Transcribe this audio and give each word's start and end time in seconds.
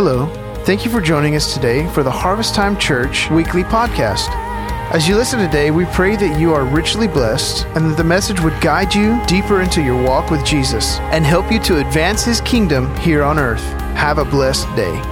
Hello. 0.00 0.28
Thank 0.64 0.84
you 0.84 0.92
for 0.92 1.00
joining 1.00 1.34
us 1.34 1.52
today 1.52 1.84
for 1.88 2.04
the 2.04 2.10
Harvest 2.12 2.54
Time 2.54 2.78
Church 2.78 3.28
weekly 3.32 3.64
podcast. 3.64 4.28
As 4.92 5.08
you 5.08 5.16
listen 5.16 5.40
today, 5.40 5.72
we 5.72 5.86
pray 5.86 6.14
that 6.14 6.38
you 6.38 6.54
are 6.54 6.64
richly 6.64 7.08
blessed 7.08 7.66
and 7.74 7.90
that 7.90 7.96
the 7.96 8.04
message 8.04 8.38
would 8.38 8.60
guide 8.60 8.94
you 8.94 9.20
deeper 9.26 9.60
into 9.60 9.82
your 9.82 10.00
walk 10.00 10.30
with 10.30 10.46
Jesus 10.46 11.00
and 11.10 11.26
help 11.26 11.50
you 11.50 11.58
to 11.64 11.78
advance 11.78 12.22
his 12.22 12.40
kingdom 12.42 12.96
here 12.98 13.24
on 13.24 13.40
earth. 13.40 13.64
Have 13.96 14.18
a 14.18 14.24
blessed 14.24 14.68
day. 14.76 15.02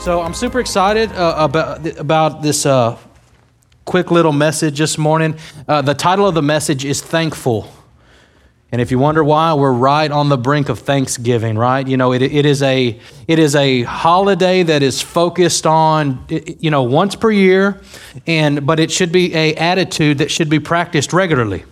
So 0.00 0.22
I'm 0.22 0.32
super 0.32 0.58
excited 0.58 1.12
uh, 1.12 1.34
about 1.36 1.86
about 1.98 2.40
this 2.40 2.64
uh, 2.64 2.96
quick 3.84 4.10
little 4.10 4.32
message 4.32 4.78
this 4.78 4.96
morning. 4.96 5.36
Uh, 5.68 5.82
the 5.82 5.92
title 5.92 6.26
of 6.26 6.34
the 6.34 6.40
message 6.40 6.86
is 6.86 7.02
"Thankful," 7.02 7.70
and 8.72 8.80
if 8.80 8.90
you 8.90 8.98
wonder 8.98 9.22
why, 9.22 9.54
we're 9.54 9.72
right 9.72 10.10
on 10.10 10.28
the 10.28 10.36
brink 10.36 10.68
of 10.68 10.80
Thanksgiving. 10.80 11.56
Right? 11.56 11.86
You 11.86 11.96
know, 11.96 12.12
it, 12.12 12.22
it 12.22 12.44
is 12.44 12.62
a 12.62 12.98
it 13.28 13.38
is 13.38 13.54
a 13.54 13.82
holiday 13.82 14.62
that 14.64 14.82
is 14.82 15.00
focused 15.00 15.66
on 15.66 16.24
you 16.28 16.70
know 16.70 16.82
once 16.82 17.14
per 17.14 17.30
year, 17.30 17.80
and 18.26 18.66
but 18.66 18.80
it 18.80 18.90
should 18.90 19.12
be 19.12 19.34
a 19.34 19.54
attitude 19.54 20.18
that 20.18 20.30
should 20.30 20.50
be 20.50 20.58
practiced 20.58 21.12
regularly. 21.12 21.64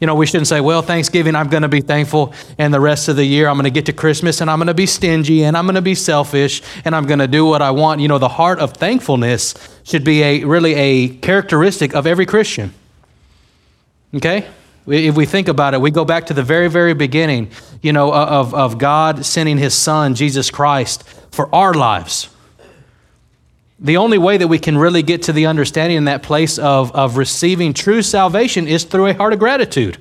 You 0.00 0.06
know, 0.06 0.14
we 0.14 0.26
shouldn't 0.26 0.46
say, 0.46 0.60
well, 0.60 0.80
Thanksgiving, 0.80 1.34
I'm 1.34 1.48
going 1.48 1.64
to 1.64 1.68
be 1.68 1.80
thankful, 1.80 2.32
and 2.56 2.72
the 2.72 2.78
rest 2.78 3.08
of 3.08 3.16
the 3.16 3.24
year, 3.24 3.48
I'm 3.48 3.56
going 3.56 3.64
to 3.64 3.70
get 3.70 3.86
to 3.86 3.92
Christmas 3.92 4.40
and 4.40 4.48
I'm 4.48 4.58
going 4.58 4.68
to 4.68 4.74
be 4.74 4.86
stingy 4.86 5.42
and 5.42 5.56
I'm 5.56 5.66
going 5.66 5.74
to 5.74 5.82
be 5.82 5.96
selfish 5.96 6.62
and 6.84 6.94
I'm 6.94 7.04
going 7.04 7.18
to 7.18 7.26
do 7.26 7.44
what 7.44 7.62
I 7.62 7.72
want. 7.72 8.00
You 8.00 8.06
know, 8.06 8.18
the 8.18 8.28
heart 8.28 8.60
of 8.60 8.74
thankfulness 8.74 9.54
should 9.82 10.04
be 10.04 10.22
a 10.22 10.44
really 10.44 10.74
a 10.74 11.08
characteristic 11.08 11.96
of 11.96 12.06
every 12.06 12.26
Christian. 12.26 12.72
Okay? 14.14 14.46
If 14.88 15.16
we 15.16 15.26
think 15.26 15.48
about 15.48 15.74
it, 15.74 15.80
we 15.80 15.90
go 15.90 16.04
back 16.04 16.26
to 16.26 16.34
the 16.34 16.42
very, 16.42 16.68
very 16.68 16.94
beginning, 16.94 17.50
you 17.82 17.92
know, 17.92 18.12
of, 18.12 18.54
of 18.54 18.78
God 18.78 19.24
sending 19.24 19.58
his 19.58 19.74
son, 19.74 20.14
Jesus 20.14 20.50
Christ, 20.50 21.04
for 21.30 21.54
our 21.54 21.74
lives. 21.74 22.30
The 23.80 23.98
only 23.98 24.18
way 24.18 24.38
that 24.38 24.48
we 24.48 24.58
can 24.58 24.76
really 24.76 25.02
get 25.02 25.22
to 25.24 25.32
the 25.32 25.46
understanding 25.46 25.98
in 25.98 26.04
that 26.06 26.22
place 26.22 26.58
of, 26.58 26.90
of 26.92 27.16
receiving 27.16 27.74
true 27.74 28.02
salvation 28.02 28.66
is 28.66 28.84
through 28.84 29.06
a 29.06 29.14
heart 29.14 29.32
of 29.32 29.38
gratitude. 29.38 29.98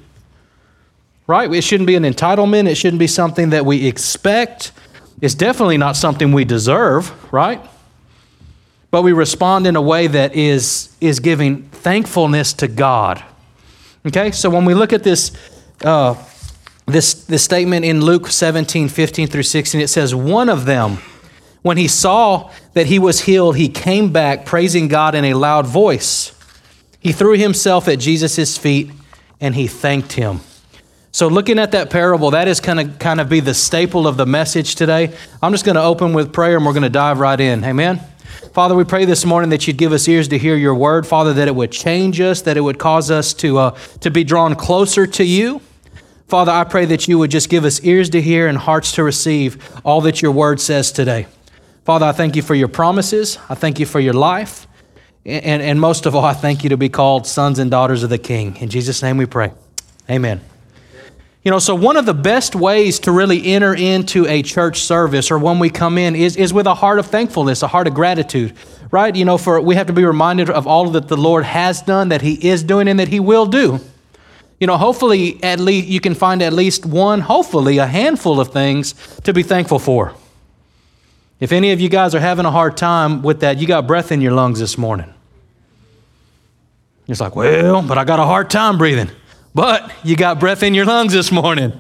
Right? 1.28 1.54
It 1.54 1.64
shouldn't 1.64 1.88
be 1.88 1.96
an 1.96 2.04
entitlement. 2.04 2.70
It 2.70 2.76
shouldn't 2.76 3.00
be 3.00 3.08
something 3.08 3.50
that 3.50 3.66
we 3.66 3.86
expect. 3.86 4.72
It's 5.22 5.36
definitely 5.36 5.78
not 5.78 5.96
something 5.96 6.32
we 6.32 6.46
deserve, 6.46 7.12
right? 7.34 7.62
But 8.90 9.02
we 9.02 9.12
respond 9.12 9.68
in 9.68 9.76
a 9.76 9.82
way 9.82 10.08
that 10.08 10.36
is, 10.36 10.96
is 11.02 11.20
giving 11.20 11.64
thankfulness 11.64 12.54
to 12.54 12.68
God. 12.68 13.24
Okay? 14.08 14.32
So 14.32 14.50
when 14.50 14.66
we 14.66 14.74
look 14.74 14.94
at 14.94 15.04
this, 15.04 15.32
uh, 15.84 16.16
this, 16.86 17.26
this 17.26 17.44
statement 17.44 17.86
in 17.86 18.02
Luke 18.02 18.28
17, 18.28 18.88
15 18.90 19.28
through 19.28 19.44
16, 19.44 19.82
it 19.82 19.88
says, 19.90 20.16
One 20.16 20.50
of 20.50 20.66
them, 20.66 20.98
when 21.62 21.78
he 21.78 21.88
saw 21.88 22.52
that 22.74 22.88
he 22.88 23.00
was 23.00 23.22
healed, 23.22 23.58
he 23.58 23.70
came 23.70 24.12
back 24.12 24.46
praising 24.46 24.88
God 24.88 25.16
in 25.16 25.26
a 25.26 25.34
loud 25.34 25.68
voice. 25.68 26.34
He 27.00 27.12
threw 27.12 27.38
himself 27.38 27.88
at 27.88 28.00
Jesus' 28.00 28.58
feet 28.58 28.92
and 29.40 29.56
he 29.56 29.68
thanked 29.68 30.14
him. 30.14 30.40
So, 31.12 31.28
looking 31.28 31.58
at 31.58 31.72
that 31.72 31.90
parable, 31.90 32.32
that 32.32 32.48
is 32.48 32.60
kind 32.60 32.80
of 32.80 33.00
kind 33.00 33.20
of 33.20 33.28
be 33.28 33.40
the 33.40 33.54
staple 33.54 34.08
of 34.08 34.18
the 34.18 34.26
message 34.26 34.76
today. 34.76 35.16
I'm 35.42 35.52
just 35.52 35.66
going 35.66 35.76
to 35.76 35.82
open 35.82 36.14
with 36.14 36.32
prayer 36.32 36.58
and 36.58 36.66
we're 36.66 36.74
going 36.74 36.84
to 36.84 36.90
dive 36.90 37.20
right 37.20 37.40
in. 37.40 37.64
Amen. 37.64 38.02
Father, 38.54 38.76
we 38.76 38.84
pray 38.84 39.06
this 39.06 39.26
morning 39.26 39.50
that 39.52 39.68
you'd 39.68 39.78
give 39.78 39.92
us 39.92 40.08
ears 40.08 40.28
to 40.30 40.38
hear 40.38 40.56
your 40.56 40.76
word, 40.76 41.06
Father, 41.06 41.34
that 41.34 41.48
it 41.48 41.56
would 41.56 41.72
change 41.72 42.20
us, 42.20 42.42
that 42.42 42.58
it 42.58 42.62
would 42.62 42.80
cause 42.80 43.12
us 43.12 43.34
to, 43.36 43.58
uh, 43.58 43.72
to 44.02 44.12
be 44.12 44.24
drawn 44.24 44.56
closer 44.56 45.06
to 45.08 45.24
you. 45.24 45.62
Father, 46.28 46.52
I 46.52 46.64
pray 46.64 46.86
that 46.86 47.08
you 47.08 47.18
would 47.20 47.32
just 47.32 47.50
give 47.50 47.64
us 47.66 47.82
ears 47.84 48.10
to 48.10 48.22
hear 48.22 48.48
and 48.48 48.58
hearts 48.58 48.92
to 48.94 49.04
receive 49.04 49.58
all 49.86 50.02
that 50.02 50.22
your 50.22 50.32
word 50.32 50.60
says 50.60 50.92
today. 50.92 51.28
Father, 51.86 52.06
I 52.06 52.12
thank 52.12 52.36
you 52.36 52.42
for 52.42 52.54
your 52.54 52.68
promises. 52.68 53.40
I 53.50 53.56
thank 53.56 53.80
you 53.80 53.86
for 53.86 54.00
your 54.00 54.14
life. 54.14 54.68
And, 55.26 55.62
and 55.62 55.80
most 55.80 56.06
of 56.06 56.16
all, 56.16 56.26
I 56.26 56.34
thank 56.34 56.64
you 56.64 56.70
to 56.70 56.78
be 56.78 56.90
called 56.90 57.28
sons 57.28 57.60
and 57.60 57.72
daughters 57.72 58.04
of 58.04 58.10
the 58.10 58.18
King. 58.18 58.58
In 58.58 58.70
Jesus' 58.70 59.02
name 59.02 59.18
we 59.18 59.26
pray. 59.26 59.52
Amen. 60.10 60.42
You 61.48 61.52
know, 61.52 61.60
so 61.60 61.76
one 61.76 61.96
of 61.96 62.06
the 62.06 62.14
best 62.14 62.58
ways 62.58 63.00
to 63.00 63.12
really 63.14 63.54
enter 63.54 63.74
into 63.74 64.28
a 64.28 64.42
church 64.42 64.82
service 64.82 65.32
or 65.32 65.40
when 65.40 65.60
we 65.60 65.70
come 65.70 65.98
in 65.98 66.14
is, 66.14 66.36
is 66.36 66.52
with 66.52 66.68
a 66.68 66.76
heart 66.76 67.00
of 67.00 67.06
thankfulness, 67.06 67.64
a 67.64 67.70
heart 67.70 67.88
of 67.88 67.94
gratitude, 67.94 68.54
right? 68.92 69.16
You 69.16 69.24
know, 69.24 69.38
for 69.38 69.62
we 69.62 69.76
have 69.76 69.88
to 69.88 69.94
be 69.94 70.04
reminded 70.04 70.50
of 70.50 70.68
all 70.68 70.90
that 70.90 71.08
the 71.08 71.16
Lord 71.16 71.46
has 71.46 71.82
done, 71.82 72.10
that 72.10 72.22
He 72.22 72.34
is 72.50 72.64
doing, 72.64 72.90
and 72.90 73.00
that 73.00 73.08
He 73.08 73.22
will 73.22 73.46
do. 73.46 73.80
You 74.60 74.68
know, 74.68 74.76
hopefully, 74.76 75.42
at 75.42 75.62
least 75.62 75.88
you 75.88 76.02
can 76.02 76.16
find 76.16 76.42
at 76.42 76.52
least 76.52 76.86
one, 76.86 77.22
hopefully, 77.22 77.78
a 77.78 77.88
handful 77.88 78.42
of 78.42 78.52
things 78.52 78.94
to 79.24 79.32
be 79.32 79.42
thankful 79.42 79.80
for. 79.80 80.16
If 81.40 81.54
any 81.54 81.72
of 81.72 81.80
you 81.80 81.88
guys 81.88 82.14
are 82.14 82.20
having 82.20 82.46
a 82.46 82.52
hard 82.52 82.76
time 82.76 83.22
with 83.22 83.40
that, 83.40 83.58
you 83.58 83.68
got 83.68 83.88
breath 83.88 84.12
in 84.12 84.20
your 84.20 84.34
lungs 84.34 84.60
this 84.60 84.78
morning. 84.78 85.14
It's 87.08 87.22
like, 87.22 87.38
well, 87.38 87.84
but 87.84 87.98
I 87.98 88.04
got 88.04 88.20
a 88.20 88.26
hard 88.26 88.50
time 88.50 88.78
breathing. 88.78 89.10
But 89.58 89.92
you 90.04 90.16
got 90.16 90.40
breath 90.40 90.62
in 90.62 90.76
your 90.76 90.86
lungs 90.86 91.14
this 91.14 91.32
morning, 91.32 91.74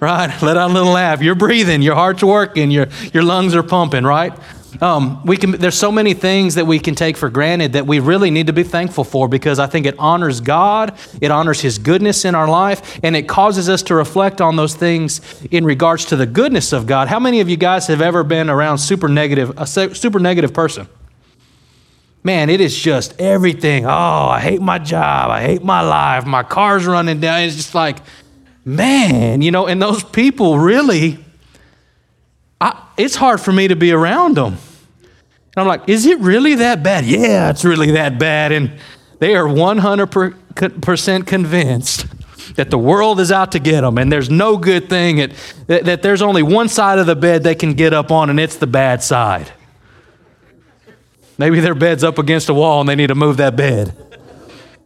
right? 0.00 0.34
Let 0.40 0.56
out 0.56 0.70
a 0.70 0.72
little 0.72 0.92
laugh. 0.92 1.20
You're 1.20 1.34
breathing, 1.34 1.82
your 1.82 1.94
heart's 1.94 2.24
working, 2.24 2.70
your, 2.70 2.86
your 3.12 3.22
lungs 3.22 3.54
are 3.54 3.62
pumping, 3.62 4.04
right? 4.04 4.32
Um, 4.80 5.22
we 5.26 5.36
can, 5.36 5.50
there's 5.50 5.76
so 5.76 5.92
many 5.92 6.14
things 6.14 6.54
that 6.54 6.66
we 6.66 6.78
can 6.78 6.94
take 6.94 7.18
for 7.18 7.28
granted 7.28 7.74
that 7.74 7.86
we 7.86 8.00
really 8.00 8.30
need 8.30 8.46
to 8.46 8.54
be 8.54 8.62
thankful 8.62 9.04
for 9.04 9.28
because 9.28 9.58
I 9.58 9.66
think 9.66 9.84
it 9.84 9.94
honors 9.98 10.40
God, 10.40 10.98
it 11.20 11.30
honors 11.30 11.60
His 11.60 11.76
goodness 11.76 12.24
in 12.24 12.34
our 12.34 12.48
life, 12.48 12.98
and 13.02 13.14
it 13.14 13.28
causes 13.28 13.68
us 13.68 13.82
to 13.82 13.94
reflect 13.94 14.40
on 14.40 14.56
those 14.56 14.74
things 14.74 15.20
in 15.50 15.66
regards 15.66 16.06
to 16.06 16.16
the 16.16 16.24
goodness 16.24 16.72
of 16.72 16.86
God. 16.86 17.08
How 17.08 17.20
many 17.20 17.40
of 17.40 17.50
you 17.50 17.58
guys 17.58 17.88
have 17.88 18.00
ever 18.00 18.24
been 18.24 18.48
around 18.48 18.78
super 18.78 19.10
negative, 19.10 19.52
a 19.58 19.66
super 19.66 20.18
negative 20.18 20.54
person? 20.54 20.88
Man, 22.24 22.50
it 22.50 22.60
is 22.60 22.76
just 22.76 23.20
everything. 23.20 23.84
Oh, 23.84 23.90
I 24.28 24.40
hate 24.40 24.60
my 24.60 24.78
job. 24.78 25.30
I 25.30 25.42
hate 25.42 25.64
my 25.64 25.80
life. 25.80 26.24
My 26.24 26.42
car's 26.42 26.86
running 26.86 27.20
down. 27.20 27.42
It's 27.42 27.56
just 27.56 27.74
like, 27.74 27.98
man, 28.64 29.42
you 29.42 29.50
know, 29.50 29.66
and 29.66 29.82
those 29.82 30.04
people 30.04 30.58
really 30.58 31.18
I, 32.62 32.80
it's 32.96 33.16
hard 33.16 33.40
for 33.40 33.52
me 33.52 33.66
to 33.68 33.74
be 33.74 33.90
around 33.90 34.36
them. 34.36 34.52
And 34.54 35.56
I'm 35.56 35.66
like, 35.66 35.88
is 35.88 36.06
it 36.06 36.20
really 36.20 36.54
that 36.54 36.84
bad? 36.84 37.04
Yeah, 37.04 37.50
it's 37.50 37.64
really 37.64 37.90
that 37.90 38.20
bad. 38.20 38.52
And 38.52 38.78
they 39.18 39.34
are 39.34 39.44
100% 39.44 41.26
convinced 41.26 42.06
that 42.54 42.70
the 42.70 42.78
world 42.78 43.18
is 43.18 43.32
out 43.32 43.50
to 43.52 43.58
get 43.58 43.80
them 43.80 43.98
and 43.98 44.12
there's 44.12 44.30
no 44.30 44.56
good 44.56 44.88
thing, 44.88 45.20
at, 45.20 45.32
that, 45.66 45.86
that 45.86 46.02
there's 46.02 46.22
only 46.22 46.44
one 46.44 46.68
side 46.68 47.00
of 47.00 47.06
the 47.06 47.16
bed 47.16 47.42
they 47.42 47.56
can 47.56 47.74
get 47.74 47.92
up 47.92 48.12
on, 48.12 48.30
and 48.30 48.38
it's 48.38 48.56
the 48.56 48.66
bad 48.68 49.02
side. 49.02 49.50
Maybe 51.42 51.58
their 51.58 51.74
bed's 51.74 52.04
up 52.04 52.20
against 52.20 52.48
a 52.50 52.54
wall 52.54 52.78
and 52.78 52.88
they 52.88 52.94
need 52.94 53.08
to 53.08 53.16
move 53.16 53.38
that 53.38 53.56
bed. 53.56 53.96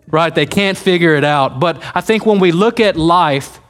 Right? 0.08 0.34
They 0.34 0.46
can't 0.46 0.78
figure 0.78 1.14
it 1.14 1.22
out. 1.22 1.60
But 1.60 1.82
I 1.94 2.00
think 2.00 2.24
when 2.24 2.38
we 2.38 2.50
look 2.50 2.80
at 2.80 2.96
life, 2.96 3.60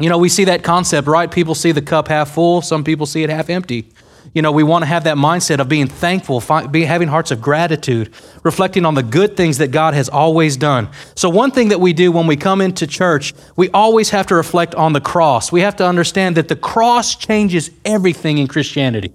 you 0.00 0.08
know, 0.08 0.18
we 0.18 0.28
see 0.28 0.42
that 0.46 0.64
concept, 0.64 1.06
right? 1.06 1.30
People 1.30 1.54
see 1.54 1.70
the 1.70 1.80
cup 1.80 2.08
half 2.08 2.32
full, 2.32 2.62
some 2.62 2.82
people 2.82 3.06
see 3.06 3.22
it 3.22 3.30
half 3.30 3.48
empty. 3.48 3.92
You 4.34 4.42
know, 4.42 4.50
we 4.50 4.64
want 4.64 4.82
to 4.82 4.86
have 4.86 5.04
that 5.04 5.18
mindset 5.18 5.60
of 5.60 5.68
being 5.68 5.86
thankful, 5.86 6.42
be, 6.72 6.82
having 6.84 7.06
hearts 7.06 7.30
of 7.30 7.40
gratitude, 7.40 8.12
reflecting 8.42 8.84
on 8.84 8.94
the 8.94 9.04
good 9.04 9.36
things 9.36 9.58
that 9.58 9.70
God 9.70 9.94
has 9.94 10.08
always 10.08 10.56
done. 10.56 10.88
So, 11.14 11.28
one 11.28 11.52
thing 11.52 11.68
that 11.68 11.78
we 11.78 11.92
do 11.92 12.10
when 12.10 12.26
we 12.26 12.36
come 12.36 12.60
into 12.60 12.88
church, 12.88 13.34
we 13.54 13.70
always 13.70 14.10
have 14.10 14.26
to 14.26 14.34
reflect 14.34 14.74
on 14.74 14.94
the 14.94 15.00
cross. 15.00 15.52
We 15.52 15.60
have 15.60 15.76
to 15.76 15.86
understand 15.86 16.36
that 16.38 16.48
the 16.48 16.56
cross 16.56 17.14
changes 17.14 17.70
everything 17.84 18.38
in 18.38 18.48
Christianity. 18.48 19.12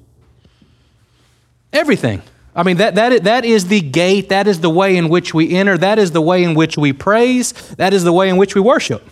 Everything. 1.73 2.21
I 2.55 2.63
mean, 2.63 2.77
that, 2.77 2.95
that, 2.95 3.23
that 3.25 3.43
is 3.43 3.67
the 3.67 3.81
gate, 3.81 4.29
that 4.29 4.47
is 4.47 4.61
the 4.61 4.69
way 4.69 4.95
in 4.95 5.09
which 5.09 5.33
we 5.33 5.53
enter, 5.53 5.77
that 5.77 5.99
is 5.99 6.11
the 6.11 6.21
way 6.21 6.41
in 6.43 6.55
which 6.55 6.77
we 6.77 6.93
praise, 6.93 7.51
that 7.75 7.93
is 7.93 8.05
the 8.05 8.13
way 8.13 8.29
in 8.29 8.37
which 8.37 8.55
we 8.55 8.61
worship. 8.61 9.05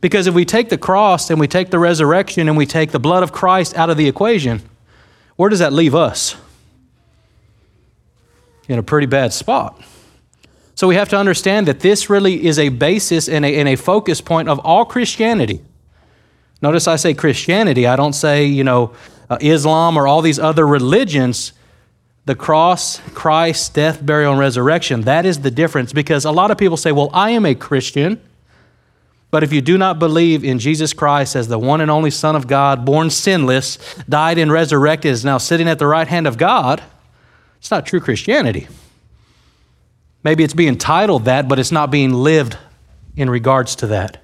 Because 0.00 0.26
if 0.26 0.34
we 0.34 0.44
take 0.44 0.68
the 0.68 0.78
cross 0.78 1.30
and 1.30 1.40
we 1.40 1.48
take 1.48 1.70
the 1.70 1.78
resurrection 1.78 2.48
and 2.48 2.56
we 2.56 2.66
take 2.66 2.92
the 2.92 3.00
blood 3.00 3.22
of 3.22 3.32
Christ 3.32 3.76
out 3.76 3.90
of 3.90 3.96
the 3.96 4.06
equation, 4.06 4.62
where 5.36 5.50
does 5.50 5.58
that 5.58 5.72
leave 5.72 5.94
us? 5.94 6.36
In 8.68 8.78
a 8.78 8.82
pretty 8.82 9.06
bad 9.06 9.32
spot. 9.32 9.80
So 10.74 10.86
we 10.86 10.94
have 10.94 11.08
to 11.10 11.16
understand 11.16 11.66
that 11.68 11.80
this 11.80 12.08
really 12.08 12.44
is 12.44 12.58
a 12.58 12.68
basis 12.68 13.28
and 13.28 13.44
a, 13.44 13.58
and 13.58 13.68
a 13.68 13.76
focus 13.76 14.20
point 14.20 14.48
of 14.48 14.58
all 14.60 14.84
Christianity. 14.84 15.60
Notice 16.60 16.86
I 16.86 16.96
say 16.96 17.14
Christianity, 17.14 17.86
I 17.86 17.96
don't 17.96 18.12
say, 18.12 18.46
you 18.46 18.64
know, 18.64 18.94
uh, 19.28 19.38
Islam 19.40 19.96
or 19.96 20.06
all 20.06 20.22
these 20.22 20.38
other 20.38 20.66
religions. 20.66 21.52
The 22.24 22.34
cross, 22.34 23.00
Christ, 23.14 23.74
death, 23.74 24.04
burial, 24.04 24.32
and 24.32 24.40
resurrection, 24.40 25.02
that 25.02 25.26
is 25.26 25.40
the 25.40 25.50
difference 25.50 25.92
because 25.92 26.24
a 26.24 26.30
lot 26.30 26.50
of 26.50 26.58
people 26.58 26.76
say, 26.76 26.92
well, 26.92 27.10
I 27.12 27.30
am 27.30 27.44
a 27.44 27.54
Christian. 27.54 28.20
But 29.32 29.42
if 29.42 29.52
you 29.52 29.60
do 29.62 29.78
not 29.78 29.98
believe 29.98 30.44
in 30.44 30.58
Jesus 30.58 30.92
Christ 30.92 31.34
as 31.34 31.48
the 31.48 31.58
one 31.58 31.80
and 31.80 31.90
only 31.90 32.10
Son 32.10 32.36
of 32.36 32.46
God, 32.46 32.84
born 32.84 33.08
sinless, 33.08 33.78
died 34.08 34.38
and 34.38 34.52
resurrected, 34.52 35.10
is 35.10 35.24
now 35.24 35.38
sitting 35.38 35.68
at 35.68 35.78
the 35.78 35.86
right 35.86 36.06
hand 36.06 36.26
of 36.26 36.36
God, 36.36 36.82
it's 37.58 37.70
not 37.70 37.86
true 37.86 37.98
Christianity. 37.98 38.68
Maybe 40.22 40.44
it's 40.44 40.54
being 40.54 40.76
titled 40.76 41.24
that, 41.24 41.48
but 41.48 41.58
it's 41.58 41.72
not 41.72 41.90
being 41.90 42.12
lived 42.12 42.56
in 43.16 43.30
regards 43.30 43.74
to 43.76 43.86
that. 43.88 44.22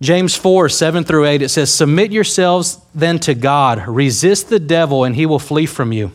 James 0.00 0.34
4, 0.34 0.68
7 0.68 1.04
through 1.04 1.26
8, 1.26 1.42
it 1.42 1.48
says, 1.48 1.72
Submit 1.72 2.12
yourselves 2.12 2.78
then 2.94 3.18
to 3.20 3.34
God, 3.34 3.86
resist 3.86 4.48
the 4.48 4.60
devil, 4.60 5.04
and 5.04 5.16
he 5.16 5.26
will 5.26 5.38
flee 5.38 5.66
from 5.66 5.92
you. 5.92 6.12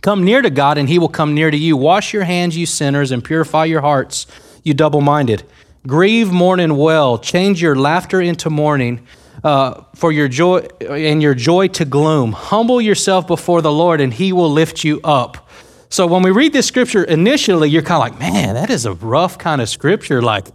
Come 0.00 0.24
near 0.24 0.42
to 0.42 0.50
God, 0.50 0.78
and 0.78 0.88
he 0.88 0.98
will 0.98 1.08
come 1.08 1.34
near 1.34 1.50
to 1.50 1.56
you. 1.56 1.76
Wash 1.76 2.12
your 2.12 2.24
hands, 2.24 2.56
you 2.56 2.66
sinners, 2.66 3.10
and 3.10 3.24
purify 3.24 3.64
your 3.64 3.80
hearts, 3.80 4.26
you 4.62 4.74
double 4.74 5.00
minded. 5.00 5.42
Grieve, 5.86 6.30
mourn, 6.30 6.60
and 6.60 6.78
well. 6.78 7.18
Change 7.18 7.60
your 7.62 7.74
laughter 7.74 8.20
into 8.20 8.50
mourning, 8.50 9.06
uh, 9.42 9.82
for 9.94 10.12
your 10.12 10.28
joy 10.28 10.58
and 10.80 11.22
your 11.22 11.34
joy 11.34 11.68
to 11.68 11.84
gloom. 11.84 12.32
Humble 12.32 12.80
yourself 12.80 13.26
before 13.26 13.62
the 13.62 13.72
Lord, 13.72 14.00
and 14.00 14.12
he 14.12 14.32
will 14.32 14.50
lift 14.50 14.84
you 14.84 15.00
up. 15.02 15.48
So 15.90 16.06
when 16.06 16.22
we 16.22 16.30
read 16.30 16.52
this 16.52 16.66
scripture 16.66 17.04
initially, 17.04 17.70
you're 17.70 17.82
kind 17.82 18.02
of 18.02 18.12
like, 18.12 18.20
man, 18.20 18.54
that 18.54 18.70
is 18.70 18.84
a 18.84 18.92
rough 18.92 19.38
kind 19.38 19.60
of 19.60 19.68
scripture. 19.68 20.20
Like, 20.20 20.46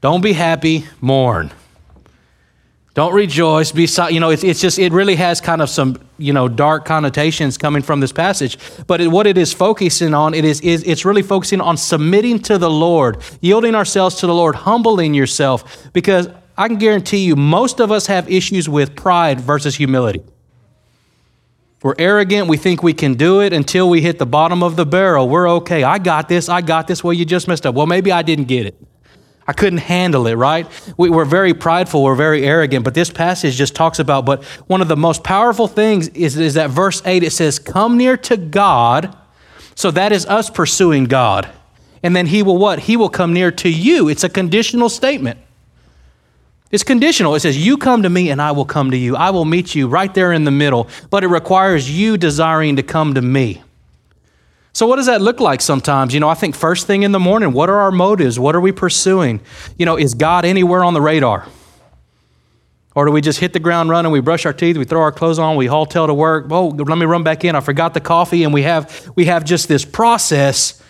don't 0.00 0.22
be 0.22 0.32
happy, 0.32 0.86
mourn. 1.00 1.52
Don't 2.94 3.14
rejoice, 3.14 3.72
be 3.72 3.88
you 4.10 4.20
know, 4.20 4.28
it's, 4.28 4.44
it's 4.44 4.60
just, 4.60 4.78
it 4.78 4.92
really 4.92 5.16
has 5.16 5.40
kind 5.40 5.62
of 5.62 5.70
some, 5.70 5.98
you 6.18 6.34
know, 6.34 6.46
dark 6.46 6.84
connotations 6.84 7.56
coming 7.56 7.82
from 7.82 8.00
this 8.00 8.12
passage. 8.12 8.58
But 8.86 9.00
it, 9.00 9.08
what 9.08 9.26
it 9.26 9.38
is 9.38 9.50
focusing 9.54 10.12
on, 10.12 10.34
it 10.34 10.44
is, 10.44 10.60
is, 10.60 10.82
it's 10.84 11.06
really 11.06 11.22
focusing 11.22 11.62
on 11.62 11.78
submitting 11.78 12.38
to 12.40 12.58
the 12.58 12.68
Lord, 12.68 13.22
yielding 13.40 13.74
ourselves 13.74 14.16
to 14.16 14.26
the 14.26 14.34
Lord, 14.34 14.54
humbling 14.54 15.14
yourself. 15.14 15.90
Because 15.94 16.28
I 16.58 16.68
can 16.68 16.76
guarantee 16.76 17.24
you, 17.24 17.34
most 17.34 17.80
of 17.80 17.90
us 17.90 18.08
have 18.08 18.30
issues 18.30 18.68
with 18.68 18.94
pride 18.94 19.40
versus 19.40 19.74
humility. 19.74 20.22
We're 21.82 21.94
arrogant. 21.98 22.46
We 22.46 22.58
think 22.58 22.82
we 22.82 22.92
can 22.92 23.14
do 23.14 23.40
it 23.40 23.54
until 23.54 23.88
we 23.88 24.02
hit 24.02 24.18
the 24.18 24.26
bottom 24.26 24.62
of 24.62 24.76
the 24.76 24.84
barrel. 24.84 25.30
We're 25.30 25.48
okay. 25.50 25.82
I 25.82 25.98
got 25.98 26.28
this. 26.28 26.50
I 26.50 26.60
got 26.60 26.86
this. 26.88 27.02
Well, 27.02 27.14
you 27.14 27.24
just 27.24 27.48
messed 27.48 27.64
up. 27.64 27.74
Well, 27.74 27.86
maybe 27.86 28.12
I 28.12 28.20
didn't 28.20 28.44
get 28.44 28.66
it. 28.66 28.76
I 29.52 29.54
couldn't 29.54 29.80
handle 29.80 30.26
it, 30.28 30.32
right? 30.32 30.66
We, 30.96 31.10
are 31.10 31.26
very 31.26 31.52
prideful, 31.52 32.02
we're 32.02 32.14
very 32.14 32.42
arrogant, 32.42 32.86
but 32.86 32.94
this 32.94 33.10
passage 33.10 33.54
just 33.54 33.74
talks 33.74 33.98
about, 33.98 34.24
but 34.24 34.42
one 34.66 34.80
of 34.80 34.88
the 34.88 34.96
most 34.96 35.22
powerful 35.22 35.68
things 35.68 36.08
is, 36.08 36.38
is 36.38 36.54
that 36.54 36.70
verse 36.70 37.02
8, 37.04 37.22
it 37.22 37.32
says, 37.32 37.58
Come 37.58 37.98
near 37.98 38.16
to 38.16 38.38
God. 38.38 39.14
So 39.74 39.90
that 39.90 40.10
is 40.10 40.24
us 40.24 40.48
pursuing 40.48 41.04
God. 41.04 41.50
And 42.02 42.16
then 42.16 42.24
He 42.24 42.42
will 42.42 42.56
what? 42.56 42.78
He 42.78 42.96
will 42.96 43.10
come 43.10 43.34
near 43.34 43.50
to 43.50 43.68
you. 43.68 44.08
It's 44.08 44.24
a 44.24 44.30
conditional 44.30 44.88
statement. 44.88 45.38
It's 46.70 46.82
conditional. 46.82 47.34
It 47.34 47.40
says, 47.40 47.58
You 47.58 47.76
come 47.76 48.04
to 48.04 48.08
me 48.08 48.30
and 48.30 48.40
I 48.40 48.52
will 48.52 48.64
come 48.64 48.90
to 48.92 48.96
you. 48.96 49.16
I 49.16 49.28
will 49.28 49.44
meet 49.44 49.74
you 49.74 49.86
right 49.86 50.14
there 50.14 50.32
in 50.32 50.44
the 50.44 50.50
middle, 50.50 50.88
but 51.10 51.24
it 51.24 51.28
requires 51.28 51.90
you 51.90 52.16
desiring 52.16 52.76
to 52.76 52.82
come 52.82 53.12
to 53.12 53.20
me. 53.20 53.62
So, 54.74 54.86
what 54.86 54.96
does 54.96 55.06
that 55.06 55.20
look 55.20 55.38
like 55.38 55.60
sometimes? 55.60 56.14
You 56.14 56.20
know, 56.20 56.28
I 56.28 56.34
think 56.34 56.54
first 56.54 56.86
thing 56.86 57.02
in 57.02 57.12
the 57.12 57.20
morning, 57.20 57.52
what 57.52 57.68
are 57.68 57.80
our 57.80 57.92
motives? 57.92 58.38
What 58.38 58.56
are 58.56 58.60
we 58.60 58.72
pursuing? 58.72 59.40
You 59.76 59.84
know, 59.84 59.98
is 59.98 60.14
God 60.14 60.44
anywhere 60.44 60.82
on 60.82 60.94
the 60.94 61.00
radar? 61.00 61.46
Or 62.94 63.06
do 63.06 63.12
we 63.12 63.20
just 63.20 63.38
hit 63.38 63.52
the 63.52 63.58
ground 63.58 63.88
running, 63.88 64.12
we 64.12 64.20
brush 64.20 64.44
our 64.44 64.52
teeth, 64.52 64.76
we 64.76 64.84
throw 64.84 65.00
our 65.00 65.12
clothes 65.12 65.38
on, 65.38 65.56
we 65.56 65.66
haul 65.66 65.86
tail 65.86 66.06
to 66.06 66.14
work, 66.14 66.46
oh, 66.50 66.68
let 66.68 66.98
me 66.98 67.06
run 67.06 67.22
back 67.22 67.42
in, 67.42 67.56
I 67.56 67.60
forgot 67.60 67.94
the 67.94 68.00
coffee, 68.00 68.44
and 68.44 68.52
we 68.52 68.62
have, 68.62 69.10
we 69.16 69.24
have 69.26 69.44
just 69.44 69.66
this 69.66 69.84
process. 69.84 70.82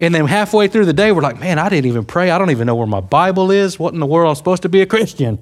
And 0.00 0.14
then 0.14 0.26
halfway 0.26 0.68
through 0.68 0.84
the 0.84 0.92
day, 0.92 1.10
we're 1.10 1.22
like, 1.22 1.40
man, 1.40 1.58
I 1.58 1.68
didn't 1.68 1.86
even 1.86 2.04
pray. 2.04 2.30
I 2.30 2.38
don't 2.38 2.52
even 2.52 2.68
know 2.68 2.76
where 2.76 2.86
my 2.86 3.00
Bible 3.00 3.50
is. 3.50 3.80
What 3.80 3.92
in 3.92 3.98
the 3.98 4.06
world? 4.06 4.28
I'm 4.28 4.36
supposed 4.36 4.62
to 4.62 4.68
be 4.68 4.80
a 4.80 4.86
Christian. 4.86 5.40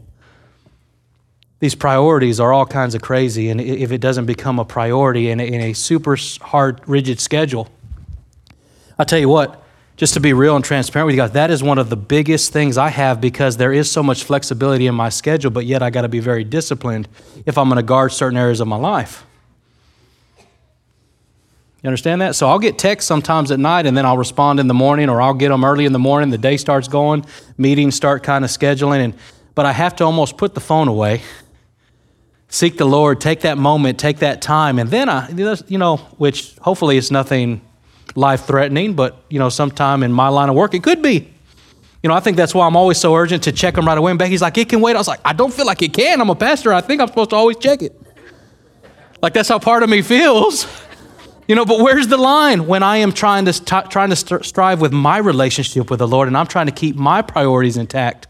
These 1.58 1.74
priorities 1.74 2.40
are 2.40 2.54
all 2.54 2.64
kinds 2.64 2.94
of 2.94 3.02
crazy. 3.02 3.50
And 3.50 3.60
if 3.60 3.92
it 3.92 4.00
doesn't 4.00 4.24
become 4.24 4.58
a 4.58 4.64
priority 4.64 5.28
in 5.28 5.40
a, 5.40 5.44
in 5.44 5.60
a 5.60 5.72
super 5.74 6.16
hard, 6.40 6.80
rigid 6.86 7.20
schedule, 7.20 7.68
I'll 8.98 9.06
tell 9.06 9.18
you 9.18 9.28
what, 9.28 9.62
just 9.96 10.14
to 10.14 10.20
be 10.20 10.32
real 10.32 10.56
and 10.56 10.64
transparent 10.64 11.06
with 11.06 11.14
you 11.14 11.20
guys, 11.20 11.32
that 11.32 11.50
is 11.50 11.62
one 11.62 11.78
of 11.78 11.88
the 11.88 11.96
biggest 11.96 12.52
things 12.52 12.76
I 12.76 12.88
have 12.88 13.20
because 13.20 13.56
there 13.56 13.72
is 13.72 13.90
so 13.90 14.02
much 14.02 14.24
flexibility 14.24 14.86
in 14.86 14.94
my 14.94 15.08
schedule, 15.08 15.50
but 15.50 15.64
yet 15.64 15.82
I 15.82 15.90
got 15.90 16.02
to 16.02 16.08
be 16.08 16.20
very 16.20 16.44
disciplined 16.44 17.08
if 17.46 17.56
I'm 17.56 17.68
going 17.68 17.76
to 17.76 17.82
guard 17.82 18.12
certain 18.12 18.38
areas 18.38 18.60
of 18.60 18.68
my 18.68 18.76
life. 18.76 19.24
You 21.82 21.88
understand 21.88 22.20
that? 22.20 22.34
So 22.34 22.48
I'll 22.48 22.58
get 22.58 22.78
texts 22.78 23.06
sometimes 23.06 23.50
at 23.50 23.58
night 23.58 23.86
and 23.86 23.96
then 23.96 24.04
I'll 24.04 24.18
respond 24.18 24.60
in 24.60 24.66
the 24.66 24.74
morning 24.74 25.08
or 25.08 25.22
I'll 25.22 25.34
get 25.34 25.50
them 25.50 25.64
early 25.64 25.84
in 25.84 25.92
the 25.92 25.98
morning. 25.98 26.30
The 26.30 26.38
day 26.38 26.56
starts 26.56 26.88
going, 26.88 27.24
meetings 27.56 27.94
start 27.94 28.22
kind 28.22 28.44
of 28.44 28.50
scheduling. 28.50 29.04
And, 29.04 29.14
but 29.54 29.66
I 29.66 29.72
have 29.72 29.96
to 29.96 30.04
almost 30.04 30.36
put 30.36 30.54
the 30.54 30.60
phone 30.60 30.88
away, 30.88 31.22
seek 32.48 32.76
the 32.76 32.86
Lord, 32.86 33.20
take 33.20 33.42
that 33.42 33.56
moment, 33.56 33.98
take 33.98 34.18
that 34.18 34.42
time. 34.42 34.78
And 34.78 34.90
then 34.90 35.08
I, 35.08 35.30
you 35.68 35.78
know, 35.78 35.98
which 36.18 36.56
hopefully 36.56 36.96
is 36.96 37.10
nothing 37.10 37.60
life 38.14 38.44
threatening, 38.44 38.94
but 38.94 39.16
you 39.28 39.38
know, 39.38 39.48
sometime 39.48 40.02
in 40.02 40.12
my 40.12 40.28
line 40.28 40.48
of 40.48 40.54
work, 40.54 40.74
it 40.74 40.82
could 40.82 41.02
be. 41.02 41.32
You 42.02 42.08
know, 42.08 42.14
I 42.14 42.20
think 42.20 42.36
that's 42.36 42.54
why 42.54 42.66
I'm 42.66 42.76
always 42.76 42.98
so 42.98 43.14
urgent 43.14 43.42
to 43.44 43.52
check 43.52 43.74
them 43.74 43.86
right 43.86 43.98
away. 43.98 44.12
And 44.12 44.18
Becky's 44.18 44.42
like, 44.42 44.56
it 44.58 44.68
can 44.68 44.80
wait. 44.80 44.94
I 44.94 44.98
was 44.98 45.08
like, 45.08 45.20
I 45.24 45.32
don't 45.32 45.52
feel 45.52 45.66
like 45.66 45.82
it 45.82 45.92
can. 45.92 46.20
I'm 46.20 46.30
a 46.30 46.36
pastor. 46.36 46.72
I 46.72 46.80
think 46.80 47.00
I'm 47.00 47.08
supposed 47.08 47.30
to 47.30 47.36
always 47.36 47.56
check 47.56 47.82
it. 47.82 48.00
Like 49.20 49.32
that's 49.32 49.48
how 49.48 49.58
part 49.58 49.82
of 49.82 49.90
me 49.90 50.02
feels. 50.02 50.66
You 51.48 51.54
know, 51.54 51.64
but 51.64 51.78
where's 51.78 52.08
the 52.08 52.16
line 52.16 52.66
when 52.66 52.82
I 52.82 52.96
am 52.96 53.12
trying 53.12 53.44
to 53.44 53.52
st- 53.52 53.88
trying 53.88 54.10
to 54.10 54.16
st- 54.16 54.44
strive 54.44 54.80
with 54.80 54.92
my 54.92 55.18
relationship 55.18 55.90
with 55.90 56.00
the 56.00 56.08
Lord 56.08 56.26
and 56.26 56.36
I'm 56.36 56.48
trying 56.48 56.66
to 56.66 56.72
keep 56.72 56.96
my 56.96 57.22
priorities 57.22 57.76
intact? 57.76 58.26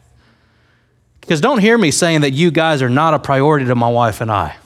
Because 1.22 1.40
don't 1.40 1.60
hear 1.60 1.78
me 1.78 1.90
saying 1.90 2.20
that 2.20 2.32
you 2.32 2.50
guys 2.50 2.82
are 2.82 2.90
not 2.90 3.14
a 3.14 3.18
priority 3.18 3.64
to 3.64 3.74
my 3.74 3.88
wife 3.88 4.20
and 4.20 4.30
I, 4.30 4.56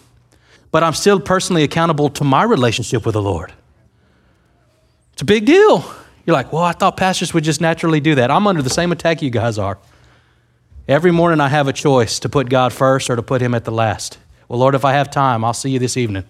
but 0.72 0.82
I'm 0.82 0.94
still 0.94 1.20
personally 1.20 1.62
accountable 1.62 2.10
to 2.10 2.24
my 2.24 2.42
relationship 2.42 3.06
with 3.06 3.12
the 3.12 3.22
Lord. 3.22 3.52
It's 5.12 5.22
a 5.22 5.24
big 5.24 5.46
deal. 5.46 5.84
You're 6.26 6.34
like, 6.34 6.52
well, 6.52 6.62
I 6.62 6.72
thought 6.72 6.96
pastors 6.96 7.34
would 7.34 7.44
just 7.44 7.60
naturally 7.60 8.00
do 8.00 8.14
that. 8.16 8.30
I'm 8.30 8.46
under 8.46 8.62
the 8.62 8.70
same 8.70 8.92
attack 8.92 9.22
you 9.22 9.30
guys 9.30 9.58
are. 9.58 9.78
Every 10.86 11.10
morning 11.10 11.40
I 11.40 11.48
have 11.48 11.68
a 11.68 11.72
choice 11.72 12.18
to 12.20 12.28
put 12.28 12.48
God 12.48 12.72
first 12.72 13.10
or 13.10 13.16
to 13.16 13.22
put 13.22 13.40
Him 13.40 13.54
at 13.54 13.64
the 13.64 13.72
last. 13.72 14.18
Well, 14.48 14.58
Lord, 14.58 14.74
if 14.74 14.84
I 14.84 14.92
have 14.92 15.10
time, 15.10 15.44
I'll 15.44 15.54
see 15.54 15.70
you 15.70 15.78
this 15.78 15.96
evening. 15.96 16.24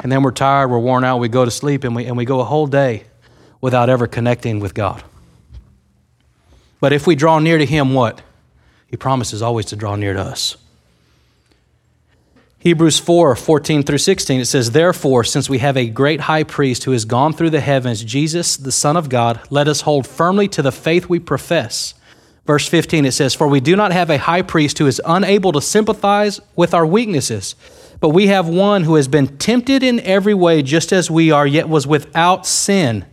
And 0.00 0.10
then 0.10 0.22
we're 0.22 0.30
tired, 0.30 0.68
we're 0.68 0.78
worn 0.78 1.04
out, 1.04 1.18
we 1.18 1.28
go 1.28 1.44
to 1.44 1.50
sleep, 1.50 1.84
and 1.84 1.94
we, 1.94 2.06
and 2.06 2.16
we 2.16 2.24
go 2.24 2.40
a 2.40 2.44
whole 2.44 2.66
day 2.66 3.04
without 3.60 3.90
ever 3.90 4.06
connecting 4.06 4.60
with 4.60 4.72
God. 4.72 5.02
But 6.80 6.92
if 6.92 7.06
we 7.06 7.14
draw 7.14 7.38
near 7.38 7.58
to 7.58 7.66
Him, 7.66 7.92
what? 7.92 8.22
He 8.86 8.96
promises 8.96 9.42
always 9.42 9.66
to 9.66 9.76
draw 9.76 9.96
near 9.96 10.14
to 10.14 10.20
us. 10.20 10.56
Hebrews 12.62 12.98
4 12.98 13.36
14 13.36 13.82
through 13.84 13.96
16, 13.96 14.40
it 14.42 14.44
says, 14.44 14.72
Therefore, 14.72 15.24
since 15.24 15.48
we 15.48 15.60
have 15.60 15.78
a 15.78 15.88
great 15.88 16.20
high 16.20 16.44
priest 16.44 16.84
who 16.84 16.92
has 16.92 17.06
gone 17.06 17.32
through 17.32 17.48
the 17.48 17.60
heavens, 17.60 18.04
Jesus, 18.04 18.58
the 18.58 18.70
Son 18.70 18.98
of 18.98 19.08
God, 19.08 19.40
let 19.48 19.66
us 19.66 19.80
hold 19.80 20.06
firmly 20.06 20.46
to 20.48 20.60
the 20.60 20.70
faith 20.70 21.08
we 21.08 21.18
profess. 21.18 21.94
Verse 22.46 22.68
15, 22.68 23.06
it 23.06 23.12
says, 23.12 23.34
For 23.34 23.48
we 23.48 23.60
do 23.60 23.76
not 23.76 23.92
have 23.92 24.10
a 24.10 24.18
high 24.18 24.42
priest 24.42 24.76
who 24.76 24.86
is 24.86 25.00
unable 25.06 25.52
to 25.52 25.62
sympathize 25.62 26.38
with 26.54 26.74
our 26.74 26.84
weaknesses, 26.84 27.54
but 27.98 28.10
we 28.10 28.26
have 28.26 28.46
one 28.46 28.82
who 28.82 28.96
has 28.96 29.08
been 29.08 29.38
tempted 29.38 29.82
in 29.82 29.98
every 30.00 30.34
way, 30.34 30.60
just 30.60 30.92
as 30.92 31.10
we 31.10 31.30
are, 31.30 31.46
yet 31.46 31.66
was 31.66 31.86
without 31.86 32.46
sin. 32.46 33.06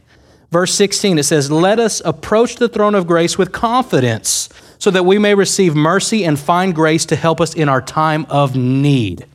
Verse 0.51 0.73
16, 0.73 1.19
it 1.19 1.23
says, 1.23 1.49
Let 1.49 1.79
us 1.79 2.01
approach 2.03 2.57
the 2.57 2.67
throne 2.67 2.95
of 2.95 3.07
grace 3.07 3.37
with 3.37 3.53
confidence, 3.53 4.49
so 4.77 4.91
that 4.91 5.05
we 5.05 5.17
may 5.17 5.35
receive 5.35 5.73
mercy 5.73 6.25
and 6.25 6.37
find 6.37 6.75
grace 6.75 7.05
to 7.05 7.15
help 7.15 7.39
us 7.39 7.53
in 7.53 7.69
our 7.69 7.81
time 7.81 8.25
of 8.27 8.53
need. 8.53 9.25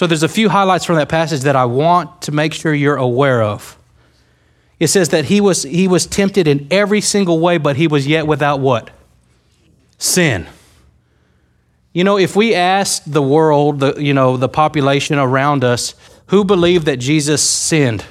So 0.00 0.06
there's 0.06 0.22
a 0.22 0.30
few 0.30 0.48
highlights 0.48 0.86
from 0.86 0.96
that 0.96 1.10
passage 1.10 1.42
that 1.42 1.56
I 1.56 1.66
want 1.66 2.22
to 2.22 2.32
make 2.32 2.54
sure 2.54 2.72
you're 2.72 2.96
aware 2.96 3.42
of. 3.42 3.76
It 4.78 4.86
says 4.86 5.10
that 5.10 5.26
he 5.26 5.42
was, 5.42 5.64
he 5.64 5.88
was 5.88 6.06
tempted 6.06 6.48
in 6.48 6.68
every 6.70 7.02
single 7.02 7.38
way, 7.38 7.58
but 7.58 7.76
he 7.76 7.86
was 7.86 8.06
yet 8.06 8.26
without 8.26 8.60
what? 8.60 8.88
Sin. 9.98 10.48
You 11.92 12.04
know, 12.04 12.16
if 12.16 12.34
we 12.34 12.54
asked 12.54 13.12
the 13.12 13.20
world, 13.20 13.80
the, 13.80 14.02
you 14.02 14.14
know, 14.14 14.38
the 14.38 14.48
population 14.48 15.18
around 15.18 15.64
us, 15.64 15.94
who 16.28 16.44
believed 16.44 16.86
that 16.86 16.96
Jesus 16.96 17.42
sinned? 17.42 18.02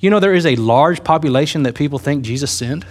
You 0.00 0.08
know, 0.08 0.20
there 0.20 0.32
is 0.32 0.46
a 0.46 0.56
large 0.56 1.04
population 1.04 1.64
that 1.64 1.74
people 1.74 1.98
think 1.98 2.24
Jesus 2.24 2.50
sinned. 2.50 2.86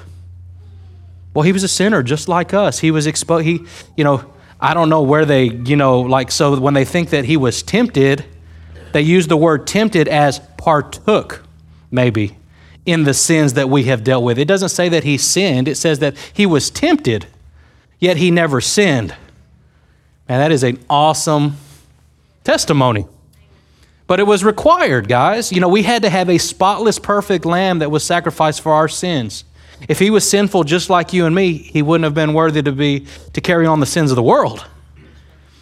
Well, 1.34 1.42
he 1.42 1.52
was 1.52 1.64
a 1.64 1.68
sinner 1.68 2.04
just 2.04 2.28
like 2.30 2.54
us. 2.54 2.78
He 2.78 2.92
was 2.92 3.08
exposed. 3.08 3.48
He, 3.48 3.66
you 3.96 4.04
know, 4.04 4.24
I 4.60 4.74
don't 4.74 4.90
know 4.90 5.04
where 5.04 5.26
they, 5.26 5.46
you 5.46 5.76
know, 5.76 6.02
like, 6.02 6.32
so 6.32 6.60
when 6.60 6.74
they 6.74 6.86
think 6.86 7.12
that 7.12 7.26
he 7.26 7.38
was 7.38 7.62
tempted, 7.62 8.26
they 8.92 9.02
use 9.02 9.28
the 9.28 9.38
word 9.38 9.68
tempted 9.68 10.08
as 10.08 10.40
partook, 10.58 11.44
maybe, 11.92 12.38
in 12.86 13.04
the 13.04 13.14
sins 13.14 13.54
that 13.54 13.70
we 13.70 13.84
have 13.84 14.04
dealt 14.04 14.24
with. 14.24 14.40
It 14.40 14.48
doesn't 14.48 14.70
say 14.70 14.90
that 14.90 15.04
he 15.04 15.18
sinned, 15.18 15.68
it 15.68 15.76
says 15.76 16.00
that 16.00 16.18
he 16.34 16.46
was 16.46 16.70
tempted, 16.70 17.28
yet 18.00 18.18
he 18.18 18.32
never 18.32 18.60
sinned. 18.60 19.16
Man, 20.28 20.40
that 20.40 20.52
is 20.52 20.64
an 20.64 20.80
awesome 20.90 21.58
testimony. 22.44 23.06
But 24.08 24.22
it 24.22 24.24
was 24.24 24.44
required, 24.44 25.10
guys. 25.10 25.52
You 25.52 25.60
know, 25.60 25.68
we 25.68 25.84
had 25.84 26.02
to 26.04 26.10
have 26.10 26.30
a 26.30 26.38
spotless, 26.38 26.98
perfect 26.98 27.46
lamb 27.46 27.80
that 27.80 27.92
was 27.92 28.04
sacrificed 28.04 28.62
for 28.62 28.72
our 28.72 28.88
sins. 28.88 29.44
If 29.88 30.00
he 30.00 30.10
was 30.10 30.30
sinful 30.30 30.64
just 30.64 30.90
like 30.90 31.14
you 31.14 31.26
and 31.26 31.36
me, 31.36 31.54
he 31.54 31.82
wouldn't 31.82 32.04
have 32.04 32.14
been 32.14 32.34
worthy 32.34 32.62
to 32.62 32.72
be 32.72 33.06
to 33.34 33.42
carry 33.42 33.66
on 33.66 33.80
the 33.80 33.86
sins 33.86 34.12
of 34.12 34.16
the 34.16 34.24
world. 34.24 34.66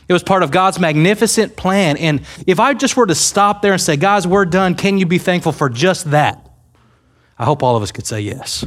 It 0.07 0.13
was 0.13 0.23
part 0.23 0.43
of 0.43 0.51
God's 0.51 0.79
magnificent 0.79 1.55
plan. 1.55 1.97
And 1.97 2.21
if 2.45 2.59
I 2.59 2.73
just 2.75 2.95
were 2.95 3.07
to 3.07 3.15
stop 3.15 3.61
there 3.61 3.73
and 3.73 3.81
say, 3.81 3.97
guys, 3.97 4.27
we're 4.27 4.45
done, 4.45 4.75
can 4.75 4.97
you 4.97 5.05
be 5.05 5.17
thankful 5.17 5.51
for 5.51 5.67
just 5.67 6.11
that? 6.11 6.47
I 7.39 7.45
hope 7.45 7.63
all 7.63 7.75
of 7.75 7.83
us 7.83 7.91
could 7.91 8.05
say 8.05 8.21
yes. 8.21 8.65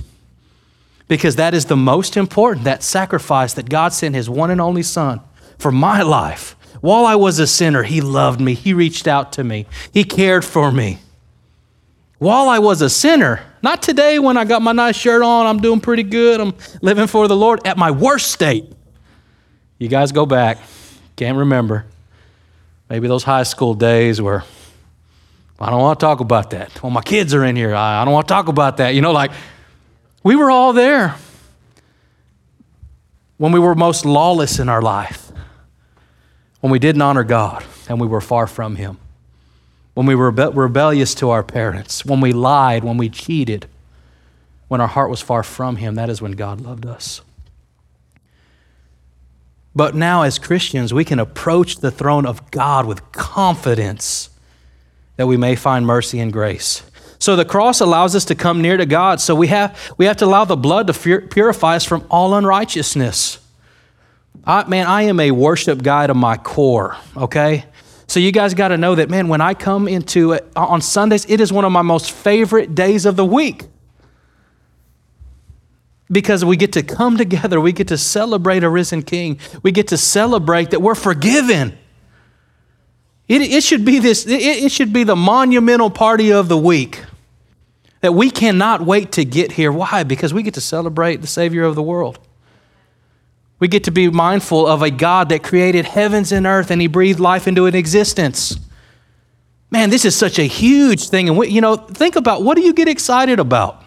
because 1.09 1.37
that 1.37 1.55
is 1.55 1.65
the 1.65 1.77
most 1.77 2.17
important, 2.17 2.65
that 2.65 2.83
sacrifice 2.83 3.55
that 3.55 3.69
God 3.69 3.93
sent 3.93 4.15
his 4.15 4.31
one 4.31 4.51
and 4.51 4.61
only 4.61 4.83
Son 4.83 5.21
for 5.59 5.73
my 5.73 6.03
life. 6.03 6.55
While 6.81 7.07
I 7.07 7.17
was 7.17 7.39
a 7.39 7.47
sinner, 7.47 7.83
he 7.83 8.01
loved 8.01 8.41
me, 8.41 8.55
he 8.55 8.73
reached 8.73 9.09
out 9.09 9.33
to 9.33 9.43
me, 9.43 9.67
he 9.93 10.05
cared 10.05 10.45
for 10.45 10.71
me. 10.71 10.99
While 12.19 12.49
I 12.49 12.59
was 12.59 12.83
a 12.83 12.91
sinner, 12.91 13.41
not 13.63 13.83
today 13.83 14.19
when 14.19 14.37
I 14.37 14.45
got 14.45 14.61
my 14.61 14.73
nice 14.73 14.97
shirt 14.97 15.23
on, 15.23 15.47
I'm 15.47 15.61
doing 15.61 15.81
pretty 15.81 16.03
good, 16.03 16.41
I'm 16.41 16.55
living 16.83 17.07
for 17.07 17.29
the 17.29 17.37
Lord, 17.37 17.67
at 17.67 17.77
my 17.77 17.91
worst 17.91 18.33
state. 18.33 18.73
You 19.79 19.89
guys 19.89 20.11
go 20.11 20.27
back, 20.27 20.59
can't 21.15 21.39
remember. 21.39 21.87
Maybe 22.91 23.07
those 23.07 23.23
high 23.23 23.45
school 23.45 23.75
days 23.75 24.21
where 24.21 24.43
I 25.61 25.71
don't 25.71 25.81
want 25.81 26.01
to 26.01 26.05
talk 26.05 26.21
about 26.21 26.51
that. 26.51 26.83
Well, 26.83 26.91
my 26.91 27.03
kids 27.03 27.35
are 27.35 27.45
in 27.45 27.55
here. 27.55 27.75
I, 27.75 28.03
I 28.03 28.05
don't 28.05 28.15
want 28.15 28.27
to 28.27 28.35
talk 28.35 28.49
about 28.49 28.79
that. 28.79 28.95
You 28.95 29.01
know, 29.01 29.13
like 29.13 29.31
we 30.23 30.37
were 30.37 30.51
all 30.51 30.73
there 30.73 31.15
when 33.37 33.53
we 33.53 33.61
were 33.61 33.75
most 33.75 34.05
lawless 34.05 34.59
in 34.59 34.69
our 34.69 34.83
life, 34.83 35.31
when 36.61 36.73
we 36.73 36.79
didn't 36.79 37.03
honor 37.03 37.25
God 37.25 37.65
and 37.89 38.01
we 38.01 38.07
were 38.07 38.21
far 38.21 38.47
from 38.47 38.77
Him, 38.77 38.99
when 39.99 40.07
we 40.07 40.15
were 40.15 40.31
rebe- 40.31 40.55
rebellious 40.55 41.13
to 41.13 41.31
our 41.31 41.43
parents, 41.43 42.05
when 42.05 42.21
we 42.21 42.33
lied, 42.33 42.85
when 42.85 42.97
we 42.97 43.09
cheated, 43.09 43.67
when 44.69 44.81
our 44.81 44.87
heart 44.87 45.11
was 45.11 45.21
far 45.21 45.43
from 45.43 45.75
Him. 45.75 45.97
That 45.97 46.09
is 46.09 46.23
when 46.23 46.31
God 46.33 46.61
loved 46.61 46.87
us. 46.87 47.21
But 49.75 49.97
now, 49.97 50.23
as 50.23 50.39
Christians, 50.39 50.95
we 50.95 51.05
can 51.05 51.19
approach 51.19 51.79
the 51.79 51.91
throne 51.91 52.27
of 52.27 52.49
God 52.53 52.87
with 52.87 53.11
confidence 53.11 54.31
that 55.17 55.27
we 55.27 55.37
may 55.37 55.57
find 55.57 55.85
mercy 55.85 56.21
and 56.21 56.33
grace. 56.33 56.85
So 57.19 57.35
the 57.35 57.45
cross 57.45 57.81
allows 57.81 58.15
us 58.15 58.25
to 58.27 58.37
come 58.37 58.63
near 58.63 58.77
to 58.77 58.87
God. 58.87 59.21
So 59.21 59.35
we 59.35 59.49
have, 59.49 59.77
we 59.97 60.07
have 60.07 60.19
to 60.19 60.27
allow 60.27 60.45
the 60.45 60.55
blood 60.55 60.87
to 60.87 61.23
purify 61.23 61.75
us 61.75 61.85
from 61.85 62.07
all 62.09 62.35
unrighteousness. 62.35 63.41
I, 64.45 64.63
man, 64.69 64.87
I 64.87 65.03
am 65.03 65.19
a 65.19 65.33
worship 65.33 65.83
guy 65.83 66.07
to 66.07 66.15
my 66.15 66.37
core, 66.37 66.97
okay? 67.17 67.65
So 68.09 68.21
you 68.21 68.33
guys 68.33 68.55
got 68.55 68.69
to 68.69 68.79
know 68.79 68.95
that, 68.95 69.11
man, 69.11 69.29
when 69.29 69.43
I 69.43 69.53
come 69.53 69.87
into 69.87 70.33
it 70.33 70.51
on 70.57 70.81
Sundays, 70.81 71.27
it 71.29 71.43
is 71.43 71.53
one 71.53 71.67
of 71.67 71.73
my 71.73 71.83
most 71.83 72.11
favorite 72.11 72.75
days 72.75 73.05
of 73.05 73.17
the 73.17 73.25
week. 73.25 73.67
Because 76.11 76.43
we 76.43 76.57
get 76.57 76.73
to 76.73 76.83
come 76.83 77.19
together, 77.19 77.61
we 77.61 77.73
get 77.73 77.89
to 77.89 77.99
celebrate 77.99 78.65
a 78.65 78.71
risen 78.71 79.03
king, 79.03 79.39
we 79.63 79.73
get 79.73 79.89
to 79.89 79.99
celebrate 79.99 80.71
that 80.71 80.81
we're 80.81 80.95
forgiven. 80.95 81.77
It, 83.29 83.43
it 83.43 83.63
should 83.63 83.85
be 83.85 83.99
this, 83.99 84.27
it, 84.27 84.41
it 84.41 84.73
should 84.73 84.95
be 84.95 85.05
the 85.05 85.17
monumental 85.17 85.91
party 85.91 86.33
of 86.33 86.49
the 86.49 86.57
week. 86.57 87.05
That 88.01 88.15
we 88.15 88.31
cannot 88.31 88.81
wait 88.87 89.13
to 89.13 89.25
get 89.25 89.53
here. 89.53 89.71
Why? 89.71 90.03
Because 90.05 90.33
we 90.33 90.43
get 90.43 90.55
to 90.55 90.63
celebrate 90.63 91.17
the 91.17 91.27
Savior 91.27 91.65
of 91.65 91.75
the 91.75 91.83
world. 91.83 92.19
We 93.59 93.69
get 93.69 93.85
to 93.85 93.91
be 93.91 94.09
mindful 94.09 94.67
of 94.67 94.83
a 94.83 94.91
God 94.91 95.29
that 95.31 95.43
created 95.43 95.85
heavens 95.85 96.31
and 96.33 96.47
earth 96.47 96.71
and 96.71 96.81
He 96.81 96.87
breathed 96.87 97.21
life 97.21 97.49
into 97.49 97.67
an 97.67 97.75
existence. 97.75 98.57
Man, 99.71 99.91
this 99.91 100.05
is 100.05 100.17
such 100.17 100.39
a 100.39 100.45
huge 100.45 101.09
thing. 101.09 101.29
And, 101.29 101.37
we, 101.37 101.49
you 101.49 101.61
know, 101.61 101.77
think 101.77 102.17
about 102.17 102.43
what 102.43 102.57
do 102.57 102.63
you 102.63 102.73
get 102.73 102.89
excited 102.89 103.39
about? 103.39 103.83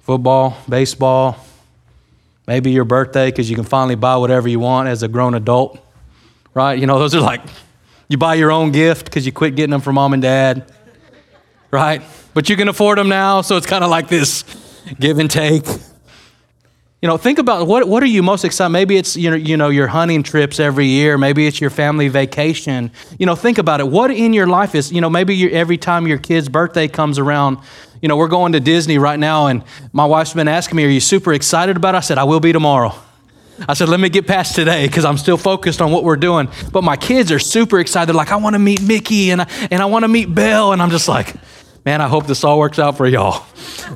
Football, 0.00 0.56
baseball, 0.68 1.36
maybe 2.46 2.70
your 2.70 2.84
birthday 2.84 3.30
because 3.30 3.50
you 3.50 3.56
can 3.56 3.64
finally 3.64 3.96
buy 3.96 4.16
whatever 4.16 4.48
you 4.48 4.60
want 4.60 4.88
as 4.88 5.02
a 5.02 5.08
grown 5.08 5.34
adult, 5.34 5.78
right? 6.54 6.78
You 6.78 6.86
know, 6.86 6.98
those 6.98 7.14
are 7.14 7.20
like, 7.20 7.42
you 8.08 8.16
buy 8.16 8.34
your 8.34 8.50
own 8.50 8.72
gift 8.72 9.04
because 9.04 9.26
you 9.26 9.32
quit 9.32 9.54
getting 9.54 9.72
them 9.72 9.82
from 9.82 9.96
mom 9.96 10.14
and 10.14 10.22
dad, 10.22 10.72
right? 11.70 12.02
but 12.38 12.48
you 12.48 12.54
can 12.54 12.68
afford 12.68 12.98
them 12.98 13.08
now, 13.08 13.40
so 13.40 13.56
it's 13.56 13.66
kind 13.66 13.82
of 13.82 13.90
like 13.90 14.06
this 14.06 14.44
give 15.00 15.18
and 15.18 15.28
take. 15.28 15.64
You 17.00 17.06
know, 17.06 17.16
think 17.16 17.38
about 17.38 17.68
what, 17.68 17.86
what 17.86 18.02
are 18.02 18.06
you 18.06 18.24
most 18.24 18.44
excited? 18.44 18.70
Maybe 18.70 18.96
it's 18.96 19.16
you 19.16 19.30
know, 19.30 19.36
you 19.36 19.56
know 19.56 19.68
your 19.68 19.86
hunting 19.86 20.24
trips 20.24 20.58
every 20.58 20.86
year. 20.86 21.16
Maybe 21.16 21.46
it's 21.46 21.60
your 21.60 21.70
family 21.70 22.08
vacation. 22.08 22.90
You 23.20 23.26
know, 23.26 23.36
think 23.36 23.58
about 23.58 23.78
it. 23.78 23.86
What 23.86 24.10
in 24.10 24.32
your 24.32 24.48
life 24.48 24.74
is 24.74 24.90
you 24.90 25.00
know 25.00 25.08
maybe 25.08 25.52
every 25.52 25.78
time 25.78 26.08
your 26.08 26.18
kid's 26.18 26.48
birthday 26.48 26.88
comes 26.88 27.20
around, 27.20 27.58
you 28.02 28.08
know 28.08 28.16
we're 28.16 28.26
going 28.26 28.50
to 28.54 28.60
Disney 28.60 28.98
right 28.98 29.18
now, 29.18 29.46
and 29.46 29.62
my 29.92 30.06
wife's 30.06 30.32
been 30.32 30.48
asking 30.48 30.76
me, 30.76 30.86
"Are 30.86 30.88
you 30.88 30.98
super 30.98 31.32
excited 31.32 31.76
about?" 31.76 31.94
it? 31.94 31.98
I 31.98 32.00
said, 32.00 32.18
"I 32.18 32.24
will 32.24 32.40
be 32.40 32.52
tomorrow." 32.52 32.92
I 33.68 33.74
said, 33.74 33.88
let 33.88 33.98
me 33.98 34.08
get 34.08 34.24
past 34.28 34.54
today 34.54 34.86
because 34.86 35.04
I'm 35.04 35.18
still 35.18 35.36
focused 35.36 35.80
on 35.82 35.90
what 35.90 36.04
we're 36.04 36.14
doing. 36.14 36.48
But 36.70 36.84
my 36.84 36.96
kids 36.96 37.32
are 37.32 37.40
super 37.40 37.80
excited. 37.80 38.06
They're 38.06 38.14
like, 38.14 38.30
I 38.30 38.36
want 38.36 38.54
to 38.54 38.60
meet 38.60 38.80
Mickey 38.80 39.30
and 39.30 39.42
I, 39.42 39.48
and 39.72 39.82
I 39.82 39.86
want 39.86 40.04
to 40.04 40.08
meet 40.08 40.32
Belle. 40.32 40.72
And 40.72 40.80
I'm 40.80 40.90
just 40.90 41.08
like, 41.08 41.34
man, 41.84 42.00
I 42.00 42.08
hope 42.08 42.26
this 42.26 42.44
all 42.44 42.58
works 42.58 42.78
out 42.78 42.96
for 42.96 43.06
y'all. 43.06 43.46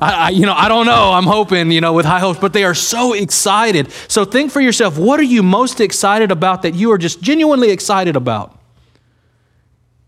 I, 0.00 0.12
I, 0.12 0.28
you 0.30 0.46
know, 0.46 0.54
I 0.54 0.68
don't 0.68 0.86
know. 0.86 1.12
I'm 1.12 1.24
hoping, 1.24 1.70
you 1.70 1.80
know, 1.80 1.92
with 1.92 2.06
high 2.06 2.20
hopes, 2.20 2.38
but 2.38 2.52
they 2.52 2.64
are 2.64 2.74
so 2.74 3.12
excited. 3.12 3.90
So 4.08 4.24
think 4.24 4.50
for 4.50 4.60
yourself, 4.60 4.98
what 4.98 5.20
are 5.20 5.24
you 5.24 5.42
most 5.42 5.80
excited 5.80 6.30
about 6.30 6.62
that 6.62 6.74
you 6.74 6.92
are 6.92 6.98
just 6.98 7.20
genuinely 7.20 7.70
excited 7.70 8.16
about? 8.16 8.58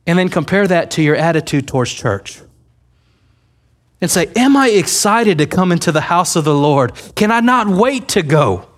And 0.07 0.19
then 0.19 0.28
compare 0.28 0.66
that 0.66 0.90
to 0.93 1.02
your 1.02 1.16
attitude 1.16 1.66
towards 1.66 1.93
church. 1.93 2.40
And 4.00 4.11
say, 4.11 4.31
Am 4.37 4.57
I 4.57 4.69
excited 4.69 5.38
to 5.38 5.47
come 5.47 5.73
into 5.73 5.93
the 5.93 6.02
house 6.02 6.37
of 6.37 6.45
the 6.45 6.54
Lord? 6.54 6.93
Can 7.14 7.31
I 7.31 7.40
not 7.40 7.69
wait 7.69 8.09
to 8.09 8.23
go? 8.23 8.69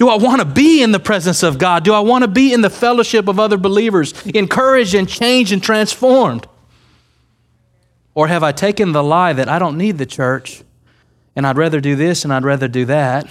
Do 0.00 0.08
I 0.08 0.16
want 0.16 0.40
to 0.40 0.46
be 0.46 0.82
in 0.82 0.92
the 0.92 0.98
presence 0.98 1.42
of 1.42 1.58
God? 1.58 1.84
Do 1.84 1.92
I 1.92 2.00
want 2.00 2.22
to 2.22 2.28
be 2.28 2.54
in 2.54 2.62
the 2.62 2.70
fellowship 2.70 3.28
of 3.28 3.38
other 3.38 3.58
believers, 3.58 4.14
encouraged 4.28 4.94
and 4.94 5.06
changed 5.06 5.52
and 5.52 5.62
transformed? 5.62 6.46
Or 8.14 8.26
have 8.26 8.42
I 8.42 8.50
taken 8.52 8.92
the 8.92 9.04
lie 9.04 9.34
that 9.34 9.46
I 9.46 9.58
don't 9.58 9.76
need 9.76 9.98
the 9.98 10.06
church 10.06 10.62
and 11.36 11.46
I'd 11.46 11.58
rather 11.58 11.82
do 11.82 11.96
this 11.96 12.24
and 12.24 12.32
I'd 12.32 12.44
rather 12.44 12.66
do 12.66 12.86
that? 12.86 13.30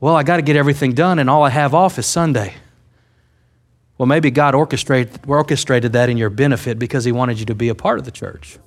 Well, 0.00 0.16
I 0.16 0.22
got 0.22 0.36
to 0.36 0.42
get 0.42 0.56
everything 0.56 0.94
done 0.94 1.18
and 1.18 1.28
all 1.28 1.44
I 1.44 1.50
have 1.50 1.74
off 1.74 1.98
is 1.98 2.06
Sunday. 2.06 2.54
Well, 3.98 4.06
maybe 4.06 4.30
God 4.30 4.54
orchestrated, 4.54 5.20
orchestrated 5.26 5.92
that 5.92 6.08
in 6.08 6.16
your 6.16 6.30
benefit 6.30 6.78
because 6.78 7.04
He 7.04 7.12
wanted 7.12 7.38
you 7.38 7.44
to 7.44 7.54
be 7.54 7.68
a 7.68 7.74
part 7.74 7.98
of 7.98 8.06
the 8.06 8.10
church. 8.10 8.58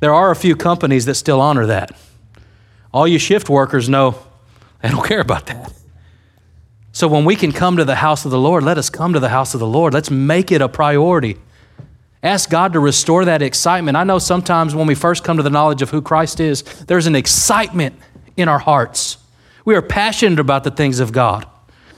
There 0.00 0.14
are 0.14 0.30
a 0.30 0.36
few 0.36 0.56
companies 0.56 1.04
that 1.04 1.16
still 1.16 1.42
honor 1.42 1.66
that. 1.66 1.94
All 2.94 3.06
you 3.06 3.18
shift 3.18 3.50
workers 3.50 3.90
know 3.90 4.24
I 4.84 4.90
don't 4.90 5.06
care 5.06 5.20
about 5.20 5.46
that. 5.46 5.72
So 6.92 7.08
when 7.08 7.24
we 7.24 7.34
can 7.34 7.50
come 7.50 7.78
to 7.78 7.84
the 7.84 7.96
house 7.96 8.24
of 8.24 8.30
the 8.30 8.38
Lord, 8.38 8.62
let 8.62 8.78
us 8.78 8.90
come 8.90 9.14
to 9.14 9.20
the 9.20 9.30
house 9.30 9.54
of 9.54 9.60
the 9.60 9.66
Lord. 9.66 9.94
Let's 9.94 10.10
make 10.10 10.52
it 10.52 10.60
a 10.60 10.68
priority. 10.68 11.38
Ask 12.22 12.50
God 12.50 12.74
to 12.74 12.80
restore 12.80 13.24
that 13.24 13.42
excitement. 13.42 13.96
I 13.96 14.04
know 14.04 14.18
sometimes 14.18 14.74
when 14.74 14.86
we 14.86 14.94
first 14.94 15.24
come 15.24 15.38
to 15.38 15.42
the 15.42 15.50
knowledge 15.50 15.82
of 15.82 15.90
who 15.90 16.00
Christ 16.00 16.38
is, 16.38 16.62
there's 16.84 17.06
an 17.06 17.16
excitement 17.16 17.96
in 18.36 18.48
our 18.48 18.58
hearts. 18.58 19.16
We 19.64 19.74
are 19.74 19.82
passionate 19.82 20.38
about 20.38 20.64
the 20.64 20.70
things 20.70 21.00
of 21.00 21.12
God. 21.12 21.46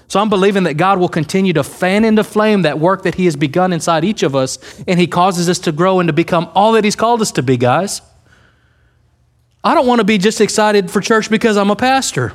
So 0.08 0.20
I'm 0.20 0.28
believing 0.28 0.62
that 0.62 0.74
God 0.74 1.00
will 1.00 1.08
continue 1.08 1.52
to 1.54 1.64
fan 1.64 2.04
into 2.04 2.22
flame 2.22 2.62
that 2.62 2.78
work 2.78 3.02
that 3.02 3.16
He 3.16 3.24
has 3.24 3.34
begun 3.34 3.72
inside 3.72 4.04
each 4.04 4.22
of 4.22 4.36
us, 4.36 4.58
and 4.86 5.00
He 5.00 5.08
causes 5.08 5.48
us 5.48 5.58
to 5.60 5.72
grow 5.72 5.98
and 5.98 6.08
to 6.08 6.12
become 6.12 6.50
all 6.54 6.72
that 6.72 6.84
He's 6.84 6.96
called 6.96 7.20
us 7.20 7.32
to 7.32 7.42
be, 7.42 7.56
guys. 7.56 8.00
I 9.64 9.74
don't 9.74 9.86
want 9.86 9.98
to 9.98 10.04
be 10.04 10.18
just 10.18 10.40
excited 10.40 10.90
for 10.90 11.00
church 11.00 11.28
because 11.28 11.56
I'm 11.56 11.70
a 11.70 11.76
pastor. 11.76 12.34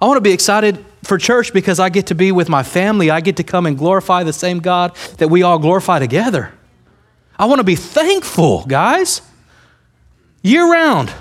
I 0.00 0.06
want 0.06 0.16
to 0.16 0.22
be 0.22 0.32
excited 0.32 0.84
for 1.02 1.18
church 1.18 1.52
because 1.52 1.80
I 1.80 1.88
get 1.88 2.08
to 2.08 2.14
be 2.14 2.30
with 2.30 2.48
my 2.48 2.62
family. 2.62 3.10
I 3.10 3.20
get 3.20 3.36
to 3.36 3.42
come 3.42 3.66
and 3.66 3.76
glorify 3.76 4.22
the 4.22 4.32
same 4.32 4.60
God 4.60 4.94
that 5.16 5.28
we 5.28 5.42
all 5.42 5.58
glorify 5.58 5.98
together. 5.98 6.52
I 7.38 7.46
want 7.46 7.58
to 7.58 7.64
be 7.64 7.76
thankful, 7.76 8.64
guys, 8.66 9.22
year 10.42 10.70
round. 10.70 11.12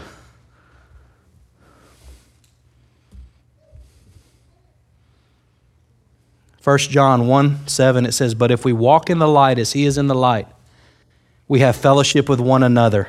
First 6.60 6.90
John 6.90 7.28
1 7.28 7.68
7, 7.68 8.06
it 8.06 8.12
says, 8.12 8.36
But 8.36 8.52
if 8.52 8.66
we 8.66 8.74
walk 8.74 9.10
in 9.10 9.20
the 9.20 9.28
light 9.28 9.58
as 9.58 9.74
he 9.74 9.86
is 9.86 9.98
in 9.98 10.08
the 10.08 10.16
light, 10.16 10.48
we 11.48 11.62
have 11.62 11.76
fellowship 11.76 12.28
with 12.28 12.42
one 12.42 12.62
another. 12.62 13.08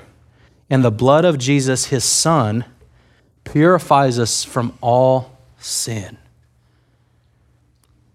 And 0.70 0.84
the 0.84 0.92
blood 0.92 1.24
of 1.24 1.38
Jesus, 1.38 1.86
his 1.86 2.04
son, 2.04 2.64
purifies 3.42 4.18
us 4.18 4.44
from 4.44 4.78
all 4.80 5.37
sin. 5.58 6.16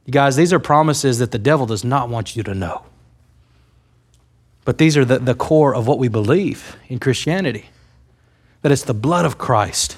You 0.05 0.11
guys, 0.11 0.35
these 0.35 0.51
are 0.51 0.59
promises 0.59 1.19
that 1.19 1.31
the 1.31 1.39
devil 1.39 1.65
does 1.65 1.83
not 1.83 2.09
want 2.09 2.35
you 2.35 2.43
to 2.43 2.53
know. 2.53 2.83
But 4.65 4.77
these 4.77 4.97
are 4.97 5.05
the, 5.05 5.19
the 5.19 5.35
core 5.35 5.75
of 5.75 5.87
what 5.87 5.99
we 5.99 6.07
believe 6.07 6.77
in 6.87 6.99
Christianity 6.99 7.69
that 8.63 8.71
it's 8.71 8.83
the 8.83 8.93
blood 8.93 9.25
of 9.25 9.37
Christ. 9.37 9.97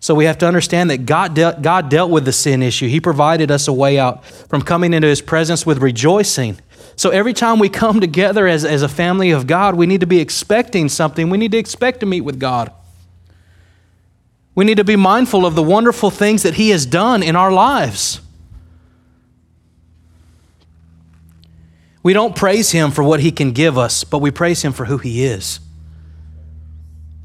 So 0.00 0.14
we 0.14 0.24
have 0.24 0.38
to 0.38 0.46
understand 0.46 0.90
that 0.90 1.06
God, 1.06 1.34
de- 1.34 1.58
God 1.60 1.90
dealt 1.90 2.10
with 2.10 2.24
the 2.24 2.32
sin 2.32 2.62
issue. 2.62 2.88
He 2.88 3.00
provided 3.00 3.50
us 3.50 3.68
a 3.68 3.72
way 3.72 3.98
out 3.98 4.24
from 4.24 4.62
coming 4.62 4.94
into 4.94 5.06
His 5.06 5.20
presence 5.20 5.66
with 5.66 5.78
rejoicing. 5.78 6.58
So 6.96 7.10
every 7.10 7.34
time 7.34 7.58
we 7.58 7.68
come 7.68 8.00
together 8.00 8.46
as, 8.46 8.64
as 8.64 8.82
a 8.82 8.88
family 8.88 9.30
of 9.30 9.46
God, 9.46 9.74
we 9.74 9.86
need 9.86 10.00
to 10.00 10.06
be 10.06 10.20
expecting 10.20 10.88
something. 10.88 11.30
We 11.30 11.36
need 11.36 11.52
to 11.52 11.58
expect 11.58 12.00
to 12.00 12.06
meet 12.06 12.22
with 12.22 12.40
God. 12.40 12.72
We 14.58 14.64
need 14.64 14.78
to 14.78 14.84
be 14.84 14.96
mindful 14.96 15.46
of 15.46 15.54
the 15.54 15.62
wonderful 15.62 16.10
things 16.10 16.42
that 16.42 16.54
He 16.54 16.70
has 16.70 16.84
done 16.84 17.22
in 17.22 17.36
our 17.36 17.52
lives. 17.52 18.20
We 22.02 22.12
don't 22.12 22.34
praise 22.34 22.72
him 22.72 22.90
for 22.90 23.04
what 23.04 23.20
he 23.20 23.30
can 23.30 23.52
give 23.52 23.78
us, 23.78 24.02
but 24.02 24.18
we 24.18 24.32
praise 24.32 24.62
him 24.62 24.72
for 24.72 24.86
who 24.86 24.98
he 24.98 25.24
is. 25.24 25.60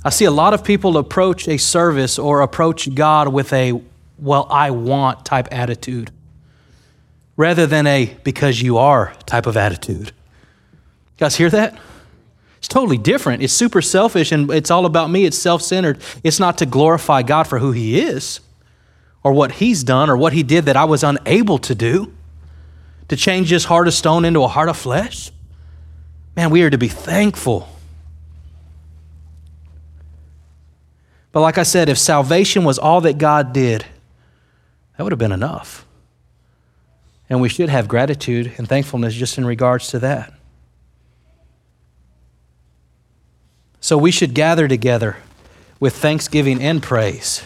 I 0.06 0.12
see 0.12 0.26
a 0.26 0.32
lot 0.32 0.54
of 0.54 0.64
people 0.64 0.96
approach 0.96 1.48
a 1.48 1.58
service 1.58 2.20
or 2.20 2.42
approach 2.42 2.94
God 2.94 3.30
with 3.30 3.52
a, 3.52 3.82
well, 4.20 4.46
I 4.52 4.70
want 4.70 5.26
type 5.26 5.48
attitude 5.52 6.12
rather 7.36 7.66
than 7.66 7.88
a 7.88 8.16
because 8.24 8.62
you 8.62 8.78
are 8.78 9.16
type 9.26 9.48
of 9.48 9.58
attitude. 9.58 10.08
You 10.10 11.18
guys 11.18 11.36
hear 11.36 11.50
that? 11.50 11.80
It's 12.64 12.70
totally 12.70 12.98
different. 12.98 13.44
It's 13.44 13.52
super 13.52 13.82
selfish 13.82 14.32
and 14.32 14.50
it's 14.50 14.72
all 14.72 14.86
about 14.86 15.10
me. 15.10 15.26
It's 15.26 15.38
self 15.38 15.62
centered. 15.62 16.00
It's 16.24 16.40
not 16.40 16.60
to 16.60 16.66
glorify 16.66 17.22
God 17.22 17.44
for 17.44 17.60
who 17.60 17.74
He 17.74 18.00
is 18.00 18.40
or 19.22 19.34
what 19.34 19.52
He's 19.52 19.84
done 19.84 20.10
or 20.10 20.16
what 20.16 20.32
He 20.32 20.44
did 20.44 20.64
that 20.68 20.78
I 20.78 20.86
was 20.86 21.04
unable 21.04 21.58
to 21.58 21.76
do. 21.76 22.14
To 23.10 23.18
change 23.18 23.50
this 23.50 23.66
heart 23.66 23.90
of 23.90 23.94
stone 23.94 24.24
into 24.24 24.44
a 24.44 24.48
heart 24.48 24.70
of 24.70 24.78
flesh. 24.78 25.30
Man, 26.38 26.52
we 26.52 26.64
are 26.64 26.70
to 26.70 26.78
be 26.78 26.88
thankful. 26.88 27.68
But 31.34 31.42
like 31.42 31.58
I 31.58 31.64
said, 31.64 31.90
if 31.90 31.98
salvation 31.98 32.64
was 32.64 32.80
all 32.80 33.02
that 33.02 33.18
God 33.18 33.52
did, 33.52 33.86
that 34.98 35.04
would 35.04 35.12
have 35.12 35.20
been 35.20 35.34
enough. 35.34 35.86
And 37.30 37.42
we 37.42 37.50
should 37.50 37.68
have 37.68 37.90
gratitude 37.90 38.54
and 38.58 38.70
thankfulness 38.70 39.16
just 39.16 39.38
in 39.38 39.46
regards 39.46 39.90
to 39.90 40.00
that. 40.00 40.34
So 43.84 43.98
we 43.98 44.12
should 44.12 44.34
gather 44.34 44.70
together 44.70 45.18
with 45.78 45.94
thanksgiving 45.94 46.64
and 46.64 46.82
praise. 46.82 47.44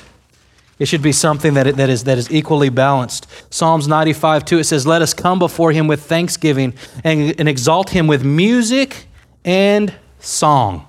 It 0.78 0.86
should 0.86 1.02
be 1.02 1.12
something 1.12 1.56
that, 1.56 1.78
that, 1.78 1.90
is, 1.90 2.04
that 2.04 2.20
is 2.20 2.32
equally 2.32 2.70
balanced. 2.70 3.26
Psalms 3.52 3.88
95 3.88 4.46
2, 4.46 4.60
it 4.60 4.66
says, 4.66 4.86
Let 4.86 5.02
us 5.02 5.16
come 5.16 5.40
before 5.40 5.72
him 5.72 5.88
with 5.88 6.04
thanksgiving 6.04 6.76
and, 7.04 7.34
and 7.40 7.50
exalt 7.50 7.90
him 7.90 8.06
with 8.06 8.24
music 8.24 9.08
and 9.44 9.96
song. 10.20 10.86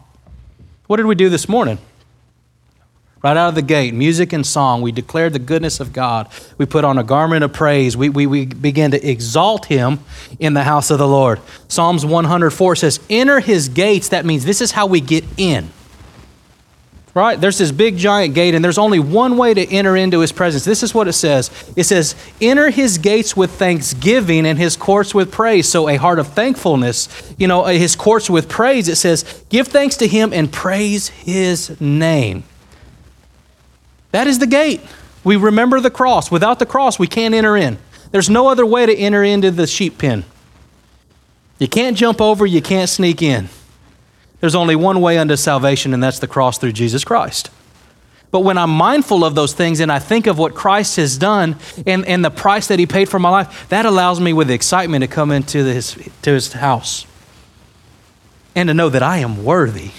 What 0.86 0.98
did 0.98 1.06
we 1.06 1.14
do 1.14 1.30
this 1.30 1.48
morning? 1.48 1.78
Right 3.20 3.36
out 3.36 3.48
of 3.48 3.54
the 3.56 3.62
gate, 3.62 3.94
music 3.94 4.32
and 4.32 4.46
song, 4.46 4.80
we 4.80 4.92
declared 4.92 5.32
the 5.32 5.40
goodness 5.40 5.80
of 5.80 5.92
God. 5.92 6.28
We 6.56 6.66
put 6.66 6.84
on 6.84 6.98
a 6.98 7.02
garment 7.02 7.42
of 7.42 7.52
praise. 7.52 7.96
We, 7.96 8.08
we, 8.10 8.28
we 8.28 8.46
began 8.46 8.92
to 8.92 9.08
exalt 9.10 9.66
him 9.66 9.98
in 10.38 10.54
the 10.54 10.62
house 10.62 10.90
of 10.90 10.98
the 10.98 11.08
Lord. 11.08 11.40
Psalms 11.66 12.06
104 12.06 12.76
says, 12.76 13.00
Enter 13.10 13.40
his 13.40 13.68
gates. 13.68 14.10
That 14.10 14.24
means 14.24 14.44
this 14.44 14.60
is 14.60 14.70
how 14.70 14.86
we 14.86 15.00
get 15.00 15.24
in. 15.36 15.70
Right? 17.12 17.40
There's 17.40 17.58
this 17.58 17.72
big 17.72 17.96
giant 17.96 18.36
gate, 18.36 18.54
and 18.54 18.64
there's 18.64 18.78
only 18.78 19.00
one 19.00 19.36
way 19.36 19.52
to 19.52 19.68
enter 19.68 19.96
into 19.96 20.20
his 20.20 20.30
presence. 20.30 20.64
This 20.64 20.84
is 20.84 20.94
what 20.94 21.08
it 21.08 21.14
says 21.14 21.50
it 21.76 21.84
says, 21.84 22.14
Enter 22.40 22.70
his 22.70 22.98
gates 22.98 23.36
with 23.36 23.50
thanksgiving 23.50 24.46
and 24.46 24.56
his 24.56 24.76
courts 24.76 25.12
with 25.12 25.32
praise. 25.32 25.68
So, 25.68 25.88
a 25.88 25.96
heart 25.96 26.20
of 26.20 26.28
thankfulness, 26.28 27.08
you 27.36 27.48
know, 27.48 27.62
uh, 27.62 27.70
his 27.70 27.96
courts 27.96 28.30
with 28.30 28.48
praise. 28.48 28.88
It 28.88 28.96
says, 28.96 29.44
Give 29.48 29.66
thanks 29.66 29.96
to 29.96 30.06
him 30.06 30.32
and 30.32 30.52
praise 30.52 31.08
his 31.08 31.80
name. 31.80 32.44
That 34.12 34.26
is 34.26 34.38
the 34.38 34.46
gate. 34.46 34.80
We 35.24 35.36
remember 35.36 35.80
the 35.80 35.90
cross. 35.90 36.30
Without 36.30 36.58
the 36.58 36.66
cross, 36.66 36.98
we 36.98 37.06
can't 37.06 37.34
enter 37.34 37.56
in. 37.56 37.78
There's 38.10 38.30
no 38.30 38.48
other 38.48 38.64
way 38.64 38.86
to 38.86 38.96
enter 38.96 39.22
into 39.22 39.50
the 39.50 39.66
sheep 39.66 39.98
pen. 39.98 40.24
You 41.58 41.68
can't 41.68 41.96
jump 41.96 42.20
over, 42.20 42.46
you 42.46 42.62
can't 42.62 42.88
sneak 42.88 43.20
in. 43.20 43.48
There's 44.40 44.54
only 44.54 44.76
one 44.76 45.00
way 45.00 45.18
unto 45.18 45.36
salvation, 45.36 45.92
and 45.92 46.02
that's 46.02 46.20
the 46.20 46.28
cross 46.28 46.58
through 46.58 46.72
Jesus 46.72 47.04
Christ. 47.04 47.50
But 48.30 48.40
when 48.40 48.58
I'm 48.58 48.70
mindful 48.70 49.24
of 49.24 49.34
those 49.34 49.54
things 49.54 49.80
and 49.80 49.90
I 49.90 49.98
think 49.98 50.26
of 50.26 50.38
what 50.38 50.54
Christ 50.54 50.96
has 50.96 51.16
done 51.16 51.56
and, 51.86 52.06
and 52.06 52.24
the 52.24 52.30
price 52.30 52.68
that 52.68 52.78
he 52.78 52.86
paid 52.86 53.08
for 53.08 53.18
my 53.18 53.30
life, 53.30 53.68
that 53.70 53.86
allows 53.86 54.20
me 54.20 54.32
with 54.32 54.50
excitement 54.50 55.02
to 55.02 55.08
come 55.08 55.30
into 55.30 55.64
his, 55.64 55.94
to 56.22 56.30
his 56.32 56.52
house 56.52 57.06
and 58.54 58.68
to 58.68 58.74
know 58.74 58.90
that 58.90 59.02
I 59.02 59.18
am 59.18 59.44
worthy 59.44 59.92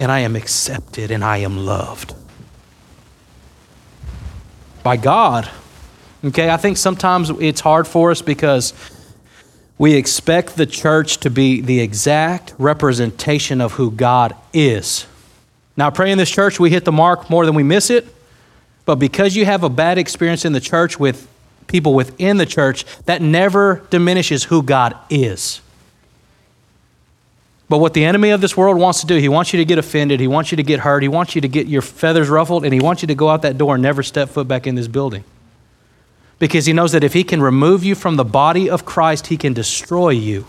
and 0.00 0.12
I 0.12 0.20
am 0.20 0.36
accepted 0.36 1.10
and 1.10 1.24
I 1.24 1.38
am 1.38 1.56
loved 1.56 2.14
by 4.82 4.96
God. 4.96 5.50
Okay, 6.24 6.50
I 6.50 6.56
think 6.56 6.76
sometimes 6.76 7.30
it's 7.30 7.60
hard 7.60 7.86
for 7.86 8.10
us 8.10 8.22
because 8.22 8.72
we 9.76 9.94
expect 9.94 10.56
the 10.56 10.66
church 10.66 11.18
to 11.18 11.30
be 11.30 11.60
the 11.60 11.80
exact 11.80 12.54
representation 12.58 13.60
of 13.60 13.72
who 13.74 13.90
God 13.90 14.34
is. 14.52 15.06
Now, 15.76 15.90
pray 15.90 16.10
in 16.10 16.18
this 16.18 16.30
church, 16.30 16.58
we 16.58 16.70
hit 16.70 16.84
the 16.84 16.92
mark 16.92 17.30
more 17.30 17.46
than 17.46 17.54
we 17.54 17.62
miss 17.62 17.88
it. 17.88 18.06
But 18.84 18.96
because 18.96 19.36
you 19.36 19.44
have 19.44 19.62
a 19.62 19.68
bad 19.68 19.98
experience 19.98 20.44
in 20.44 20.52
the 20.52 20.60
church 20.60 20.98
with 20.98 21.28
people 21.68 21.94
within 21.94 22.38
the 22.38 22.46
church, 22.46 22.84
that 23.04 23.22
never 23.22 23.86
diminishes 23.90 24.44
who 24.44 24.62
God 24.62 24.96
is. 25.10 25.60
But 27.68 27.78
what 27.78 27.92
the 27.92 28.04
enemy 28.04 28.30
of 28.30 28.40
this 28.40 28.56
world 28.56 28.78
wants 28.78 29.00
to 29.00 29.06
do, 29.06 29.16
he 29.16 29.28
wants 29.28 29.52
you 29.52 29.58
to 29.58 29.64
get 29.64 29.78
offended, 29.78 30.20
he 30.20 30.26
wants 30.26 30.50
you 30.50 30.56
to 30.56 30.62
get 30.62 30.80
hurt, 30.80 31.02
he 31.02 31.08
wants 31.08 31.34
you 31.34 31.42
to 31.42 31.48
get 31.48 31.66
your 31.66 31.82
feathers 31.82 32.28
ruffled, 32.28 32.64
and 32.64 32.72
he 32.72 32.80
wants 32.80 33.02
you 33.02 33.08
to 33.08 33.14
go 33.14 33.28
out 33.28 33.42
that 33.42 33.58
door 33.58 33.74
and 33.74 33.82
never 33.82 34.02
step 34.02 34.30
foot 34.30 34.48
back 34.48 34.66
in 34.66 34.74
this 34.74 34.88
building. 34.88 35.24
Because 36.38 36.66
he 36.66 36.72
knows 36.72 36.92
that 36.92 37.04
if 37.04 37.12
he 37.12 37.24
can 37.24 37.42
remove 37.42 37.84
you 37.84 37.94
from 37.94 38.16
the 38.16 38.24
body 38.24 38.70
of 38.70 38.84
Christ, 38.84 39.26
he 39.26 39.36
can 39.36 39.52
destroy 39.52 40.10
you. 40.10 40.46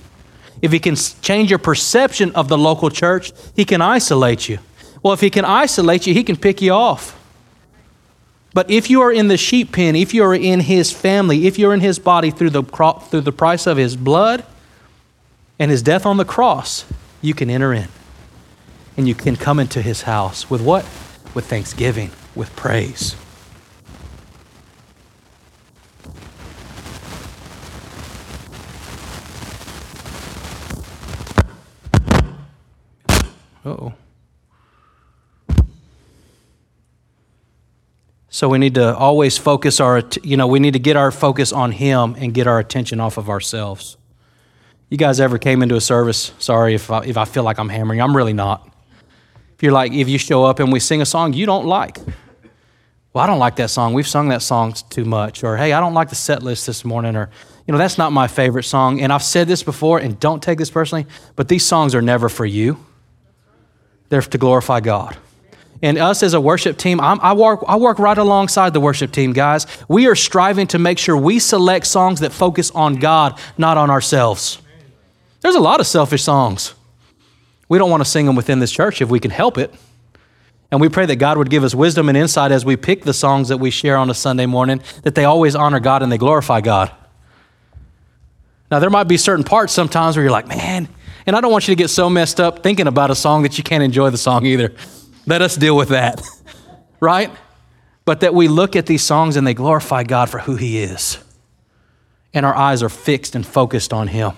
If 0.61 0.71
he 0.71 0.79
can 0.79 0.95
change 0.95 1.49
your 1.49 1.59
perception 1.59 2.31
of 2.35 2.47
the 2.47 2.57
local 2.57 2.89
church, 2.89 3.33
he 3.55 3.65
can 3.65 3.81
isolate 3.81 4.47
you. 4.47 4.59
Well, 5.01 5.13
if 5.13 5.21
he 5.21 5.29
can 5.29 5.45
isolate 5.45 6.05
you, 6.05 6.13
he 6.13 6.23
can 6.23 6.37
pick 6.37 6.61
you 6.61 6.71
off. 6.71 7.17
But 8.53 8.69
if 8.69 8.89
you 8.89 9.01
are 9.01 9.11
in 9.11 9.27
the 9.27 9.37
sheep 9.37 9.71
pen, 9.71 9.95
if 9.95 10.13
you 10.13 10.23
are 10.23 10.35
in 10.35 10.61
his 10.61 10.91
family, 10.91 11.47
if 11.47 11.59
you're 11.59 11.73
in 11.73 11.81
his 11.81 11.99
body 11.99 12.31
through 12.31 12.49
the, 12.49 12.63
through 12.63 13.21
the 13.21 13.31
price 13.31 13.67
of 13.67 13.77
his 13.77 13.95
blood 13.95 14.43
and 15.57 15.69
his 15.69 15.81
death 15.81 16.05
on 16.05 16.17
the 16.17 16.25
cross, 16.25 16.85
you 17.21 17.33
can 17.33 17.49
enter 17.49 17.73
in 17.73 17.87
and 18.97 19.07
you 19.07 19.15
can 19.15 19.35
come 19.35 19.59
into 19.59 19.81
his 19.81 20.03
house 20.03 20.49
with 20.49 20.61
what? 20.61 20.83
With 21.33 21.45
thanksgiving, 21.45 22.11
with 22.35 22.55
praise. 22.55 23.15
oh. 33.65 33.93
So 38.31 38.47
we 38.47 38.57
need 38.57 38.75
to 38.75 38.95
always 38.95 39.37
focus 39.37 39.81
our, 39.81 40.01
you 40.23 40.37
know, 40.37 40.47
we 40.47 40.59
need 40.59 40.71
to 40.71 40.79
get 40.79 40.95
our 40.95 41.11
focus 41.11 41.51
on 41.51 41.73
Him 41.73 42.15
and 42.17 42.33
get 42.33 42.47
our 42.47 42.57
attention 42.57 43.01
off 43.01 43.17
of 43.17 43.29
ourselves. 43.29 43.97
You 44.89 44.97
guys 44.97 45.19
ever 45.19 45.37
came 45.37 45.61
into 45.61 45.75
a 45.75 45.81
service? 45.81 46.31
Sorry 46.39 46.73
if 46.73 46.89
I, 46.89 47.03
if 47.05 47.15
I 47.15 47.25
feel 47.25 47.43
like 47.43 47.59
I'm 47.59 47.69
hammering. 47.69 48.01
I'm 48.01 48.17
really 48.17 48.33
not. 48.33 48.67
If 49.55 49.63
you're 49.63 49.71
like, 49.71 49.91
if 49.91 50.09
you 50.09 50.17
show 50.17 50.45
up 50.45 50.59
and 50.59 50.71
we 50.71 50.79
sing 50.79 51.01
a 51.01 51.05
song 51.05 51.33
you 51.33 51.45
don't 51.45 51.65
like, 51.65 51.97
well, 53.13 53.23
I 53.23 53.27
don't 53.27 53.39
like 53.39 53.55
that 53.57 53.69
song. 53.69 53.93
We've 53.93 54.07
sung 54.07 54.29
that 54.29 54.41
song 54.41 54.73
too 54.89 55.05
much. 55.05 55.43
Or, 55.43 55.57
hey, 55.57 55.73
I 55.73 55.79
don't 55.79 55.93
like 55.93 56.09
the 56.09 56.15
set 56.15 56.43
list 56.43 56.65
this 56.65 56.85
morning. 56.85 57.15
Or, 57.15 57.29
you 57.67 57.71
know, 57.71 57.77
that's 57.77 57.97
not 57.97 58.11
my 58.11 58.27
favorite 58.27 58.63
song. 58.63 59.01
And 59.01 59.11
I've 59.11 59.23
said 59.23 59.47
this 59.47 59.63
before, 59.63 59.99
and 59.99 60.19
don't 60.19 60.41
take 60.41 60.57
this 60.57 60.69
personally, 60.69 61.05
but 61.35 61.47
these 61.47 61.65
songs 61.65 61.93
are 61.93 62.01
never 62.01 62.29
for 62.29 62.45
you, 62.45 62.83
they're 64.09 64.21
to 64.21 64.37
glorify 64.37 64.79
God. 64.79 65.17
And 65.81 65.97
us 65.97 66.23
as 66.23 66.33
a 66.33 66.41
worship 66.41 66.77
team, 66.77 66.99
I'm, 66.99 67.19
i 67.21 67.33
work, 67.33 67.63
I 67.67 67.77
work 67.77 67.99
right 67.99 68.17
alongside 68.17 68.73
the 68.73 68.79
worship 68.79 69.11
team, 69.11 69.33
guys. 69.33 69.65
We 69.87 70.07
are 70.07 70.15
striving 70.15 70.67
to 70.67 70.79
make 70.79 70.97
sure 70.97 71.15
we 71.15 71.39
select 71.39 71.87
songs 71.87 72.19
that 72.19 72.31
focus 72.31 72.69
on 72.71 72.95
God, 72.95 73.39
not 73.57 73.77
on 73.77 73.89
ourselves. 73.89 74.61
There's 75.41 75.55
a 75.55 75.59
lot 75.59 75.79
of 75.79 75.87
selfish 75.87 76.23
songs. 76.23 76.73
We 77.67 77.77
don't 77.77 77.89
want 77.89 78.03
to 78.03 78.09
sing 78.09 78.25
them 78.25 78.35
within 78.35 78.59
this 78.59 78.71
church 78.71 79.01
if 79.01 79.09
we 79.09 79.19
can 79.19 79.31
help 79.31 79.57
it. 79.57 79.73
And 80.71 80.79
we 80.79 80.89
pray 80.89 81.05
that 81.07 81.15
God 81.15 81.37
would 81.37 81.49
give 81.49 81.63
us 81.63 81.73
wisdom 81.73 82.09
and 82.09 82.17
insight 82.17 82.51
as 82.51 82.63
we 82.63 82.75
pick 82.75 83.03
the 83.03 83.13
songs 83.13 83.47
that 83.47 83.57
we 83.57 83.71
share 83.71 83.97
on 83.97 84.09
a 84.09 84.13
Sunday 84.13 84.45
morning, 84.45 84.81
that 85.03 85.15
they 85.15 85.25
always 85.25 85.55
honor 85.55 85.79
God 85.79 86.03
and 86.03 86.11
they 86.11 86.17
glorify 86.17 86.61
God. 86.61 86.91
Now, 88.69 88.77
there 88.79 88.91
might 88.91 89.07
be 89.07 89.17
certain 89.17 89.43
parts 89.43 89.73
sometimes 89.73 90.15
where 90.15 90.23
you're 90.23 90.31
like, 90.31 90.47
man, 90.47 90.87
and 91.25 91.35
I 91.35 91.41
don't 91.41 91.51
want 91.51 91.67
you 91.67 91.75
to 91.75 91.77
get 91.77 91.89
so 91.89 92.09
messed 92.09 92.39
up 92.39 92.61
thinking 92.61 92.85
about 92.87 93.09
a 93.09 93.15
song 93.15 93.43
that 93.43 93.57
you 93.57 93.63
can't 93.63 93.83
enjoy 93.83 94.11
the 94.11 94.17
song 94.17 94.45
either. 94.45 94.73
Let 95.25 95.41
us 95.41 95.55
deal 95.55 95.75
with 95.75 95.89
that, 95.89 96.21
right? 96.99 97.31
But 98.05 98.19
that 98.19 98.35
we 98.35 98.47
look 98.47 98.75
at 98.75 98.85
these 98.85 99.03
songs 99.03 99.37
and 99.37 99.45
they 99.45 99.55
glorify 99.55 100.03
God 100.03 100.29
for 100.29 100.39
who 100.39 100.55
He 100.55 100.79
is. 100.79 101.17
And 102.31 102.45
our 102.45 102.55
eyes 102.55 102.83
are 102.83 102.89
fixed 102.89 103.33
and 103.33 103.45
focused 103.45 103.91
on 103.91 104.07
Him. 104.07 104.33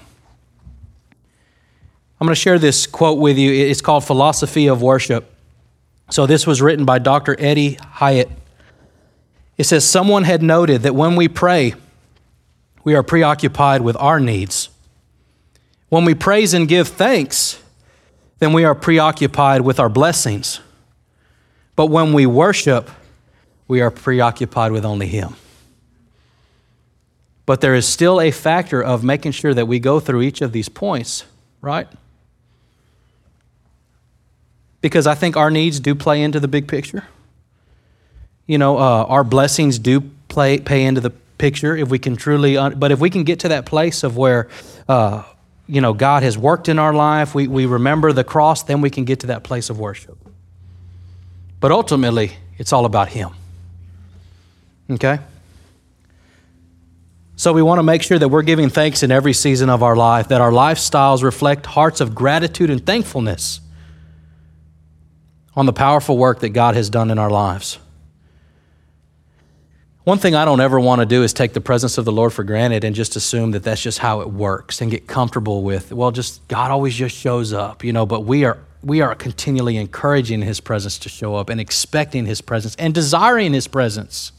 I'm 2.21 2.27
going 2.27 2.35
to 2.35 2.39
share 2.39 2.59
this 2.59 2.85
quote 2.85 3.17
with 3.17 3.39
you. 3.39 3.51
It's 3.51 3.81
called 3.81 4.05
Philosophy 4.05 4.67
of 4.67 4.83
Worship. 4.83 5.33
So, 6.11 6.27
this 6.27 6.45
was 6.45 6.61
written 6.61 6.85
by 6.85 6.99
Dr. 6.99 7.35
Eddie 7.39 7.79
Hyatt. 7.81 8.29
It 9.57 9.63
says, 9.63 9.89
Someone 9.89 10.23
had 10.23 10.43
noted 10.43 10.83
that 10.83 10.93
when 10.93 11.15
we 11.15 11.27
pray, 11.27 11.73
we 12.83 12.93
are 12.93 13.01
preoccupied 13.01 13.81
with 13.81 13.95
our 13.97 14.19
needs. 14.19 14.69
When 15.89 16.05
we 16.05 16.13
praise 16.13 16.53
and 16.53 16.67
give 16.67 16.89
thanks, 16.89 17.59
then 18.37 18.53
we 18.53 18.65
are 18.65 18.75
preoccupied 18.75 19.61
with 19.61 19.79
our 19.79 19.89
blessings. 19.89 20.59
But 21.75 21.87
when 21.87 22.13
we 22.13 22.27
worship, 22.27 22.91
we 23.67 23.81
are 23.81 23.89
preoccupied 23.89 24.73
with 24.73 24.85
only 24.85 25.07
Him. 25.07 25.35
But 27.47 27.61
there 27.61 27.73
is 27.73 27.87
still 27.87 28.21
a 28.21 28.29
factor 28.29 28.79
of 28.79 29.03
making 29.03 29.31
sure 29.31 29.55
that 29.55 29.65
we 29.65 29.79
go 29.79 29.99
through 29.99 30.21
each 30.21 30.41
of 30.41 30.51
these 30.51 30.69
points, 30.69 31.25
right? 31.61 31.87
Because 34.81 35.07
I 35.07 35.15
think 35.15 35.37
our 35.37 35.51
needs 35.51 35.79
do 35.79 35.95
play 35.95 36.21
into 36.21 36.39
the 36.39 36.47
big 36.47 36.67
picture. 36.67 37.05
You 38.47 38.57
know, 38.57 38.77
uh, 38.77 39.05
our 39.05 39.23
blessings 39.23 39.79
do 39.79 40.01
play, 40.27 40.59
pay 40.59 40.83
into 40.83 41.01
the 41.01 41.11
picture 41.37 41.75
if 41.75 41.89
we 41.89 41.99
can 41.99 42.15
truly, 42.15 42.57
un- 42.57 42.77
but 42.77 42.91
if 42.91 42.99
we 42.99 43.09
can 43.09 43.23
get 43.23 43.39
to 43.41 43.49
that 43.49 43.65
place 43.65 44.03
of 44.03 44.17
where, 44.17 44.49
uh, 44.89 45.23
you 45.67 45.81
know, 45.81 45.93
God 45.93 46.23
has 46.23 46.37
worked 46.37 46.67
in 46.67 46.79
our 46.79 46.93
life, 46.93 47.33
we, 47.33 47.47
we 47.47 47.65
remember 47.65 48.11
the 48.11 48.23
cross, 48.23 48.63
then 48.63 48.81
we 48.81 48.89
can 48.89 49.05
get 49.05 49.21
to 49.21 49.27
that 49.27 49.43
place 49.43 49.69
of 49.69 49.79
worship. 49.79 50.17
But 51.59 51.71
ultimately, 51.71 52.33
it's 52.57 52.73
all 52.73 52.85
about 52.85 53.09
Him. 53.09 53.31
Okay? 54.89 55.19
So 57.35 57.53
we 57.53 57.61
want 57.61 57.79
to 57.79 57.83
make 57.83 58.03
sure 58.03 58.19
that 58.19 58.27
we're 58.27 58.43
giving 58.43 58.69
thanks 58.69 59.01
in 59.01 59.11
every 59.11 59.33
season 59.33 59.69
of 59.69 59.81
our 59.81 59.95
life, 59.95 60.27
that 60.27 60.41
our 60.41 60.51
lifestyles 60.51 61.23
reflect 61.23 61.65
hearts 61.65 62.01
of 62.01 62.13
gratitude 62.13 62.69
and 62.69 62.85
thankfulness 62.85 63.61
on 65.55 65.65
the 65.65 65.73
powerful 65.73 66.17
work 66.17 66.39
that 66.39 66.49
God 66.49 66.75
has 66.75 66.89
done 66.89 67.11
in 67.11 67.19
our 67.19 67.29
lives. 67.29 67.77
One 70.03 70.17
thing 70.17 70.33
I 70.33 70.45
don't 70.45 70.61
ever 70.61 70.79
want 70.79 70.99
to 71.01 71.05
do 71.05 71.21
is 71.21 71.31
take 71.31 71.53
the 71.53 71.61
presence 71.61 71.97
of 71.97 72.05
the 72.05 72.11
Lord 72.11 72.33
for 72.33 72.43
granted 72.43 72.83
and 72.83 72.95
just 72.95 73.15
assume 73.15 73.51
that 73.51 73.63
that's 73.63 73.81
just 73.81 73.99
how 73.99 74.21
it 74.21 74.29
works 74.31 74.81
and 74.81 74.89
get 74.89 75.05
comfortable 75.05 75.61
with, 75.61 75.91
well, 75.91 76.09
just 76.09 76.47
God 76.47 76.71
always 76.71 76.95
just 76.95 77.15
shows 77.15 77.53
up, 77.53 77.83
you 77.83 77.93
know, 77.93 78.05
but 78.05 78.21
we 78.21 78.43
are 78.43 78.57
we 78.83 79.01
are 79.01 79.13
continually 79.13 79.77
encouraging 79.77 80.41
his 80.41 80.59
presence 80.59 80.97
to 80.97 81.09
show 81.09 81.35
up 81.35 81.49
and 81.49 81.61
expecting 81.61 82.25
his 82.25 82.41
presence 82.41 82.75
and 82.77 82.95
desiring 82.95 83.53
his 83.53 83.67
presence. 83.67 84.31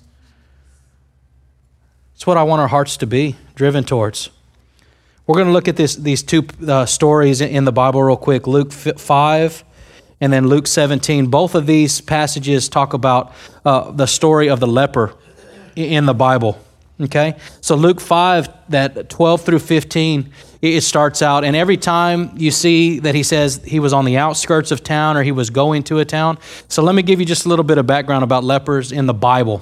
It's 2.16 2.26
what 2.26 2.36
I 2.36 2.42
want 2.42 2.60
our 2.60 2.68
hearts 2.68 2.96
to 2.98 3.06
be 3.06 3.36
driven 3.54 3.84
towards. 3.84 4.30
We're 5.26 5.36
going 5.36 5.46
to 5.46 5.52
look 5.52 5.68
at 5.68 5.76
this, 5.76 5.94
these 5.94 6.24
two 6.24 6.44
uh, 6.66 6.86
stories 6.86 7.40
in 7.40 7.64
the 7.64 7.72
Bible 7.72 8.02
real 8.02 8.16
quick 8.16 8.48
Luke 8.48 8.72
5 8.72 9.64
and 10.22 10.32
then 10.32 10.46
Luke 10.46 10.68
17. 10.68 11.26
Both 11.26 11.56
of 11.56 11.66
these 11.66 12.00
passages 12.00 12.68
talk 12.68 12.94
about 12.94 13.32
uh, 13.64 13.90
the 13.90 14.06
story 14.06 14.48
of 14.48 14.60
the 14.60 14.68
leper 14.68 15.16
in 15.74 16.06
the 16.06 16.14
Bible. 16.14 16.60
Okay? 17.00 17.34
So 17.60 17.74
Luke 17.74 18.00
5, 18.00 18.70
that 18.70 19.10
12 19.10 19.42
through 19.42 19.58
15, 19.58 20.32
it 20.62 20.82
starts 20.82 21.22
out, 21.22 21.42
and 21.42 21.56
every 21.56 21.76
time 21.76 22.30
you 22.36 22.52
see 22.52 23.00
that 23.00 23.16
he 23.16 23.24
says 23.24 23.60
he 23.64 23.80
was 23.80 23.92
on 23.92 24.04
the 24.04 24.16
outskirts 24.16 24.70
of 24.70 24.84
town 24.84 25.16
or 25.16 25.24
he 25.24 25.32
was 25.32 25.50
going 25.50 25.82
to 25.84 25.98
a 25.98 26.04
town. 26.04 26.38
So 26.68 26.84
let 26.84 26.94
me 26.94 27.02
give 27.02 27.18
you 27.18 27.26
just 27.26 27.44
a 27.44 27.48
little 27.48 27.64
bit 27.64 27.78
of 27.78 27.88
background 27.88 28.22
about 28.22 28.44
lepers 28.44 28.92
in 28.92 29.06
the 29.06 29.14
Bible. 29.14 29.60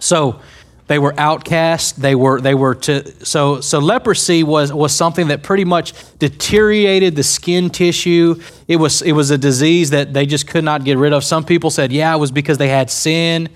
So 0.00 0.40
they 0.88 0.98
were 0.98 1.14
outcast. 1.18 2.00
They 2.00 2.14
were 2.14 2.40
they 2.40 2.54
were 2.54 2.74
to 2.74 3.24
so 3.24 3.60
so 3.60 3.78
leprosy 3.78 4.42
was 4.42 4.72
was 4.72 4.92
something 4.92 5.28
that 5.28 5.42
pretty 5.42 5.64
much 5.64 5.92
deteriorated 6.18 7.14
the 7.14 7.22
skin 7.22 7.70
tissue. 7.70 8.40
It 8.66 8.76
was 8.76 9.02
it 9.02 9.12
was 9.12 9.30
a 9.30 9.38
disease 9.38 9.90
that 9.90 10.12
they 10.12 10.26
just 10.26 10.48
could 10.48 10.64
not 10.64 10.84
get 10.84 10.98
rid 10.98 11.12
of. 11.12 11.24
Some 11.24 11.44
people 11.44 11.70
said, 11.70 11.92
yeah, 11.92 12.14
it 12.14 12.18
was 12.18 12.32
because 12.32 12.58
they 12.58 12.68
had 12.68 12.90
sin 12.90 13.48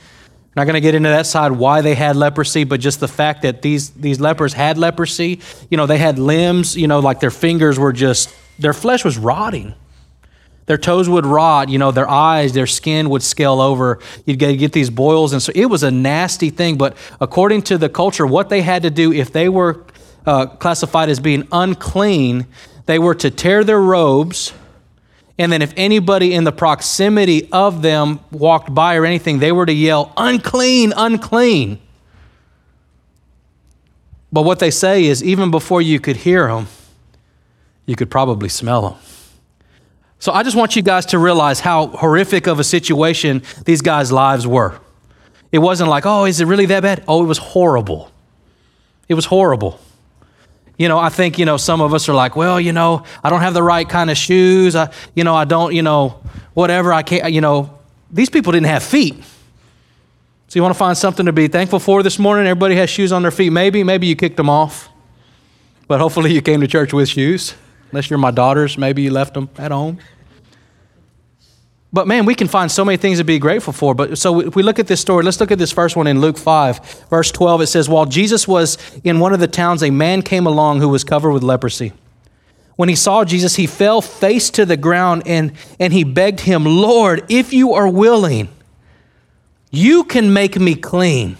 not 0.54 0.64
going 0.64 0.74
to 0.74 0.80
get 0.80 0.94
into 0.94 1.08
that 1.08 1.26
side 1.26 1.52
why 1.52 1.80
they 1.80 1.94
had 1.94 2.14
leprosy, 2.14 2.64
but 2.64 2.78
just 2.78 3.00
the 3.00 3.08
fact 3.08 3.42
that 3.42 3.62
these 3.62 3.90
these 3.90 4.20
lepers 4.20 4.52
had 4.52 4.76
leprosy. 4.76 5.40
You 5.70 5.76
know, 5.76 5.86
they 5.86 5.98
had 5.98 6.18
limbs. 6.18 6.76
You 6.76 6.86
know, 6.86 6.98
like 7.00 7.20
their 7.20 7.30
fingers 7.30 7.78
were 7.78 7.92
just 7.92 8.34
their 8.58 8.74
flesh 8.74 9.04
was 9.04 9.16
rotting. 9.16 9.74
Their 10.66 10.78
toes 10.78 11.08
would 11.08 11.26
rot. 11.26 11.68
You 11.68 11.78
know, 11.78 11.90
their 11.90 12.08
eyes, 12.08 12.52
their 12.52 12.66
skin 12.66 13.10
would 13.10 13.22
scale 13.22 13.60
over. 13.60 13.98
You'd 14.26 14.38
get, 14.38 14.54
get 14.58 14.72
these 14.72 14.90
boils, 14.90 15.32
and 15.32 15.42
so 15.42 15.52
it 15.54 15.66
was 15.66 15.82
a 15.82 15.90
nasty 15.90 16.50
thing. 16.50 16.78
But 16.78 16.96
according 17.20 17.62
to 17.62 17.78
the 17.78 17.88
culture, 17.88 18.26
what 18.26 18.48
they 18.48 18.62
had 18.62 18.82
to 18.82 18.90
do 18.90 19.12
if 19.12 19.32
they 19.32 19.48
were 19.48 19.84
uh, 20.24 20.46
classified 20.46 21.08
as 21.08 21.20
being 21.20 21.46
unclean, 21.50 22.46
they 22.86 22.98
were 22.98 23.14
to 23.16 23.30
tear 23.30 23.64
their 23.64 23.80
robes 23.80 24.52
and 25.38 25.50
then 25.50 25.62
if 25.62 25.72
anybody 25.76 26.34
in 26.34 26.44
the 26.44 26.52
proximity 26.52 27.50
of 27.50 27.82
them 27.82 28.20
walked 28.30 28.72
by 28.72 28.96
or 28.96 29.04
anything, 29.04 29.38
they 29.38 29.52
were 29.52 29.66
to 29.66 29.72
yell, 29.72 30.12
unclean, 30.16 30.92
unclean. 30.96 31.80
But 34.30 34.42
what 34.42 34.58
they 34.58 34.70
say 34.70 35.04
is, 35.04 35.22
even 35.22 35.50
before 35.50 35.82
you 35.82 36.00
could 36.00 36.18
hear 36.18 36.46
them, 36.46 36.68
you 37.86 37.96
could 37.96 38.10
probably 38.10 38.48
smell 38.48 38.90
them. 38.90 38.98
So 40.22 40.30
I 40.30 40.44
just 40.44 40.54
want 40.54 40.76
you 40.76 40.82
guys 40.82 41.06
to 41.06 41.18
realize 41.18 41.58
how 41.58 41.88
horrific 41.88 42.46
of 42.46 42.60
a 42.60 42.62
situation 42.62 43.42
these 43.64 43.82
guys' 43.82 44.12
lives 44.12 44.46
were. 44.46 44.78
It 45.50 45.58
wasn't 45.58 45.90
like, 45.90 46.06
oh, 46.06 46.26
is 46.26 46.40
it 46.40 46.44
really 46.44 46.66
that 46.66 46.84
bad? 46.84 47.02
Oh, 47.08 47.24
it 47.24 47.26
was 47.26 47.38
horrible. 47.38 48.08
It 49.08 49.14
was 49.14 49.24
horrible. 49.24 49.80
You 50.78 50.86
know, 50.86 50.96
I 50.96 51.08
think, 51.08 51.40
you 51.40 51.44
know, 51.44 51.56
some 51.56 51.80
of 51.80 51.92
us 51.92 52.08
are 52.08 52.14
like, 52.14 52.36
well, 52.36 52.60
you 52.60 52.72
know, 52.72 53.02
I 53.24 53.30
don't 53.30 53.40
have 53.40 53.52
the 53.52 53.64
right 53.64 53.88
kind 53.88 54.12
of 54.12 54.16
shoes. 54.16 54.76
I, 54.76 54.92
you 55.16 55.24
know, 55.24 55.34
I 55.34 55.44
don't, 55.44 55.74
you 55.74 55.82
know, 55.82 56.22
whatever. 56.54 56.92
I 56.92 57.02
can't, 57.02 57.32
you 57.32 57.40
know, 57.40 57.76
these 58.08 58.30
people 58.30 58.52
didn't 58.52 58.68
have 58.68 58.84
feet. 58.84 59.16
So 60.46 60.56
you 60.56 60.62
want 60.62 60.72
to 60.72 60.78
find 60.78 60.96
something 60.96 61.26
to 61.26 61.32
be 61.32 61.48
thankful 61.48 61.80
for 61.80 62.04
this 62.04 62.20
morning? 62.20 62.46
Everybody 62.46 62.76
has 62.76 62.88
shoes 62.88 63.10
on 63.10 63.22
their 63.22 63.32
feet. 63.32 63.50
Maybe, 63.50 63.82
maybe 63.82 64.06
you 64.06 64.14
kicked 64.14 64.36
them 64.36 64.48
off. 64.48 64.88
But 65.88 65.98
hopefully 65.98 66.32
you 66.32 66.42
came 66.42 66.60
to 66.60 66.68
church 66.68 66.92
with 66.92 67.08
shoes. 67.08 67.56
Unless 67.90 68.08
you're 68.08 68.20
my 68.20 68.30
daughters, 68.30 68.78
maybe 68.78 69.02
you 69.02 69.10
left 69.10 69.34
them 69.34 69.50
at 69.58 69.70
home. 69.70 69.98
But 71.92 72.08
man, 72.08 72.24
we 72.24 72.34
can 72.34 72.48
find 72.48 72.72
so 72.72 72.84
many 72.84 72.96
things 72.96 73.18
to 73.18 73.24
be 73.24 73.38
grateful 73.38 73.72
for. 73.72 73.94
But 73.94 74.16
so 74.16 74.40
if 74.40 74.56
we 74.56 74.62
look 74.62 74.78
at 74.78 74.86
this 74.86 75.00
story, 75.00 75.24
let's 75.24 75.40
look 75.40 75.50
at 75.50 75.58
this 75.58 75.72
first 75.72 75.94
one 75.94 76.06
in 76.06 76.20
Luke 76.20 76.38
5, 76.38 77.06
verse 77.10 77.30
12. 77.30 77.62
It 77.62 77.66
says, 77.66 77.88
While 77.88 78.06
Jesus 78.06 78.48
was 78.48 78.78
in 79.04 79.20
one 79.20 79.34
of 79.34 79.40
the 79.40 79.48
towns, 79.48 79.82
a 79.82 79.90
man 79.90 80.22
came 80.22 80.46
along 80.46 80.80
who 80.80 80.88
was 80.88 81.04
covered 81.04 81.32
with 81.32 81.42
leprosy. 81.42 81.92
When 82.76 82.88
he 82.88 82.94
saw 82.94 83.24
Jesus, 83.24 83.56
he 83.56 83.66
fell 83.66 84.00
face 84.00 84.48
to 84.50 84.64
the 84.64 84.78
ground 84.78 85.24
and, 85.26 85.52
and 85.78 85.92
he 85.92 86.04
begged 86.04 86.40
him, 86.40 86.64
Lord, 86.64 87.24
if 87.28 87.52
you 87.52 87.74
are 87.74 87.88
willing, 87.88 88.48
you 89.70 90.04
can 90.04 90.32
make 90.32 90.58
me 90.58 90.74
clean. 90.74 91.36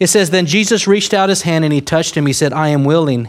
It 0.00 0.08
says, 0.08 0.30
Then 0.30 0.46
Jesus 0.46 0.88
reached 0.88 1.14
out 1.14 1.28
his 1.28 1.42
hand 1.42 1.64
and 1.64 1.72
he 1.72 1.80
touched 1.80 2.16
him. 2.16 2.26
He 2.26 2.32
said, 2.32 2.52
I 2.52 2.68
am 2.68 2.84
willing. 2.84 3.28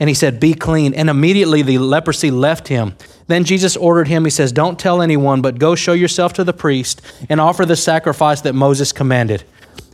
And 0.00 0.08
he 0.08 0.14
said, 0.14 0.40
Be 0.40 0.54
clean. 0.54 0.94
And 0.94 1.08
immediately 1.08 1.62
the 1.62 1.78
leprosy 1.78 2.30
left 2.30 2.68
him. 2.68 2.96
Then 3.30 3.44
Jesus 3.44 3.76
ordered 3.76 4.08
him, 4.08 4.24
He 4.24 4.30
says, 4.30 4.52
Don't 4.52 4.78
tell 4.78 5.02
anyone, 5.02 5.42
but 5.42 5.58
go 5.58 5.74
show 5.74 5.92
yourself 5.92 6.32
to 6.34 6.44
the 6.44 6.52
priest 6.52 7.00
and 7.28 7.40
offer 7.40 7.64
the 7.64 7.76
sacrifice 7.76 8.40
that 8.42 8.54
Moses 8.54 8.92
commanded. 8.92 9.44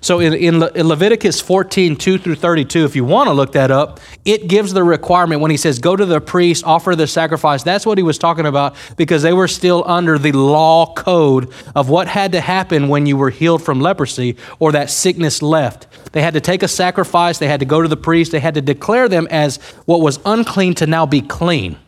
So 0.07 0.21
in, 0.21 0.35
in, 0.35 0.61
Le- 0.61 0.71
in, 0.73 0.87
Leviticus 0.87 1.41
14, 1.41 1.97
2 1.97 2.19
through 2.19 2.37
32, 2.37 2.85
if 2.85 2.95
you 2.95 3.05
want 3.05 3.29
to 3.29 3.33
look 3.33 3.53
that 3.53 3.71
up, 3.71 3.99
it 4.25 4.47
gives 4.47 4.73
the 4.73 4.85
requirement 4.85 5.41
when 5.41 5.51
he 5.51 5.57
says, 5.57 5.81
go 5.81 5.97
to 5.97 6.07
the 6.07 6.21
priest, 6.21 6.65
offer 6.65 6.95
the 6.95 7.09
sacrifice. 7.09 7.65
That's 7.65 7.85
what 7.85 7.99
he 7.99 8.05
was 8.05 8.17
talking 8.17 8.47
about 8.47 8.77
because 8.97 9.23
they 9.23 9.33
were 9.33 9.49
still 9.49 9.83
under 9.85 10.17
the 10.17 10.33
law 10.33 10.95
code 10.95 11.53
of 11.75 11.89
what 11.89 12.07
had 12.07 12.33
to 12.33 12.41
happen 12.41 12.89
when 12.89 13.07
you 13.07 13.17
were 13.17 13.31
healed 13.31 13.65
from 13.65 13.81
leprosy 13.81 14.37
or 14.61 14.71
that 14.73 14.91
sickness 14.91 15.43
left. 15.43 15.89
They 16.13 16.23
had 16.23 16.35
to 16.35 16.41
take 16.41 16.63
a 16.63 16.69
sacrifice, 16.69 17.39
they 17.39 17.49
had 17.49 17.61
to 17.61 17.67
go 17.67 17.83
to 17.83 17.89
the 17.89 17.97
priest, 17.97 18.31
they 18.31 18.41
had 18.41 18.55
to 18.55 18.63
declare 18.63 19.09
them 19.09 19.27
as 19.31 19.57
what 19.87 20.01
was 20.01 20.21
unclean 20.25 20.75
to 20.75 20.87
now 20.87 21.05
be 21.07 21.21
clean. 21.21 21.79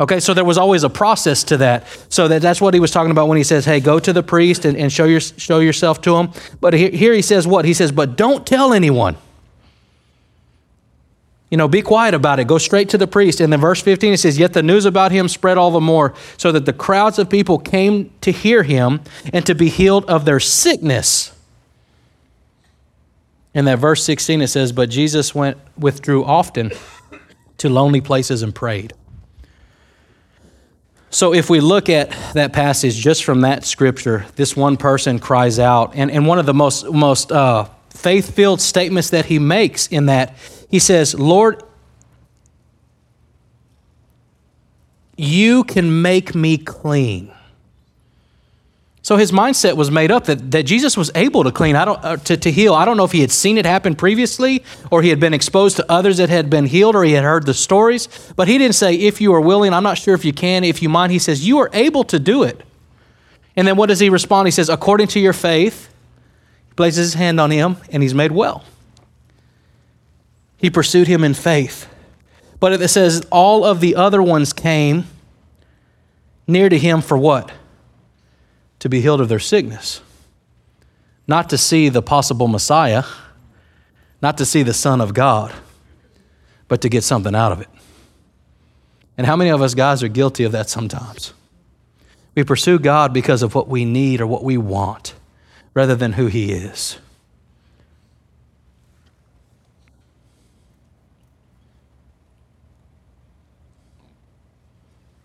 Okay, 0.00 0.18
so 0.18 0.32
there 0.32 0.46
was 0.46 0.56
always 0.56 0.82
a 0.82 0.88
process 0.88 1.44
to 1.44 1.58
that. 1.58 1.86
So 2.08 2.26
that, 2.26 2.40
that's 2.40 2.58
what 2.60 2.72
he 2.72 2.80
was 2.80 2.90
talking 2.90 3.10
about 3.10 3.28
when 3.28 3.36
he 3.36 3.44
says, 3.44 3.66
hey, 3.66 3.80
go 3.80 3.98
to 4.00 4.12
the 4.14 4.22
priest 4.22 4.64
and, 4.64 4.76
and 4.76 4.90
show, 4.90 5.04
your, 5.04 5.20
show 5.20 5.58
yourself 5.58 6.00
to 6.02 6.16
him. 6.16 6.30
But 6.58 6.72
here, 6.72 6.90
here 6.90 7.12
he 7.12 7.20
says 7.20 7.46
what? 7.46 7.66
He 7.66 7.74
says, 7.74 7.92
but 7.92 8.16
don't 8.16 8.46
tell 8.46 8.72
anyone. 8.72 9.18
You 11.50 11.58
know, 11.58 11.68
be 11.68 11.82
quiet 11.82 12.14
about 12.14 12.38
it. 12.38 12.46
Go 12.46 12.56
straight 12.56 12.88
to 12.90 12.98
the 12.98 13.08
priest. 13.08 13.40
And 13.40 13.52
then 13.52 13.60
verse 13.60 13.82
15, 13.82 14.14
it 14.14 14.16
says, 14.18 14.38
Yet 14.38 14.52
the 14.52 14.62
news 14.62 14.86
about 14.86 15.12
him 15.12 15.28
spread 15.28 15.58
all 15.58 15.72
the 15.72 15.80
more, 15.80 16.14
so 16.36 16.52
that 16.52 16.64
the 16.64 16.72
crowds 16.72 17.18
of 17.18 17.28
people 17.28 17.58
came 17.58 18.10
to 18.20 18.30
hear 18.30 18.62
him 18.62 19.00
and 19.32 19.44
to 19.46 19.54
be 19.54 19.68
healed 19.68 20.04
of 20.04 20.24
their 20.24 20.38
sickness. 20.38 21.36
In 23.52 23.64
that 23.64 23.80
verse 23.80 24.04
16, 24.04 24.42
it 24.42 24.46
says, 24.46 24.70
But 24.70 24.90
Jesus 24.90 25.34
went, 25.34 25.58
withdrew 25.76 26.24
often 26.24 26.70
to 27.58 27.68
lonely 27.68 28.00
places 28.00 28.44
and 28.44 28.54
prayed. 28.54 28.94
So, 31.12 31.34
if 31.34 31.50
we 31.50 31.58
look 31.58 31.88
at 31.88 32.10
that 32.34 32.52
passage 32.52 32.94
just 32.94 33.24
from 33.24 33.40
that 33.40 33.64
scripture, 33.64 34.26
this 34.36 34.56
one 34.56 34.76
person 34.76 35.18
cries 35.18 35.58
out, 35.58 35.96
and, 35.96 36.08
and 36.08 36.24
one 36.24 36.38
of 36.38 36.46
the 36.46 36.54
most, 36.54 36.88
most 36.90 37.32
uh, 37.32 37.68
faith 37.90 38.32
filled 38.32 38.60
statements 38.60 39.10
that 39.10 39.26
he 39.26 39.40
makes 39.40 39.88
in 39.88 40.06
that, 40.06 40.36
he 40.70 40.78
says, 40.78 41.18
Lord, 41.18 41.64
you 45.16 45.64
can 45.64 46.00
make 46.00 46.34
me 46.34 46.56
clean. 46.56 47.32
So 49.10 49.16
his 49.16 49.32
mindset 49.32 49.74
was 49.74 49.90
made 49.90 50.12
up 50.12 50.26
that, 50.26 50.52
that 50.52 50.62
Jesus 50.62 50.96
was 50.96 51.10
able 51.16 51.42
to 51.42 51.50
clean, 51.50 51.74
I 51.74 51.84
don't, 51.84 52.04
uh, 52.04 52.16
to, 52.18 52.36
to 52.36 52.52
heal. 52.52 52.74
I 52.74 52.84
don't 52.84 52.96
know 52.96 53.02
if 53.02 53.10
he 53.10 53.22
had 53.22 53.32
seen 53.32 53.58
it 53.58 53.66
happen 53.66 53.96
previously 53.96 54.62
or 54.88 55.02
he 55.02 55.08
had 55.08 55.18
been 55.18 55.34
exposed 55.34 55.78
to 55.78 55.90
others 55.90 56.18
that 56.18 56.28
had 56.28 56.48
been 56.48 56.64
healed 56.64 56.94
or 56.94 57.02
he 57.02 57.14
had 57.14 57.24
heard 57.24 57.44
the 57.44 57.52
stories. 57.52 58.06
But 58.36 58.46
he 58.46 58.56
didn't 58.56 58.76
say, 58.76 58.94
if 58.94 59.20
you 59.20 59.34
are 59.34 59.40
willing, 59.40 59.74
I'm 59.74 59.82
not 59.82 59.98
sure 59.98 60.14
if 60.14 60.24
you 60.24 60.32
can, 60.32 60.62
if 60.62 60.80
you 60.80 60.88
mind. 60.88 61.10
He 61.10 61.18
says, 61.18 61.44
you 61.44 61.58
are 61.58 61.68
able 61.72 62.04
to 62.04 62.20
do 62.20 62.44
it. 62.44 62.62
And 63.56 63.66
then 63.66 63.74
what 63.74 63.88
does 63.88 63.98
he 63.98 64.08
respond? 64.10 64.46
He 64.46 64.52
says, 64.52 64.68
according 64.68 65.08
to 65.08 65.18
your 65.18 65.32
faith, 65.32 65.92
he 66.68 66.74
places 66.74 67.06
his 67.06 67.14
hand 67.14 67.40
on 67.40 67.50
him 67.50 67.78
and 67.90 68.04
he's 68.04 68.14
made 68.14 68.30
well. 68.30 68.62
He 70.56 70.70
pursued 70.70 71.08
him 71.08 71.24
in 71.24 71.34
faith. 71.34 71.88
But 72.60 72.80
it 72.80 72.86
says 72.86 73.26
all 73.32 73.64
of 73.64 73.80
the 73.80 73.96
other 73.96 74.22
ones 74.22 74.52
came 74.52 75.06
near 76.46 76.68
to 76.68 76.78
him 76.78 77.00
for 77.00 77.18
what? 77.18 77.50
To 78.80 78.88
be 78.88 79.00
healed 79.00 79.20
of 79.20 79.28
their 79.28 79.38
sickness. 79.38 80.00
Not 81.26 81.48
to 81.50 81.58
see 81.58 81.88
the 81.88 82.02
possible 82.02 82.48
Messiah, 82.48 83.04
not 84.20 84.36
to 84.38 84.44
see 84.44 84.62
the 84.62 84.74
Son 84.74 85.00
of 85.00 85.14
God, 85.14 85.54
but 86.68 86.80
to 86.82 86.88
get 86.88 87.04
something 87.04 87.34
out 87.34 87.52
of 87.52 87.60
it. 87.60 87.68
And 89.16 89.26
how 89.26 89.36
many 89.36 89.50
of 89.50 89.60
us 89.62 89.74
guys 89.74 90.02
are 90.02 90.08
guilty 90.08 90.44
of 90.44 90.52
that 90.52 90.68
sometimes? 90.68 91.32
We 92.34 92.44
pursue 92.44 92.78
God 92.78 93.12
because 93.12 93.42
of 93.42 93.54
what 93.54 93.68
we 93.68 93.84
need 93.84 94.20
or 94.20 94.26
what 94.26 94.42
we 94.44 94.56
want 94.56 95.14
rather 95.74 95.94
than 95.94 96.14
who 96.14 96.26
He 96.26 96.52
is. 96.52 96.98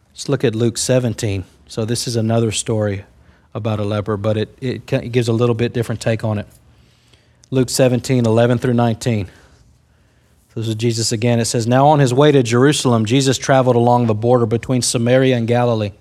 Let's 0.10 0.30
look 0.30 0.44
at 0.44 0.56
Luke 0.56 0.78
17. 0.78 1.44
So, 1.68 1.86
this 1.86 2.08
is 2.08 2.15
another 2.15 2.52
story 2.52 3.06
about 3.56 3.80
a 3.80 3.84
leper, 3.86 4.18
but 4.18 4.38
it, 4.38 4.58
it, 4.62 4.86
gives 4.86 5.30
a 5.30 5.34
little 5.34 5.56
bit 5.56 5.74
different 5.74 6.02
take 6.02 6.24
on 6.24 6.38
it. 6.38 6.46
Luke 7.50 7.70
17, 7.70 8.26
11 8.26 8.58
through 8.58 8.74
19. 8.74 9.30
This 10.54 10.68
is 10.68 10.76
Jesus 10.76 11.12
again. 11.12 11.39
It 11.39 11.46
says, 11.46 11.65
Now 11.65 11.88
on 11.88 12.00
his 12.00 12.13
way 12.13 12.32
to 12.32 12.44
Jerusalem, 12.44 13.06
Jesus 13.06 13.38
traveled 13.38 13.76
along 13.76 14.08
the 14.08 14.13
border 14.13 14.46
between 14.46 14.82
Samaria 14.82 15.36
and 15.38 15.48
Galilee. 15.48 15.91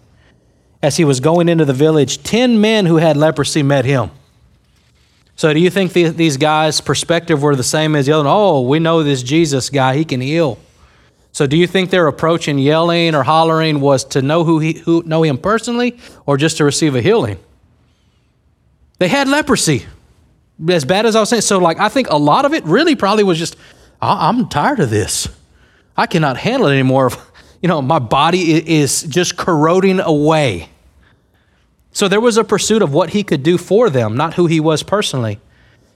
As 0.82 0.96
he 0.96 1.04
was 1.04 1.20
going 1.20 1.48
into 1.48 1.64
the 1.64 1.72
village, 1.72 2.22
10 2.22 2.60
men 2.60 2.86
who 2.86 2.96
had 2.96 3.16
leprosy 3.16 3.62
met 3.62 3.84
him. 3.84 4.10
So, 5.36 5.52
do 5.52 5.58
you 5.58 5.70
think 5.70 5.92
these 5.92 6.36
guys' 6.36 6.80
perspective 6.80 7.42
were 7.42 7.56
the 7.56 7.64
same 7.64 7.96
as 7.96 8.06
the 8.06 8.12
other? 8.12 8.28
Oh, 8.28 8.60
we 8.60 8.78
know 8.78 9.02
this 9.02 9.22
Jesus 9.22 9.70
guy, 9.70 9.96
he 9.96 10.04
can 10.04 10.20
heal. 10.20 10.58
So 11.34 11.48
do 11.48 11.56
you 11.56 11.66
think 11.66 11.90
their 11.90 12.06
approach 12.06 12.46
in 12.46 12.58
yelling 12.60 13.12
or 13.12 13.24
hollering 13.24 13.80
was 13.80 14.04
to 14.04 14.22
know 14.22 14.44
who 14.44 14.60
he 14.60 14.74
who 14.74 15.02
know 15.04 15.24
him 15.24 15.36
personally 15.36 15.98
or 16.26 16.36
just 16.36 16.58
to 16.58 16.64
receive 16.64 16.94
a 16.94 17.02
healing? 17.02 17.38
They 19.00 19.08
had 19.08 19.26
leprosy. 19.26 19.84
As 20.68 20.84
bad 20.84 21.06
as 21.06 21.16
I 21.16 21.20
was 21.20 21.28
saying. 21.30 21.42
So 21.42 21.58
like 21.58 21.80
I 21.80 21.88
think 21.88 22.08
a 22.08 22.16
lot 22.16 22.44
of 22.44 22.54
it 22.54 22.62
really 22.64 22.94
probably 22.94 23.24
was 23.24 23.36
just 23.36 23.56
I'm 24.00 24.48
tired 24.48 24.78
of 24.78 24.90
this. 24.90 25.28
I 25.96 26.06
cannot 26.06 26.36
handle 26.36 26.68
it 26.68 26.72
anymore. 26.72 27.10
You 27.60 27.68
know, 27.68 27.80
my 27.80 27.98
body 27.98 28.76
is 28.76 29.04
just 29.04 29.38
corroding 29.38 29.98
away. 29.98 30.68
So 31.92 32.08
there 32.08 32.20
was 32.20 32.36
a 32.36 32.44
pursuit 32.44 32.82
of 32.82 32.92
what 32.92 33.08
he 33.08 33.24
could 33.24 33.42
do 33.42 33.56
for 33.56 33.88
them, 33.88 34.18
not 34.18 34.34
who 34.34 34.44
he 34.44 34.60
was 34.60 34.82
personally. 34.82 35.40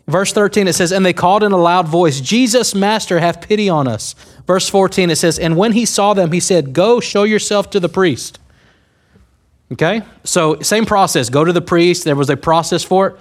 Verse 0.08 0.32
13, 0.32 0.66
it 0.66 0.72
says, 0.72 0.90
And 0.90 1.04
they 1.04 1.12
called 1.12 1.42
in 1.42 1.52
a 1.52 1.58
loud 1.58 1.86
voice, 1.86 2.20
Jesus, 2.20 2.74
Master, 2.74 3.20
have 3.20 3.42
pity 3.42 3.68
on 3.68 3.86
us. 3.86 4.14
Verse 4.46 4.66
14, 4.68 5.10
it 5.10 5.16
says, 5.16 5.38
And 5.38 5.54
when 5.54 5.72
he 5.72 5.84
saw 5.84 6.14
them, 6.14 6.32
he 6.32 6.40
said, 6.40 6.72
Go 6.72 6.98
show 6.98 7.24
yourself 7.24 7.68
to 7.70 7.80
the 7.80 7.90
priest. 7.90 8.38
Okay? 9.70 10.00
So, 10.24 10.60
same 10.60 10.86
process. 10.86 11.28
Go 11.28 11.44
to 11.44 11.52
the 11.52 11.60
priest. 11.60 12.04
There 12.04 12.16
was 12.16 12.30
a 12.30 12.38
process 12.38 12.82
for 12.82 13.08
it. 13.08 13.16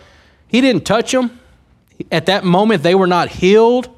He 0.48 0.62
didn't 0.62 0.86
touch 0.86 1.12
them. 1.12 1.38
At 2.10 2.28
that 2.28 2.46
moment, 2.46 2.84
they 2.84 2.96
were 2.96 3.08
not 3.08 3.28
healed. 3.28 3.90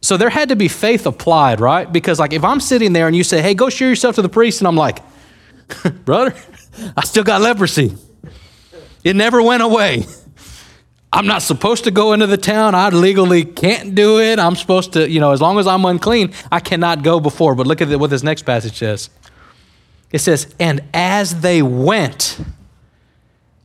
So, 0.00 0.16
there 0.16 0.30
had 0.30 0.48
to 0.48 0.56
be 0.56 0.66
faith 0.66 1.06
applied, 1.06 1.60
right? 1.60 1.90
Because, 1.90 2.18
like, 2.18 2.32
if 2.32 2.42
I'm 2.42 2.58
sitting 2.58 2.92
there 2.92 3.06
and 3.06 3.14
you 3.14 3.22
say, 3.22 3.40
Hey, 3.40 3.54
go 3.54 3.68
show 3.68 3.84
yourself 3.84 4.16
to 4.16 4.22
the 4.22 4.28
priest, 4.28 4.60
and 4.60 4.66
I'm 4.66 4.74
like, 4.74 4.98
Brother, 6.04 6.34
I 6.96 7.04
still 7.04 7.22
got 7.22 7.40
leprosy. 7.40 7.96
It 9.04 9.14
never 9.14 9.40
went 9.40 9.62
away. 9.62 10.06
I'm 11.12 11.26
not 11.26 11.42
supposed 11.42 11.84
to 11.84 11.90
go 11.90 12.12
into 12.12 12.26
the 12.26 12.36
town. 12.36 12.74
I 12.74 12.88
legally 12.90 13.44
can't 13.44 13.94
do 13.94 14.20
it. 14.20 14.38
I'm 14.38 14.54
supposed 14.54 14.92
to, 14.92 15.10
you 15.10 15.18
know, 15.18 15.32
as 15.32 15.40
long 15.40 15.58
as 15.58 15.66
I'm 15.66 15.84
unclean, 15.84 16.32
I 16.52 16.60
cannot 16.60 17.02
go 17.02 17.18
before. 17.18 17.54
But 17.54 17.66
look 17.66 17.80
at 17.80 17.88
what 17.98 18.10
this 18.10 18.22
next 18.22 18.42
passage 18.42 18.78
says. 18.78 19.10
It 20.12 20.20
says, 20.20 20.54
And 20.60 20.82
as 20.94 21.40
they 21.40 21.62
went, 21.62 22.38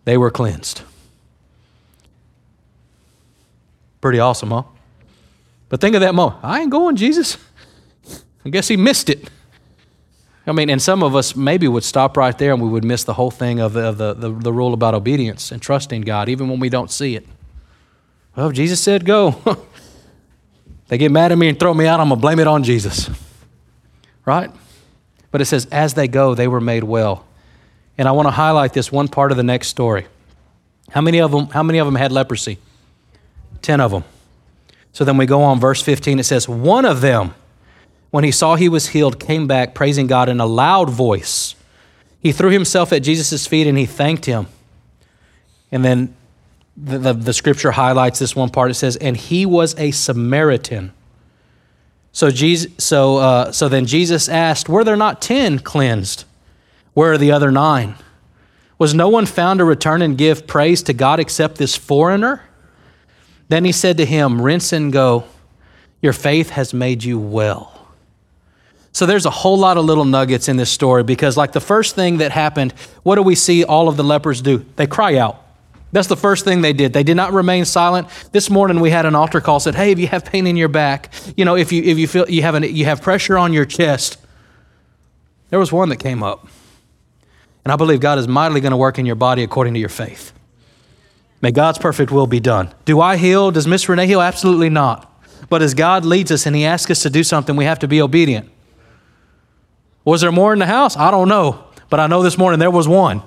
they 0.05 0.17
were 0.17 0.31
cleansed. 0.31 0.81
Pretty 4.01 4.19
awesome, 4.19 4.49
huh? 4.49 4.63
But 5.69 5.81
think 5.81 5.95
of 5.95 6.01
that 6.01 6.15
moment. 6.15 6.39
I 6.43 6.62
ain't 6.62 6.71
going, 6.71 6.95
Jesus. 6.95 7.38
I 8.43 8.49
guess 8.49 8.67
he 8.67 8.77
missed 8.77 9.10
it. 9.10 9.29
I 10.47 10.51
mean, 10.51 10.69
and 10.69 10.79
some 10.79 11.01
of 11.01 11.15
us 11.15 11.36
maybe 11.36 11.67
would 11.67 11.84
stop 11.84 12.17
right 12.17 12.38
there 12.38 12.53
and 12.53 12.62
we 12.62 12.69
would 12.69 12.84
miss 12.84 13.03
the 13.03 13.13
whole 13.13 13.31
thing 13.31 13.60
of 13.60 13.73
the, 13.73 13.81
of 13.81 13.97
the, 13.97 14.13
the, 14.13 14.29
the 14.31 14.53
rule 14.53 14.75
about 14.75 14.93
obedience 14.93 15.51
and 15.51 15.60
trusting 15.60 16.01
God, 16.01 16.29
even 16.29 16.49
when 16.49 16.60
we 16.60 16.69
don't 16.69 16.91
see 16.91 17.15
it. 17.15 17.25
Well, 18.35 18.51
Jesus 18.51 18.81
said 18.81 19.05
go. 19.05 19.35
they 20.87 20.97
get 20.97 21.11
mad 21.11 21.31
at 21.31 21.37
me 21.37 21.49
and 21.49 21.59
throw 21.59 21.73
me 21.73 21.87
out, 21.87 21.99
I'm 21.99 22.09
going 22.09 22.19
to 22.19 22.21
blame 22.21 22.39
it 22.39 22.47
on 22.47 22.63
Jesus. 22.63 23.09
Right? 24.25 24.51
But 25.31 25.41
it 25.41 25.45
says, 25.45 25.67
as 25.71 25.93
they 25.93 26.07
go, 26.07 26.35
they 26.35 26.47
were 26.47 26.61
made 26.61 26.83
well. 26.83 27.25
And 27.97 28.07
I 28.07 28.11
want 28.11 28.27
to 28.27 28.31
highlight 28.31 28.73
this 28.73 28.91
one 28.91 29.07
part 29.07 29.31
of 29.31 29.37
the 29.37 29.43
next 29.43 29.67
story. 29.69 30.07
How 30.89 31.01
many 31.01 31.19
of 31.19 31.31
them, 31.31 31.47
how 31.47 31.63
many 31.63 31.79
of 31.79 31.87
them 31.87 31.95
had 31.95 32.11
leprosy? 32.11 32.57
Ten 33.61 33.79
of 33.79 33.91
them. 33.91 34.03
So 34.91 35.03
then 35.03 35.17
we 35.17 35.25
go 35.25 35.41
on, 35.41 35.59
verse 35.59 35.81
15. 35.81 36.19
It 36.19 36.23
says, 36.23 36.47
One 36.47 36.85
of 36.85 37.01
them, 37.01 37.35
when 38.11 38.23
he 38.23 38.31
saw 38.31 38.55
he 38.55 38.69
was 38.69 38.89
healed, 38.89 39.19
came 39.19 39.47
back 39.47 39.73
praising 39.73 40.07
God 40.07 40.29
in 40.29 40.39
a 40.39 40.45
loud 40.45 40.89
voice. 40.89 41.55
He 42.21 42.31
threw 42.31 42.49
himself 42.49 42.93
at 42.93 43.03
Jesus' 43.03 43.45
feet 43.45 43.67
and 43.67 43.77
he 43.77 43.85
thanked 43.85 44.25
him. 44.25 44.47
And 45.71 45.83
then 45.83 46.15
the, 46.77 46.97
the, 46.97 47.13
the, 47.13 47.33
scripture 47.33 47.71
highlights 47.71 48.19
this 48.19 48.35
one 48.35 48.49
part. 48.49 48.69
It 48.69 48.75
says, 48.75 48.97
and 48.97 49.15
he 49.15 49.45
was 49.45 49.77
a 49.79 49.91
Samaritan. 49.91 50.91
So, 52.11 52.31
Jesus, 52.31 52.71
so, 52.77 53.17
uh, 53.17 53.51
so 53.51 53.69
then 53.69 53.85
Jesus 53.85 54.29
asked, 54.29 54.69
Were 54.69 54.83
there 54.83 54.97
not 54.97 55.21
ten 55.21 55.59
cleansed? 55.59 56.25
Where 56.93 57.13
are 57.13 57.17
the 57.17 57.31
other 57.31 57.51
nine? 57.51 57.95
Was 58.77 58.93
no 58.93 59.09
one 59.09 59.25
found 59.25 59.59
to 59.59 59.65
return 59.65 60.01
and 60.01 60.17
give 60.17 60.47
praise 60.47 60.83
to 60.83 60.93
God 60.93 61.19
except 61.19 61.57
this 61.57 61.75
foreigner? 61.75 62.41
Then 63.47 63.63
he 63.63 63.71
said 63.71 63.97
to 63.97 64.05
him, 64.05 64.41
Rinse 64.41 64.73
and 64.73 64.91
go. 64.91 65.25
Your 66.01 66.13
faith 66.13 66.51
has 66.51 66.73
made 66.73 67.03
you 67.03 67.19
well. 67.19 67.71
So 68.91 69.05
there's 69.05 69.25
a 69.25 69.31
whole 69.31 69.57
lot 69.57 69.77
of 69.77 69.85
little 69.85 70.05
nuggets 70.05 70.47
in 70.47 70.55
this 70.55 70.69
story 70.69 71.03
because, 71.03 71.35
like 71.35 71.51
the 71.51 71.59
first 71.59 71.95
thing 71.95 72.17
that 72.19 72.31
happened, 72.31 72.73
what 73.03 73.15
do 73.15 73.23
we 73.23 73.35
see 73.35 73.63
all 73.63 73.89
of 73.89 73.97
the 73.97 74.03
lepers 74.03 74.41
do? 74.41 74.65
They 74.77 74.88
cry 74.88 75.17
out. 75.17 75.44
That's 75.95 76.10
the 76.10 76.17
first 76.17 76.43
thing 76.43 76.60
they 76.60 76.73
did. 76.73 76.91
They 76.91 77.03
did 77.03 77.15
not 77.15 77.31
remain 77.31 77.63
silent. 77.63 78.10
This 78.34 78.49
morning 78.49 78.81
we 78.81 78.89
had 78.89 79.05
an 79.05 79.15
altar 79.15 79.39
call 79.39 79.62
said, 79.62 79.75
"Hey, 79.75 79.93
if 79.93 79.97
you 79.97 80.08
have 80.08 80.25
pain 80.25 80.45
in 80.45 80.58
your 80.58 80.67
back, 80.67 81.10
you 81.38 81.45
know, 81.45 81.55
if 81.55 81.71
you 81.71 81.81
if 81.84 81.97
you 81.97 82.05
feel 82.05 82.29
you 82.29 82.41
have 82.41 82.53
an, 82.53 82.63
you 82.63 82.84
have 82.84 83.01
pressure 83.01 83.38
on 83.38 83.53
your 83.53 83.63
chest." 83.63 84.17
There 85.51 85.58
was 85.58 85.71
one 85.71 85.88
that 85.88 85.95
came 85.95 86.21
up. 86.21 86.49
And 87.63 87.71
I 87.71 87.77
believe 87.77 88.01
God 88.01 88.19
is 88.19 88.27
mightily 88.27 88.60
going 88.60 88.71
to 88.71 88.77
work 88.77 88.99
in 88.99 89.05
your 89.05 89.15
body 89.15 89.41
according 89.41 89.73
to 89.75 89.79
your 89.79 89.88
faith. 89.88 90.34
May 91.41 91.51
God's 91.51 91.77
perfect 91.77 92.12
will 92.12 92.27
be 92.27 92.41
done. 92.41 92.73
Do 92.84 92.99
I 92.99 93.15
heal? 93.15 93.51
Does 93.51 93.65
Miss 93.65 93.88
Renee 93.88 94.05
heal? 94.05 94.19
Absolutely 94.19 94.69
not. 94.69 95.10
But 95.47 95.62
as 95.62 95.73
God 95.73 96.03
leads 96.03 96.29
us 96.29 96.45
and 96.45 96.58
He 96.58 96.65
asks 96.65 96.91
us 96.91 97.03
to 97.03 97.10
do 97.10 97.23
something, 97.23 97.55
we 97.55 97.63
have 97.63 97.79
to 97.79 97.88
be 97.88 98.01
obedient. 98.01 98.51
Was 100.03 100.19
there 100.19 100.31
more 100.34 100.51
in 100.51 100.60
the 100.60 100.65
house? 100.65 100.97
I 100.97 101.10
don't 101.10 101.29
know. 101.29 101.63
But 101.89 102.01
I 102.01 102.08
know 102.08 102.21
this 102.21 102.38
morning 102.38 102.60
there 102.60 102.69
was 102.69 102.86
one. 102.86 103.23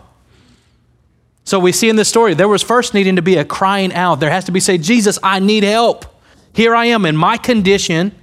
So 1.48 1.58
we 1.58 1.72
see 1.72 1.88
in 1.88 1.96
this 1.96 2.10
story, 2.10 2.34
there 2.34 2.46
was 2.46 2.62
first 2.62 2.92
needing 2.92 3.16
to 3.16 3.22
be 3.22 3.36
a 3.36 3.44
crying 3.44 3.90
out. 3.94 4.20
There 4.20 4.28
has 4.28 4.44
to 4.44 4.52
be 4.52 4.60
say, 4.60 4.76
Jesus, 4.76 5.18
I 5.22 5.38
need 5.38 5.64
help. 5.64 6.04
Here 6.52 6.74
I 6.74 6.84
am 6.84 7.06
in 7.06 7.16
my 7.16 7.38
condition, 7.38 8.14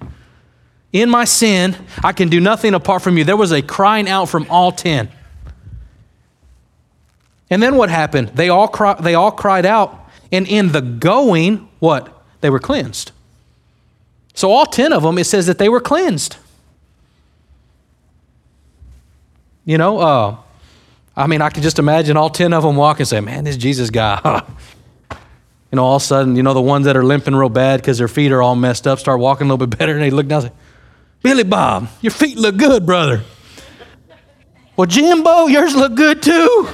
in 0.94 1.10
my 1.10 1.26
sin. 1.26 1.76
I 2.04 2.14
can 2.14 2.30
do 2.30 2.40
nothing 2.40 2.76
apart 2.76 3.02
from 3.02 3.18
you. 3.18 3.24
There 3.24 3.36
was 3.36 3.52
a 3.52 3.64
crying 3.64 4.08
out 4.08 4.30
from 4.30 4.46
all 4.48 4.72
10. 4.72 5.10
And 7.50 7.64
then 7.64 7.78
what 7.78 7.90
happened? 7.90 8.28
They 8.36 8.50
all, 8.50 8.68
cry, 8.68 8.94
they 8.94 9.16
all 9.16 9.32
cried 9.32 9.66
out, 9.66 10.08
and 10.32 10.48
in 10.48 10.72
the 10.72 10.82
going, 10.82 11.68
what? 11.80 12.24
They 12.42 12.52
were 12.52 12.60
cleansed. 12.60 13.12
So 14.36 14.52
all 14.52 14.68
10 14.68 14.94
of 14.94 15.02
them, 15.02 15.18
it 15.18 15.24
says 15.24 15.48
that 15.48 15.58
they 15.58 15.68
were 15.68 15.82
cleansed. 15.82 16.38
You 19.66 19.80
know, 19.80 19.98
uh, 19.98 20.38
I 21.18 21.28
mean, 21.28 21.42
I 21.42 21.50
can 21.50 21.64
just 21.64 21.80
imagine 21.80 22.18
all 22.18 22.30
10 22.30 22.54
of 22.54 22.64
them 22.64 22.76
walk 22.76 23.00
and 23.00 23.08
say, 23.08 23.22
man, 23.22 23.46
this 23.46 23.58
Jesus 23.58 23.90
guy. 23.90 24.20
you 25.12 25.18
know, 25.78 25.86
all 25.86 25.96
of 25.96 26.02
a 26.02 26.06
sudden, 26.06 26.36
you 26.36 26.44
know, 26.44 26.54
the 26.54 26.62
ones 26.62 26.86
that 26.86 26.98
are 26.98 27.04
limping 27.04 27.36
real 27.36 27.50
bad 27.50 27.82
because 27.82 27.98
their 27.98 28.08
feet 28.08 28.32
are 28.32 28.42
all 28.42 28.56
messed 28.56 28.86
up 28.86 29.00
start 29.00 29.20
walking 29.20 29.48
a 29.48 29.54
little 29.54 29.66
bit 29.66 29.78
better 29.78 29.94
and 29.94 30.02
they 30.02 30.10
look 30.10 30.28
down 30.28 30.44
and 30.44 30.52
say, 30.52 30.58
Billy 31.24 31.44
Bob, 31.44 31.88
your 32.02 32.12
feet 32.12 32.38
look 32.38 32.58
good, 32.58 32.86
brother. 32.86 33.24
well, 34.76 34.86
Jimbo, 34.86 35.48
yours 35.48 35.76
look 35.76 35.96
good 35.96 36.22
too. 36.22 36.70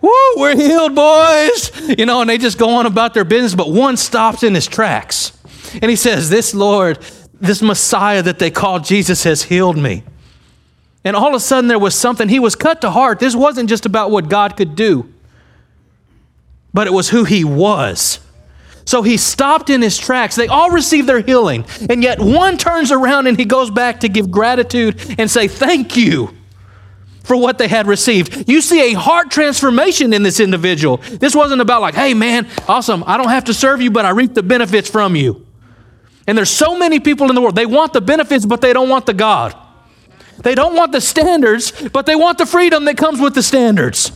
Woo, 0.00 0.10
we're 0.36 0.54
healed, 0.54 0.94
boys. 0.94 1.70
You 1.98 2.06
know, 2.06 2.20
and 2.20 2.30
they 2.30 2.38
just 2.38 2.58
go 2.58 2.70
on 2.76 2.86
about 2.86 3.14
their 3.14 3.24
business, 3.24 3.54
but 3.54 3.70
one 3.70 3.96
stops 3.96 4.42
in 4.42 4.54
his 4.54 4.66
tracks. 4.66 5.36
And 5.80 5.90
he 5.90 5.96
says, 5.96 6.30
This 6.30 6.54
Lord, 6.54 6.98
this 7.40 7.62
Messiah 7.62 8.22
that 8.22 8.38
they 8.38 8.50
call 8.50 8.80
Jesus 8.80 9.24
has 9.24 9.44
healed 9.44 9.76
me. 9.78 10.04
And 11.04 11.14
all 11.14 11.28
of 11.28 11.34
a 11.34 11.40
sudden, 11.40 11.68
there 11.68 11.78
was 11.78 11.94
something. 11.94 12.28
He 12.28 12.38
was 12.38 12.56
cut 12.56 12.80
to 12.80 12.90
heart. 12.90 13.18
This 13.18 13.36
wasn't 13.36 13.68
just 13.68 13.84
about 13.84 14.10
what 14.10 14.28
God 14.28 14.56
could 14.56 14.74
do, 14.74 15.12
but 16.72 16.86
it 16.86 16.92
was 16.92 17.10
who 17.10 17.24
he 17.24 17.44
was. 17.44 18.20
So 18.86 19.02
he 19.02 19.16
stopped 19.16 19.70
in 19.70 19.80
his 19.82 19.96
tracks. 19.96 20.36
They 20.36 20.48
all 20.48 20.70
received 20.70 21.08
their 21.08 21.20
healing. 21.20 21.64
And 21.88 22.02
yet 22.02 22.20
one 22.20 22.58
turns 22.58 22.92
around 22.92 23.26
and 23.26 23.38
he 23.38 23.44
goes 23.44 23.70
back 23.70 24.00
to 24.00 24.08
give 24.08 24.30
gratitude 24.30 25.00
and 25.18 25.30
say, 25.30 25.48
Thank 25.48 25.96
you 25.96 26.34
for 27.22 27.36
what 27.36 27.56
they 27.58 27.68
had 27.68 27.86
received. 27.86 28.48
You 28.48 28.60
see 28.60 28.92
a 28.92 28.98
heart 28.98 29.30
transformation 29.30 30.12
in 30.12 30.22
this 30.22 30.40
individual. 30.40 30.98
This 30.98 31.34
wasn't 31.34 31.62
about, 31.62 31.80
like, 31.80 31.94
hey, 31.94 32.12
man, 32.12 32.46
awesome. 32.68 33.02
I 33.06 33.16
don't 33.16 33.30
have 33.30 33.44
to 33.44 33.54
serve 33.54 33.80
you, 33.80 33.90
but 33.90 34.04
I 34.04 34.10
reap 34.10 34.34
the 34.34 34.42
benefits 34.42 34.90
from 34.90 35.16
you. 35.16 35.46
And 36.26 36.36
there's 36.36 36.50
so 36.50 36.78
many 36.78 37.00
people 37.00 37.30
in 37.30 37.34
the 37.34 37.40
world. 37.40 37.56
They 37.56 37.66
want 37.66 37.94
the 37.94 38.02
benefits, 38.02 38.44
but 38.44 38.60
they 38.60 38.74
don't 38.74 38.90
want 38.90 39.06
the 39.06 39.14
God. 39.14 39.56
They 40.42 40.54
don't 40.54 40.74
want 40.74 40.92
the 40.92 41.00
standards, 41.00 41.72
but 41.92 42.06
they 42.06 42.16
want 42.16 42.38
the 42.38 42.46
freedom 42.46 42.84
that 42.86 42.96
comes 42.96 43.20
with 43.20 43.34
the 43.34 43.42
standards. 43.42 44.12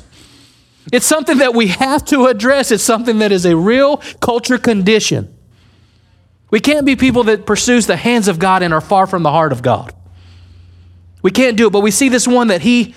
It's 0.93 1.07
something 1.07 1.39
that 1.39 1.55
we 1.55 1.69
have 1.69 2.05
to 2.07 2.27
address. 2.27 2.71
It's 2.71 2.83
something 2.83 3.19
that 3.19 3.33
is 3.33 3.45
a 3.45 3.57
real 3.57 3.99
culture 4.21 4.59
condition. 4.59 5.35
We 6.51 6.61
can't 6.61 6.87
be 6.87 6.97
people 6.97 7.25
that 7.25 7.47
pursues 7.47 7.87
the 7.87 7.97
hands 7.97 8.27
of 8.29 8.39
God 8.39 8.63
and 8.63 8.73
are 8.73 8.81
far 8.81 9.07
from 9.07 9.23
the 9.23 9.31
heart 9.31 9.53
of 9.53 9.63
God. 9.63 9.93
We 11.21 11.31
can't 11.31 11.57
do 11.57 11.67
it, 11.67 11.71
but 11.71 11.81
we 11.81 11.91
see 11.91 12.09
this 12.09 12.27
one 12.27 12.49
that 12.49 12.63
he, 12.63 12.95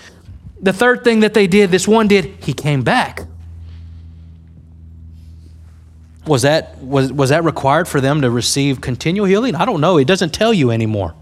the 0.62 0.72
third 0.72 1.04
thing 1.04 1.22
that 1.22 1.34
they 1.34 1.48
did, 1.48 1.72
this 1.72 1.88
one 1.88 2.08
did, 2.08 2.26
he 2.44 2.54
came 2.54 2.84
back. 2.84 3.28
Was 6.26 6.44
that, 6.44 6.78
was, 6.78 7.12
was 7.12 7.32
that 7.32 7.44
required 7.44 7.88
for 7.88 8.00
them 8.00 8.22
to 8.22 8.30
receive 8.30 8.80
continual 8.80 9.26
healing? 9.26 9.56
I 9.56 9.66
don't 9.66 9.82
know. 9.82 9.98
It 9.98 10.06
doesn't 10.06 10.34
tell 10.34 10.54
you 10.54 10.72
anymore. 10.72 11.16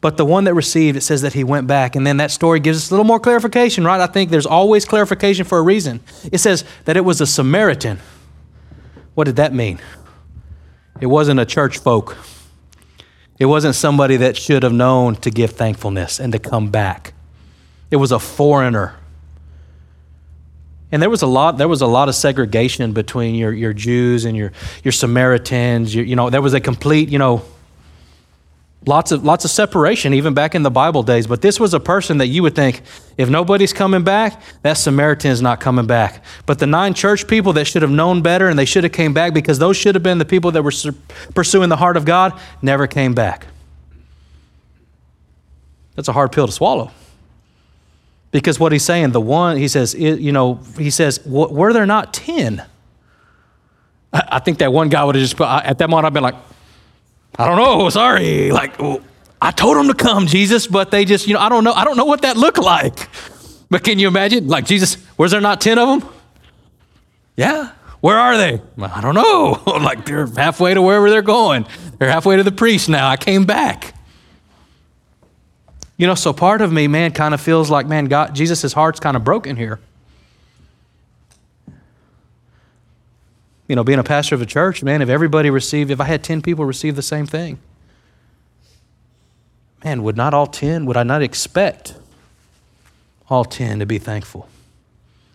But 0.00 0.16
the 0.16 0.24
one 0.24 0.44
that 0.44 0.54
received, 0.54 0.96
it 0.96 1.00
says 1.00 1.22
that 1.22 1.32
he 1.32 1.42
went 1.42 1.66
back. 1.66 1.96
And 1.96 2.06
then 2.06 2.18
that 2.18 2.30
story 2.30 2.60
gives 2.60 2.78
us 2.78 2.90
a 2.90 2.94
little 2.94 3.04
more 3.04 3.18
clarification, 3.18 3.84
right? 3.84 4.00
I 4.00 4.06
think 4.06 4.30
there's 4.30 4.46
always 4.46 4.84
clarification 4.84 5.44
for 5.44 5.58
a 5.58 5.62
reason. 5.62 6.00
It 6.30 6.38
says 6.38 6.64
that 6.84 6.96
it 6.96 7.04
was 7.04 7.20
a 7.20 7.26
Samaritan. 7.26 7.98
What 9.14 9.24
did 9.24 9.36
that 9.36 9.52
mean? 9.52 9.80
It 11.00 11.06
wasn't 11.06 11.40
a 11.40 11.44
church 11.44 11.78
folk. 11.78 12.16
It 13.40 13.46
wasn't 13.46 13.74
somebody 13.74 14.16
that 14.18 14.36
should 14.36 14.62
have 14.62 14.72
known 14.72 15.16
to 15.16 15.30
give 15.30 15.52
thankfulness 15.52 16.20
and 16.20 16.32
to 16.32 16.38
come 16.38 16.70
back. 16.70 17.12
It 17.90 17.96
was 17.96 18.12
a 18.12 18.18
foreigner. 18.18 18.96
And 20.90 21.02
there 21.02 21.10
was 21.10 21.22
a 21.22 21.26
lot, 21.26 21.58
there 21.58 21.68
was 21.68 21.82
a 21.82 21.86
lot 21.86 22.08
of 22.08 22.14
segregation 22.14 22.92
between 22.92 23.34
your, 23.34 23.52
your 23.52 23.72
Jews 23.72 24.24
and 24.24 24.36
your, 24.36 24.52
your 24.84 24.92
Samaritans. 24.92 25.94
Your, 25.94 26.04
you 26.04 26.16
know, 26.16 26.30
there 26.30 26.42
was 26.42 26.54
a 26.54 26.60
complete, 26.60 27.08
you 27.08 27.18
know, 27.18 27.42
Lots 28.86 29.12
of, 29.12 29.24
lots 29.24 29.44
of 29.44 29.50
separation, 29.50 30.14
even 30.14 30.34
back 30.34 30.54
in 30.54 30.62
the 30.62 30.70
Bible 30.70 31.02
days. 31.02 31.26
But 31.26 31.42
this 31.42 31.58
was 31.58 31.74
a 31.74 31.80
person 31.80 32.18
that 32.18 32.28
you 32.28 32.42
would 32.44 32.54
think, 32.54 32.82
if 33.18 33.28
nobody's 33.28 33.72
coming 33.72 34.04
back, 34.04 34.40
that 34.62 34.74
Samaritan 34.74 35.30
is 35.30 35.42
not 35.42 35.60
coming 35.60 35.86
back. 35.86 36.24
But 36.46 36.58
the 36.58 36.66
nine 36.66 36.94
church 36.94 37.26
people 37.26 37.52
that 37.54 37.66
should 37.66 37.82
have 37.82 37.90
known 37.90 38.22
better 38.22 38.48
and 38.48 38.58
they 38.58 38.64
should 38.64 38.84
have 38.84 38.92
came 38.92 39.12
back 39.12 39.34
because 39.34 39.58
those 39.58 39.76
should 39.76 39.94
have 39.94 40.04
been 40.04 40.18
the 40.18 40.24
people 40.24 40.52
that 40.52 40.62
were 40.62 40.72
pursuing 41.34 41.68
the 41.68 41.76
heart 41.76 41.96
of 41.96 42.04
God 42.04 42.38
never 42.62 42.86
came 42.86 43.14
back. 43.14 43.46
That's 45.96 46.08
a 46.08 46.12
hard 46.12 46.30
pill 46.30 46.46
to 46.46 46.52
swallow. 46.52 46.92
Because 48.30 48.60
what 48.60 48.72
he's 48.72 48.84
saying, 48.84 49.10
the 49.10 49.20
one, 49.20 49.56
he 49.56 49.66
says, 49.68 49.94
you 49.94 50.32
know, 50.32 50.60
he 50.78 50.90
says, 50.90 51.20
were 51.26 51.72
there 51.72 51.86
not 51.86 52.14
10? 52.14 52.62
I 54.12 54.38
think 54.38 54.58
that 54.58 54.72
one 54.72 54.88
guy 54.88 55.02
would 55.02 55.16
have 55.16 55.22
just 55.22 55.40
at 55.40 55.78
that 55.78 55.90
moment, 55.90 56.06
I've 56.06 56.12
been 56.12 56.22
like, 56.22 56.36
I 57.36 57.46
don't 57.46 57.56
know. 57.56 57.88
Sorry. 57.90 58.50
Like, 58.50 58.78
well, 58.78 59.00
I 59.40 59.50
told 59.50 59.76
them 59.76 59.88
to 59.88 59.94
come, 59.94 60.26
Jesus, 60.26 60.66
but 60.66 60.90
they 60.90 61.04
just, 61.04 61.26
you 61.26 61.34
know, 61.34 61.40
I 61.40 61.48
don't 61.48 61.64
know. 61.64 61.72
I 61.72 61.84
don't 61.84 61.96
know 61.96 62.04
what 62.04 62.22
that 62.22 62.36
looked 62.36 62.58
like. 62.58 63.08
But 63.70 63.84
can 63.84 63.98
you 63.98 64.08
imagine? 64.08 64.48
Like, 64.48 64.64
Jesus, 64.64 64.96
was 65.16 65.30
there 65.30 65.40
not 65.40 65.60
10 65.60 65.78
of 65.78 66.00
them? 66.00 66.10
Yeah. 67.36 67.72
Where 68.00 68.18
are 68.18 68.36
they? 68.36 68.60
I 68.80 69.00
don't 69.00 69.14
know. 69.14 69.62
like, 69.66 70.04
they're 70.06 70.26
halfway 70.26 70.74
to 70.74 70.82
wherever 70.82 71.10
they're 71.10 71.22
going. 71.22 71.66
They're 71.98 72.10
halfway 72.10 72.36
to 72.36 72.42
the 72.42 72.52
priest 72.52 72.88
now. 72.88 73.08
I 73.08 73.16
came 73.16 73.44
back. 73.44 73.94
You 75.96 76.06
know, 76.06 76.14
so 76.14 76.32
part 76.32 76.62
of 76.62 76.72
me, 76.72 76.86
man, 76.86 77.12
kind 77.12 77.34
of 77.34 77.40
feels 77.40 77.70
like, 77.70 77.86
man, 77.86 78.06
God, 78.06 78.34
Jesus' 78.34 78.72
heart's 78.72 79.00
kind 79.00 79.16
of 79.16 79.24
broken 79.24 79.56
here. 79.56 79.80
You 83.68 83.76
know, 83.76 83.84
being 83.84 83.98
a 83.98 84.04
pastor 84.04 84.34
of 84.34 84.42
a 84.42 84.46
church, 84.46 84.82
man, 84.82 85.02
if 85.02 85.10
everybody 85.10 85.50
received, 85.50 85.90
if 85.90 86.00
I 86.00 86.04
had 86.04 86.24
10 86.24 86.40
people 86.42 86.64
receive 86.64 86.96
the 86.96 87.02
same 87.02 87.26
thing, 87.26 87.58
man, 89.84 90.02
would 90.02 90.16
not 90.16 90.32
all 90.34 90.46
10, 90.46 90.86
would 90.86 90.96
I 90.96 91.02
not 91.02 91.22
expect 91.22 91.94
all 93.28 93.44
10 93.44 93.78
to 93.78 93.86
be 93.86 93.98
thankful 93.98 94.48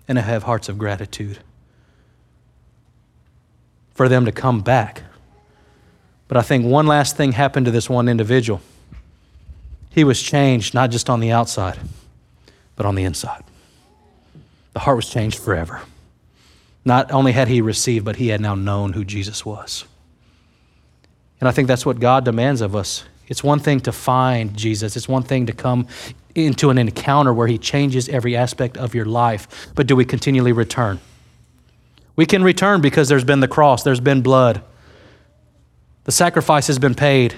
and 0.07 0.17
to 0.17 0.21
have 0.23 0.43
hearts 0.43 0.67
of 0.67 0.79
gratitude? 0.79 1.39
For 3.93 4.09
them 4.09 4.25
to 4.25 4.31
come 4.31 4.61
back. 4.61 5.03
But 6.27 6.37
I 6.37 6.41
think 6.41 6.65
one 6.65 6.87
last 6.87 7.15
thing 7.15 7.33
happened 7.33 7.67
to 7.67 7.71
this 7.71 7.87
one 7.87 8.09
individual. 8.09 8.59
He 9.91 10.03
was 10.03 10.19
changed 10.19 10.73
not 10.73 10.89
just 10.89 11.11
on 11.11 11.19
the 11.19 11.31
outside, 11.31 11.79
but 12.75 12.87
on 12.87 12.95
the 12.95 13.03
inside. 13.03 13.43
The 14.73 14.79
heart 14.79 14.95
was 14.95 15.07
changed 15.07 15.37
forever. 15.37 15.81
Not 16.85 17.11
only 17.11 17.31
had 17.31 17.47
he 17.47 17.61
received, 17.61 18.05
but 18.05 18.17
he 18.17 18.27
had 18.27 18.41
now 18.41 18.55
known 18.55 18.93
who 18.93 19.05
Jesus 19.05 19.45
was. 19.45 19.85
And 21.39 21.47
I 21.47 21.51
think 21.51 21.67
that's 21.67 21.85
what 21.85 21.99
God 21.99 22.25
demands 22.25 22.61
of 22.61 22.75
us. 22.75 23.03
It's 23.27 23.43
one 23.43 23.59
thing 23.59 23.79
to 23.81 23.91
find 23.91 24.55
Jesus, 24.55 24.95
it's 24.95 25.07
one 25.07 25.23
thing 25.23 25.45
to 25.45 25.53
come 25.53 25.87
into 26.35 26.69
an 26.69 26.77
encounter 26.77 27.33
where 27.33 27.47
he 27.47 27.57
changes 27.57 28.09
every 28.09 28.35
aspect 28.35 28.77
of 28.77 28.95
your 28.95 29.05
life. 29.05 29.67
But 29.75 29.87
do 29.87 29.95
we 29.95 30.03
continually 30.03 30.51
return? 30.51 30.99
We 32.15 32.25
can 32.25 32.43
return 32.43 32.81
because 32.81 33.07
there's 33.07 33.23
been 33.23 33.39
the 33.39 33.47
cross, 33.47 33.83
there's 33.83 33.99
been 33.99 34.21
blood, 34.21 34.61
the 36.03 36.11
sacrifice 36.11 36.67
has 36.67 36.79
been 36.79 36.95
paid. 36.95 37.33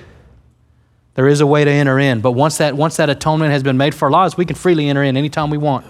There 1.14 1.28
is 1.28 1.40
a 1.40 1.48
way 1.48 1.64
to 1.64 1.72
enter 1.72 1.98
in, 1.98 2.20
but 2.20 2.34
once 2.34 2.58
that, 2.58 2.76
once 2.76 2.98
that 2.98 3.10
atonement 3.10 3.52
has 3.52 3.64
been 3.64 3.78
made 3.78 3.96
for 3.96 4.06
our 4.06 4.12
lives, 4.12 4.36
we 4.36 4.46
can 4.46 4.56
freely 4.56 4.90
enter 4.90 5.04
in 5.04 5.16
anytime 5.16 5.50
we 5.50 5.58
want. 5.58 5.86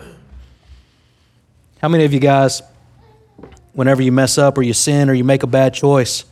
How 1.81 1.87
many 1.87 2.05
of 2.05 2.13
you 2.13 2.19
guys 2.19 2.61
whenever 3.75 4.01
you 4.01 4.11
mess 4.11 4.37
up 4.37 4.57
or 4.57 4.63
you 4.63 4.73
sin 4.73 5.09
or 5.09 5.13
you 5.13 5.23
make 5.23 5.43
a 5.43 5.47
bad 5.47 5.73
choice, 5.73 6.23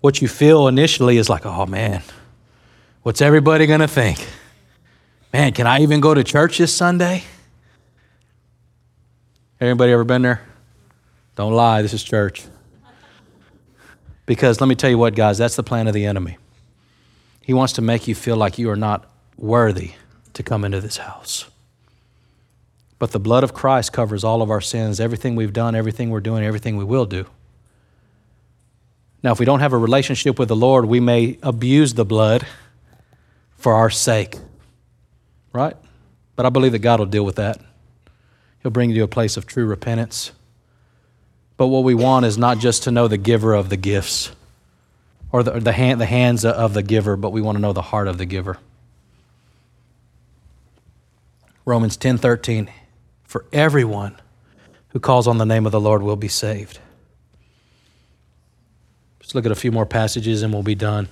what 0.00 0.20
you 0.20 0.28
feel 0.28 0.68
initially 0.68 1.16
is 1.16 1.30
like, 1.30 1.46
oh 1.46 1.64
man, 1.66 2.02
what's 3.02 3.22
everybody 3.22 3.66
going 3.66 3.80
to 3.80 3.88
think? 3.88 4.26
Man, 5.32 5.52
can 5.52 5.66
I 5.66 5.80
even 5.80 6.00
go 6.00 6.12
to 6.14 6.22
church 6.22 6.58
this 6.58 6.74
Sunday? 6.74 7.22
Anybody 9.60 9.92
ever 9.92 10.04
been 10.04 10.22
there? 10.22 10.42
Don't 11.36 11.52
lie, 11.52 11.82
this 11.82 11.94
is 11.94 12.02
church. 12.02 12.44
Because 14.26 14.60
let 14.60 14.66
me 14.66 14.74
tell 14.74 14.90
you 14.90 14.98
what, 14.98 15.14
guys, 15.14 15.38
that's 15.38 15.56
the 15.56 15.62
plan 15.62 15.86
of 15.86 15.94
the 15.94 16.04
enemy. 16.04 16.36
He 17.40 17.54
wants 17.54 17.72
to 17.74 17.82
make 17.82 18.08
you 18.08 18.14
feel 18.14 18.36
like 18.36 18.58
you 18.58 18.68
are 18.70 18.76
not 18.76 19.08
worthy 19.36 19.92
to 20.32 20.42
come 20.42 20.64
into 20.64 20.80
this 20.80 20.96
house. 20.96 21.46
But 22.98 23.12
the 23.12 23.20
blood 23.20 23.44
of 23.44 23.52
Christ 23.52 23.92
covers 23.92 24.24
all 24.24 24.42
of 24.42 24.50
our 24.50 24.60
sins, 24.60 25.00
everything 25.00 25.36
we've 25.36 25.52
done, 25.52 25.74
everything 25.74 26.10
we're 26.10 26.20
doing, 26.20 26.44
everything 26.44 26.76
we 26.76 26.84
will 26.84 27.04
do. 27.04 27.26
Now, 29.22 29.32
if 29.32 29.38
we 29.38 29.44
don't 29.44 29.60
have 29.60 29.72
a 29.72 29.78
relationship 29.78 30.38
with 30.38 30.48
the 30.48 30.56
Lord, 30.56 30.86
we 30.86 31.00
may 31.00 31.38
abuse 31.42 31.94
the 31.94 32.04
blood 32.04 32.46
for 33.58 33.74
our 33.74 33.90
sake, 33.90 34.36
right? 35.52 35.76
But 36.36 36.46
I 36.46 36.50
believe 36.50 36.72
that 36.72 36.78
God 36.78 37.00
will 37.00 37.06
deal 37.06 37.24
with 37.24 37.36
that. 37.36 37.60
He'll 38.62 38.70
bring 38.70 38.90
you 38.90 38.96
to 38.96 39.02
a 39.02 39.08
place 39.08 39.36
of 39.36 39.46
true 39.46 39.66
repentance. 39.66 40.32
But 41.56 41.68
what 41.68 41.84
we 41.84 41.94
want 41.94 42.26
is 42.26 42.38
not 42.38 42.58
just 42.58 42.84
to 42.84 42.90
know 42.90 43.08
the 43.08 43.16
giver 43.16 43.54
of 43.54 43.68
the 43.68 43.76
gifts 43.76 44.30
or 45.32 45.42
the, 45.42 45.52
the, 45.52 45.72
hand, 45.72 46.00
the 46.00 46.06
hands 46.06 46.44
of 46.44 46.74
the 46.74 46.82
giver, 46.82 47.16
but 47.16 47.30
we 47.30 47.40
want 47.40 47.56
to 47.56 47.62
know 47.62 47.72
the 47.72 47.82
heart 47.82 48.08
of 48.08 48.18
the 48.18 48.26
giver. 48.26 48.58
Romans 51.64 51.96
10 51.96 52.18
13 52.18 52.70
for 53.26 53.44
everyone 53.52 54.16
who 54.88 55.00
calls 55.00 55.26
on 55.26 55.38
the 55.38 55.46
name 55.46 55.66
of 55.66 55.72
the 55.72 55.80
Lord 55.80 56.02
will 56.02 56.16
be 56.16 56.28
saved. 56.28 56.78
Let's 59.20 59.34
look 59.34 59.46
at 59.46 59.52
a 59.52 59.56
few 59.56 59.72
more 59.72 59.86
passages 59.86 60.42
and 60.42 60.52
we'll 60.52 60.62
be 60.62 60.74
done. 60.74 61.08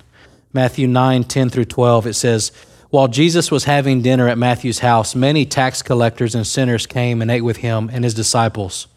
Matthew 0.53 0.87
9, 0.87 1.25
10 1.25 1.49
through 1.49 1.65
12, 1.65 2.07
it 2.07 2.13
says, 2.13 2.51
While 2.89 3.09
Jesus 3.09 3.51
was 3.51 3.65
having 3.65 4.01
dinner 4.01 4.29
at 4.29 4.37
Matthew's 4.37 4.79
house, 4.79 5.13
many 5.13 5.45
tax 5.45 5.81
collectors 5.81 6.33
and 6.33 6.47
sinners 6.47 6.87
came 6.87 7.21
and 7.21 7.29
ate 7.29 7.41
with 7.41 7.57
him 7.57 7.89
and 7.91 8.05
his 8.05 8.13
disciples. 8.13 8.87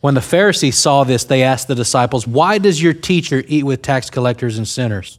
When 0.00 0.14
the 0.14 0.20
Pharisees 0.20 0.78
saw 0.78 1.02
this, 1.02 1.24
they 1.24 1.42
asked 1.42 1.66
the 1.66 1.74
disciples, 1.74 2.26
Why 2.26 2.58
does 2.58 2.80
your 2.80 2.92
teacher 2.94 3.42
eat 3.48 3.64
with 3.64 3.82
tax 3.82 4.10
collectors 4.10 4.58
and 4.58 4.68
sinners? 4.68 5.18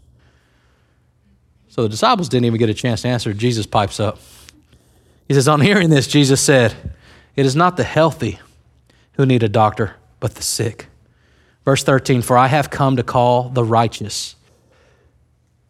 So 1.68 1.84
the 1.84 1.90
disciples 1.90 2.30
didn't 2.30 2.46
even 2.46 2.60
get 2.60 2.70
a 2.70 2.74
chance 2.74 3.02
to 3.02 3.10
answer. 3.10 3.34
Jesus 3.34 3.66
pipes 3.66 4.00
up. 4.00 4.20
He 5.28 5.34
says, 5.34 5.50
On 5.50 5.60
hearing 5.60 5.90
this, 5.90 6.08
Jesus 6.08 6.40
said, 6.40 6.74
it 7.38 7.46
is 7.46 7.56
not 7.56 7.78
the 7.78 7.84
healthy 7.84 8.40
who 9.14 9.26
need 9.26 9.44
a 9.44 9.50
doctor, 9.50 9.96
but 10.20 10.36
the 10.36 10.44
sick. 10.44 10.88
Verse 11.64 11.84
13 11.84 12.22
For 12.22 12.38
I 12.38 12.48
have 12.48 12.70
come 12.70 12.98
to 12.98 13.04
call 13.04 13.50
the 13.50 13.64
righteous. 13.64 14.36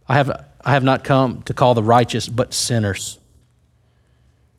I 0.08 0.16
have, 0.16 0.46
I 0.64 0.72
have 0.72 0.84
not 0.84 1.04
come 1.04 1.42
to 1.44 1.54
call 1.54 1.74
the 1.74 1.84
righteous, 1.84 2.30
but 2.30 2.54
sinners. 2.54 3.20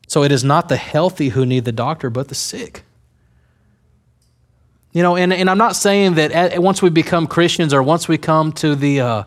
So 0.07 0.23
it 0.23 0.33
is 0.33 0.45
not 0.45 0.69
the 0.69 0.77
healthy 0.77 1.31
who 1.31 1.47
need 1.47 1.65
the 1.65 1.73
doctor, 1.73 2.11
but 2.11 2.29
the 2.29 2.35
sick. 2.35 2.83
You 4.93 5.03
know, 5.03 5.17
and, 5.17 5.33
and 5.33 5.49
I'm 5.49 5.59
not 5.59 5.77
saying 5.77 6.15
that 6.15 6.33
at, 6.33 6.63
once 6.63 6.83
we 6.83 6.91
become 6.91 7.27
Christians 7.27 7.73
or 7.73 7.83
once 7.83 8.09
we 8.09 8.19
come 8.19 8.53
to 8.53 8.75
the, 8.75 9.01
uh, 9.01 9.25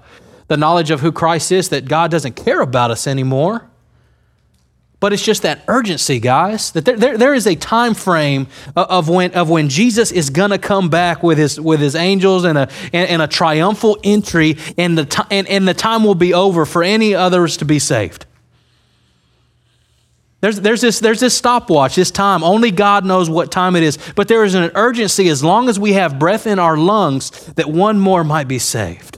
the 0.48 0.58
knowledge 0.58 0.92
of 0.92 1.00
who 1.00 1.12
Christ 1.12 1.52
is, 1.52 1.70
that 1.70 1.86
God 1.86 2.12
doesn't 2.12 2.36
care 2.36 2.62
about 2.62 2.92
us 2.92 3.08
anymore. 3.08 3.71
But 5.02 5.14
it's 5.14 5.26
just 5.26 5.42
that 5.42 5.64
urgency, 5.68 6.20
guys. 6.20 6.72
That 6.74 6.86
there, 6.86 6.96
there, 6.96 7.18
there 7.18 7.34
is 7.34 7.48
a 7.48 7.56
time 7.56 7.96
frame 7.96 8.46
of 8.76 9.10
when, 9.10 9.34
of 9.34 9.50
when 9.50 9.68
Jesus 9.68 10.12
is 10.12 10.30
going 10.30 10.52
to 10.52 10.60
come 10.60 10.90
back 10.90 11.24
with 11.24 11.40
his, 11.40 11.60
with 11.60 11.80
his 11.80 11.96
angels 11.96 12.46
and 12.46 12.56
a, 12.56 12.70
and, 12.94 13.10
and 13.10 13.22
a 13.22 13.28
triumphal 13.28 13.98
entry, 14.04 14.58
and 14.78 14.96
the, 14.96 15.06
t- 15.06 15.24
and, 15.32 15.48
and 15.48 15.68
the 15.68 15.74
time 15.74 16.04
will 16.04 16.14
be 16.14 16.36
over 16.36 16.68
for 16.68 16.84
any 16.84 17.16
others 17.16 17.58
to 17.58 17.66
be 17.66 17.80
saved. 17.80 18.28
There's, 20.42 20.62
there's, 20.62 20.82
this, 20.82 21.00
there's 21.00 21.20
this 21.20 21.36
stopwatch, 21.36 21.96
this 21.96 22.12
time. 22.12 22.44
Only 22.44 22.70
God 22.70 23.04
knows 23.04 23.28
what 23.28 23.52
time 23.52 23.76
it 23.76 23.82
is. 23.82 23.98
But 24.16 24.28
there 24.28 24.44
is 24.44 24.54
an 24.54 24.70
urgency 24.76 25.30
as 25.30 25.44
long 25.44 25.68
as 25.68 25.80
we 25.80 25.94
have 25.94 26.20
breath 26.20 26.46
in 26.46 26.60
our 26.60 26.78
lungs 26.78 27.32
that 27.54 27.68
one 27.68 28.00
more 28.00 28.24
might 28.24 28.48
be 28.48 28.60
saved. 28.60 29.18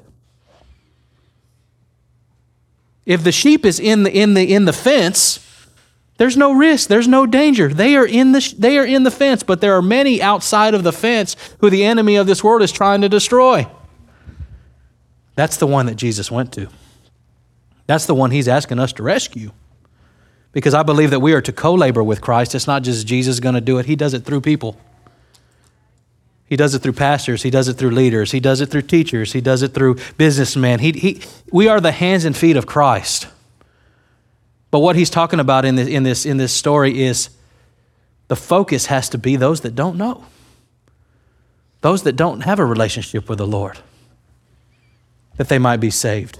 If 3.05 3.25
the 3.25 3.33
sheep 3.33 3.65
is 3.65 3.81
in 3.81 4.03
the, 4.03 4.17
in 4.17 4.33
the, 4.33 4.53
in 4.53 4.63
the 4.63 4.71
fence, 4.71 5.45
there's 6.23 6.37
no 6.37 6.53
risk, 6.53 6.87
there's 6.87 7.09
no 7.09 7.25
danger. 7.25 7.67
They 7.67 7.97
are, 7.97 8.07
in 8.07 8.31
the, 8.31 8.55
they 8.57 8.77
are 8.77 8.85
in 8.85 9.03
the 9.03 9.11
fence, 9.11 9.43
but 9.43 9.59
there 9.59 9.75
are 9.75 9.81
many 9.81 10.21
outside 10.21 10.73
of 10.73 10.81
the 10.81 10.93
fence 10.93 11.35
who 11.59 11.69
the 11.69 11.83
enemy 11.83 12.15
of 12.15 12.27
this 12.27 12.41
world 12.41 12.61
is 12.61 12.71
trying 12.71 13.01
to 13.01 13.09
destroy. 13.09 13.67
That's 15.35 15.57
the 15.57 15.67
one 15.67 15.85
that 15.87 15.95
Jesus 15.95 16.31
went 16.31 16.53
to. 16.53 16.69
That's 17.87 18.05
the 18.05 18.15
one 18.15 18.31
he's 18.31 18.47
asking 18.47 18.79
us 18.79 18.93
to 18.93 19.03
rescue 19.03 19.51
because 20.53 20.73
I 20.73 20.83
believe 20.83 21.09
that 21.09 21.19
we 21.19 21.33
are 21.33 21.41
to 21.41 21.51
co 21.51 21.73
labor 21.73 22.01
with 22.01 22.21
Christ. 22.21 22.55
It's 22.55 22.67
not 22.67 22.83
just 22.83 23.05
Jesus 23.05 23.41
going 23.41 23.55
to 23.55 23.59
do 23.59 23.77
it, 23.77 23.85
He 23.85 23.97
does 23.97 24.13
it 24.13 24.23
through 24.23 24.39
people. 24.39 24.77
He 26.45 26.55
does 26.55 26.73
it 26.73 26.79
through 26.79 26.93
pastors. 26.93 27.43
He 27.43 27.49
does 27.49 27.67
it 27.67 27.73
through 27.73 27.91
leaders. 27.91 28.31
He 28.31 28.39
does 28.39 28.61
it 28.61 28.67
through 28.67 28.83
teachers. 28.83 29.33
He 29.33 29.41
does 29.41 29.61
it 29.61 29.73
through 29.73 29.97
businessmen. 30.17 30.79
He, 30.79 30.93
he, 30.93 31.21
we 31.51 31.67
are 31.67 31.81
the 31.81 31.91
hands 31.91 32.23
and 32.23 32.37
feet 32.37 32.55
of 32.55 32.65
Christ. 32.65 33.27
But 34.73 34.79
what 34.79 34.95
he's 34.95 35.11
talking 35.11 35.39
about 35.39 35.65
in 35.65 35.75
this, 35.75 35.87
in, 35.87 36.01
this, 36.01 36.25
in 36.25 36.37
this 36.37 36.51
story 36.51 37.03
is 37.03 37.29
the 38.27 38.35
focus 38.35 38.87
has 38.87 39.07
to 39.09 39.19
be 39.19 39.35
those 39.35 39.61
that 39.61 39.75
don't 39.75 39.97
know, 39.97 40.25
those 41.81 42.01
that 42.01 42.15
don't 42.15 42.41
have 42.41 42.57
a 42.57 42.65
relationship 42.65 43.29
with 43.29 43.37
the 43.37 43.45
Lord, 43.45 43.77
that 45.37 45.47
they 45.47 45.59
might 45.59 45.77
be 45.77 45.91
saved. 45.91 46.39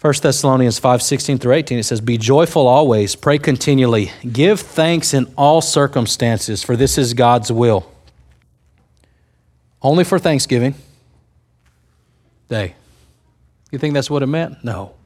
1 0.00 0.14
Thessalonians 0.22 0.80
5 0.80 1.02
16 1.02 1.38
through 1.38 1.52
18, 1.52 1.78
it 1.78 1.84
says, 1.84 2.00
Be 2.00 2.18
joyful 2.18 2.66
always, 2.66 3.14
pray 3.14 3.38
continually, 3.38 4.10
give 4.32 4.58
thanks 4.58 5.14
in 5.14 5.32
all 5.38 5.60
circumstances, 5.60 6.64
for 6.64 6.74
this 6.74 6.98
is 6.98 7.14
God's 7.14 7.52
will. 7.52 7.88
Only 9.80 10.02
for 10.02 10.18
Thanksgiving 10.18 10.74
Day. 12.48 12.74
You 13.70 13.78
think 13.78 13.94
that's 13.94 14.10
what 14.10 14.24
it 14.24 14.26
meant? 14.26 14.64
No. 14.64 14.96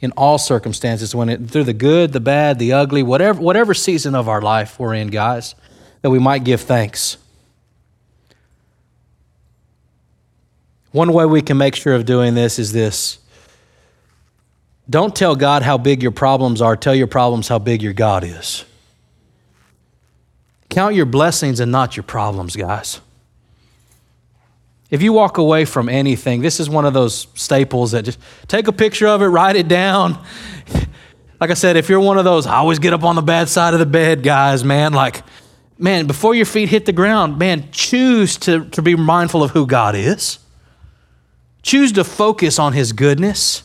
In 0.00 0.12
all 0.12 0.38
circumstances, 0.38 1.14
when 1.14 1.28
it 1.28 1.50
through 1.50 1.64
the 1.64 1.72
good, 1.72 2.12
the 2.12 2.20
bad, 2.20 2.58
the 2.58 2.72
ugly, 2.72 3.02
whatever 3.02 3.40
whatever 3.40 3.74
season 3.74 4.14
of 4.14 4.28
our 4.28 4.40
life 4.40 4.78
we're 4.78 4.94
in, 4.94 5.08
guys, 5.08 5.56
that 6.02 6.10
we 6.10 6.18
might 6.18 6.44
give 6.44 6.60
thanks. 6.60 7.16
One 10.92 11.12
way 11.12 11.26
we 11.26 11.42
can 11.42 11.58
make 11.58 11.74
sure 11.74 11.94
of 11.94 12.06
doing 12.06 12.34
this 12.34 12.58
is 12.58 12.72
this 12.72 13.18
don't 14.88 15.14
tell 15.14 15.36
God 15.36 15.62
how 15.62 15.76
big 15.76 16.02
your 16.02 16.12
problems 16.12 16.62
are, 16.62 16.76
tell 16.76 16.94
your 16.94 17.06
problems 17.06 17.48
how 17.48 17.58
big 17.58 17.82
your 17.82 17.92
God 17.92 18.24
is. 18.24 18.64
Count 20.70 20.94
your 20.94 21.06
blessings 21.06 21.60
and 21.60 21.72
not 21.72 21.96
your 21.96 22.04
problems, 22.04 22.56
guys. 22.56 23.00
If 24.90 25.02
you 25.02 25.12
walk 25.12 25.38
away 25.38 25.64
from 25.64 25.88
anything, 25.88 26.40
this 26.40 26.60
is 26.60 26.70
one 26.70 26.86
of 26.86 26.94
those 26.94 27.26
staples 27.34 27.92
that 27.92 28.04
just 28.04 28.18
take 28.46 28.68
a 28.68 28.72
picture 28.72 29.06
of 29.06 29.20
it, 29.20 29.26
write 29.26 29.56
it 29.56 29.68
down. 29.68 30.22
Like 31.40 31.50
I 31.50 31.54
said, 31.54 31.76
if 31.76 31.88
you're 31.88 32.00
one 32.00 32.18
of 32.18 32.24
those, 32.24 32.46
I 32.46 32.56
always 32.56 32.80
get 32.80 32.92
up 32.92 33.04
on 33.04 33.14
the 33.14 33.22
bad 33.22 33.48
side 33.48 33.72
of 33.72 33.78
the 33.78 33.86
bed, 33.86 34.24
guys, 34.24 34.64
man, 34.64 34.92
like, 34.92 35.22
man, 35.78 36.06
before 36.08 36.34
your 36.34 36.46
feet 36.46 36.68
hit 36.68 36.84
the 36.84 36.92
ground, 36.92 37.38
man, 37.38 37.68
choose 37.70 38.36
to, 38.38 38.64
to 38.70 38.82
be 38.82 38.96
mindful 38.96 39.44
of 39.44 39.52
who 39.52 39.64
God 39.64 39.94
is. 39.94 40.40
Choose 41.62 41.92
to 41.92 42.02
focus 42.02 42.58
on 42.58 42.72
His 42.72 42.92
goodness. 42.92 43.62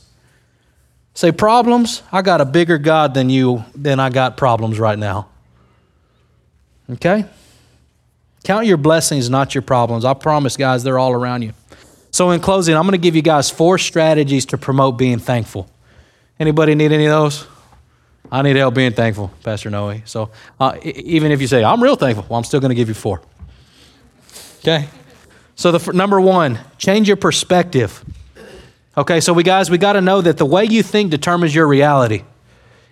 Say, 1.16 1.32
problems, 1.32 2.04
I 2.12 2.22
got 2.22 2.42
a 2.42 2.46
bigger 2.46 2.78
God 2.78 3.16
than 3.16 3.30
you, 3.30 3.66
than 3.74 4.00
I 4.00 4.10
got 4.10 4.38
problems 4.38 4.80
right 4.80 4.98
now. 4.98 5.30
Okay? 6.92 7.26
Count 8.44 8.66
your 8.66 8.78
blessings, 8.78 9.30
not 9.30 9.56
your 9.56 9.62
problems. 9.62 10.04
I 10.04 10.14
promise, 10.14 10.58
guys, 10.58 10.84
they're 10.84 11.00
all 11.00 11.14
around 11.14 11.44
you. 11.44 11.54
So, 12.12 12.32
in 12.32 12.42
closing, 12.42 12.76
I'm 12.76 12.84
going 12.84 12.92
to 12.92 12.98
give 12.98 13.16
you 13.16 13.22
guys 13.22 13.50
four 13.50 13.78
strategies 13.78 14.46
to 14.48 14.58
promote 14.58 14.98
being 14.98 15.18
thankful. 15.18 15.70
Anybody 16.40 16.76
need 16.76 16.92
any 16.92 17.06
of 17.06 17.12
those? 17.12 17.48
I 18.32 18.42
need 18.42 18.56
help 18.56 18.76
being 18.76 18.94
thankful, 18.94 19.32
Pastor 19.44 19.70
Noe. 19.70 20.02
So, 20.06 20.30
uh, 20.60 20.78
even 20.84 21.32
if 21.32 21.42
you 21.42 21.48
say, 21.48 21.64
I'm 21.64 21.82
real 21.82 21.96
thankful, 21.96 22.26
well, 22.30 22.38
I'm 22.38 22.44
still 22.44 22.60
going 22.60 22.70
to 22.70 22.76
give 22.76 22.88
you 22.88 22.94
four. 22.94 23.22
Okay? 24.60 24.88
So, 25.56 25.72
the 25.72 25.94
number 25.94 26.20
one, 26.20 26.60
change 26.78 27.08
your 27.08 27.18
perspective. 27.18 28.04
Okay, 28.96 29.22
so 29.22 29.34
we 29.34 29.42
guys, 29.42 29.72
we 29.72 29.80
got 29.80 29.94
to 29.94 30.02
know 30.02 30.22
that 30.22 30.38
the 30.38 30.46
way 30.46 30.66
you 30.66 30.84
think 30.84 31.10
determines 31.10 31.56
your 31.56 31.68
reality. 31.68 32.24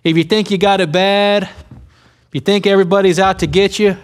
If 0.03 0.17
you 0.17 0.23
think 0.23 0.49
you 0.49 0.57
got 0.57 0.81
it 0.81 0.91
bad, 0.91 1.43
if 1.43 2.33
you 2.33 2.41
think 2.41 2.65
everybody's 2.65 3.19
out 3.19 3.39
to 3.39 3.47
get 3.47 3.77
you, 3.77 3.97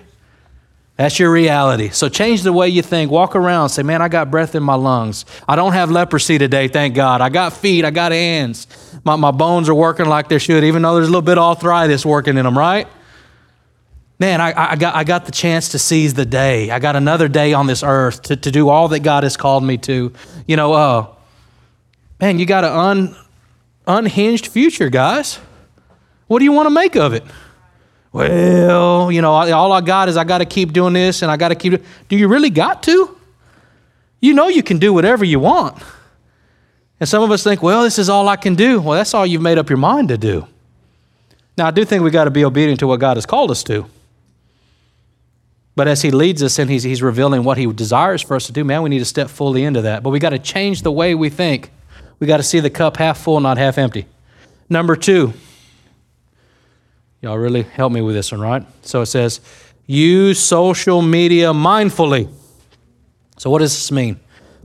that's 0.97 1.19
your 1.19 1.31
reality. 1.31 1.89
So 1.89 2.09
change 2.09 2.43
the 2.43 2.51
way 2.51 2.67
you 2.69 2.81
think. 2.81 3.11
Walk 3.11 3.35
around. 3.35 3.69
Say, 3.69 3.83
man, 3.83 4.01
I 4.01 4.09
got 4.09 4.29
breath 4.29 4.55
in 4.55 4.63
my 4.63 4.73
lungs. 4.75 5.25
I 5.47 5.55
don't 5.55 5.73
have 5.73 5.89
leprosy 5.89 6.37
today, 6.37 6.67
thank 6.67 6.95
God. 6.95 7.21
I 7.21 7.29
got 7.29 7.53
feet. 7.53 7.85
I 7.85 7.91
got 7.91 8.11
hands. 8.11 8.67
My, 9.05 9.15
my 9.15 9.31
bones 9.31 9.69
are 9.69 9.75
working 9.75 10.07
like 10.07 10.27
they 10.27 10.39
should, 10.39 10.63
even 10.63 10.81
though 10.81 10.95
there's 10.95 11.07
a 11.07 11.11
little 11.11 11.21
bit 11.21 11.37
of 11.37 11.43
arthritis 11.43 12.05
working 12.05 12.37
in 12.37 12.43
them, 12.43 12.57
right? 12.57 12.87
Man, 14.19 14.41
I, 14.41 14.71
I, 14.71 14.75
got, 14.75 14.95
I 14.95 15.03
got 15.03 15.25
the 15.25 15.31
chance 15.31 15.69
to 15.69 15.79
seize 15.79 16.15
the 16.15 16.25
day. 16.25 16.71
I 16.71 16.79
got 16.79 16.95
another 16.95 17.27
day 17.27 17.53
on 17.53 17.67
this 17.67 17.83
earth 17.83 18.23
to, 18.23 18.35
to 18.35 18.51
do 18.51 18.67
all 18.67 18.87
that 18.87 19.01
God 19.01 19.23
has 19.23 19.37
called 19.37 19.63
me 19.63 19.77
to. 19.77 20.11
You 20.47 20.55
know, 20.55 20.73
uh, 20.73 21.07
Man, 22.19 22.39
you 22.39 22.47
got 22.47 22.63
an 22.63 22.71
un, 22.71 23.15
unhinged 23.85 24.47
future, 24.47 24.89
guys. 24.89 25.39
What 26.25 26.39
do 26.39 26.45
you 26.45 26.51
want 26.51 26.65
to 26.65 26.71
make 26.71 26.95
of 26.95 27.13
it? 27.13 27.23
Well, 28.11 29.11
you 29.11 29.21
know, 29.21 29.31
all 29.31 29.71
I 29.71 29.81
got 29.81 30.09
is 30.09 30.17
I 30.17 30.23
got 30.23 30.39
to 30.39 30.45
keep 30.45 30.73
doing 30.73 30.93
this 30.93 31.21
and 31.21 31.31
I 31.31 31.37
got 31.37 31.49
to 31.49 31.55
keep. 31.55 31.83
Do 32.09 32.15
you 32.15 32.27
really 32.27 32.49
got 32.49 32.83
to? 32.83 33.17
You 34.19 34.33
know 34.33 34.47
you 34.47 34.63
can 34.63 34.79
do 34.79 34.93
whatever 34.93 35.23
you 35.23 35.39
want. 35.39 35.81
And 36.99 37.07
some 37.07 37.21
of 37.21 37.29
us 37.29 37.43
think, 37.43 37.61
well, 37.61 37.83
this 37.83 37.99
is 37.99 38.09
all 38.09 38.27
I 38.27 38.35
can 38.35 38.55
do. 38.55 38.81
Well, 38.81 38.97
that's 38.97 39.13
all 39.13 39.25
you've 39.25 39.41
made 39.41 39.57
up 39.57 39.69
your 39.69 39.77
mind 39.77 40.09
to 40.09 40.17
do. 40.17 40.47
Now, 41.57 41.67
I 41.67 41.71
do 41.71 41.85
think 41.85 42.03
we 42.03 42.11
got 42.11 42.25
to 42.25 42.31
be 42.31 42.43
obedient 42.43 42.79
to 42.79 42.87
what 42.87 42.99
God 42.99 43.17
has 43.17 43.25
called 43.25 43.51
us 43.51 43.63
to. 43.63 43.85
But 45.75 45.87
as 45.87 46.01
He 46.01 46.09
leads 46.09 46.41
us 46.41 46.57
and 46.57 46.69
he's, 46.69 46.83
he's 46.83 47.03
revealing 47.03 47.43
what 47.43 47.57
He 47.57 47.71
desires 47.71 48.21
for 48.23 48.35
us 48.35 48.47
to 48.47 48.51
do, 48.51 48.63
man, 48.63 48.81
we 48.81 48.89
need 48.89 48.99
to 48.99 49.05
step 49.05 49.29
fully 49.29 49.63
into 49.63 49.81
that. 49.83 50.01
But 50.01 50.09
we 50.09 50.17
got 50.17 50.31
to 50.31 50.39
change 50.39 50.81
the 50.81 50.91
way 50.91 51.13
we 51.13 51.29
think. 51.29 51.71
We 52.19 52.25
got 52.25 52.37
to 52.37 52.43
see 52.43 52.59
the 52.59 52.71
cup 52.71 52.97
half 52.97 53.19
full, 53.19 53.39
not 53.39 53.59
half 53.59 53.77
empty. 53.77 54.07
Number 54.69 54.95
two, 54.95 55.33
y'all 57.21 57.37
really 57.37 57.63
help 57.63 57.91
me 57.91 58.01
with 58.01 58.15
this 58.15 58.31
one, 58.31 58.41
right? 58.41 58.65
So 58.81 59.01
it 59.01 59.07
says, 59.07 59.41
use 59.85 60.39
social 60.39 61.01
media 61.01 61.47
mindfully. 61.47 62.31
So, 63.37 63.49
what 63.49 63.59
does 63.59 63.73
this 63.73 63.91
mean? 63.91 64.19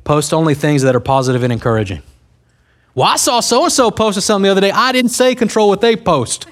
Post 0.04 0.32
only 0.32 0.54
things 0.54 0.82
that 0.82 0.96
are 0.96 1.00
positive 1.00 1.42
and 1.42 1.52
encouraging. 1.52 2.02
Well, 2.94 3.08
I 3.08 3.16
saw 3.16 3.40
so 3.40 3.64
and 3.64 3.72
so 3.72 3.90
posted 3.90 4.22
something 4.22 4.44
the 4.44 4.50
other 4.50 4.60
day. 4.60 4.70
I 4.70 4.92
didn't 4.92 5.10
say 5.10 5.34
control 5.34 5.68
what 5.68 5.80
they 5.80 5.96
post. 5.96 6.46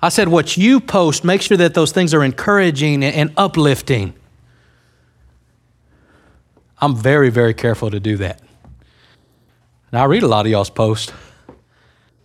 I 0.00 0.08
said, 0.08 0.28
what 0.28 0.56
you 0.56 0.80
post, 0.80 1.22
make 1.22 1.42
sure 1.42 1.56
that 1.56 1.74
those 1.74 1.92
things 1.92 2.12
are 2.12 2.24
encouraging 2.24 3.04
and 3.04 3.32
uplifting. 3.36 4.14
I'm 6.78 6.96
very, 6.96 7.30
very 7.30 7.54
careful 7.54 7.90
to 7.90 8.00
do 8.00 8.16
that. 8.16 8.40
Now, 9.92 10.02
I 10.02 10.06
read 10.06 10.24
a 10.24 10.28
lot 10.28 10.44
of 10.44 10.50
y'all's 10.50 10.70
posts. 10.70 11.12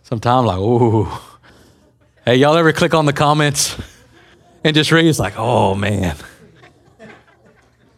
Sometimes, 0.02 0.40
I'm 0.40 0.46
like, 0.46 0.58
ooh. 0.58 1.08
Hey, 2.28 2.36
y'all 2.36 2.58
ever 2.58 2.74
click 2.74 2.92
on 2.92 3.06
the 3.06 3.14
comments 3.14 3.74
and 4.62 4.76
just 4.76 4.92
read? 4.92 5.06
It's 5.06 5.18
like, 5.18 5.38
oh, 5.38 5.74
man. 5.74 6.14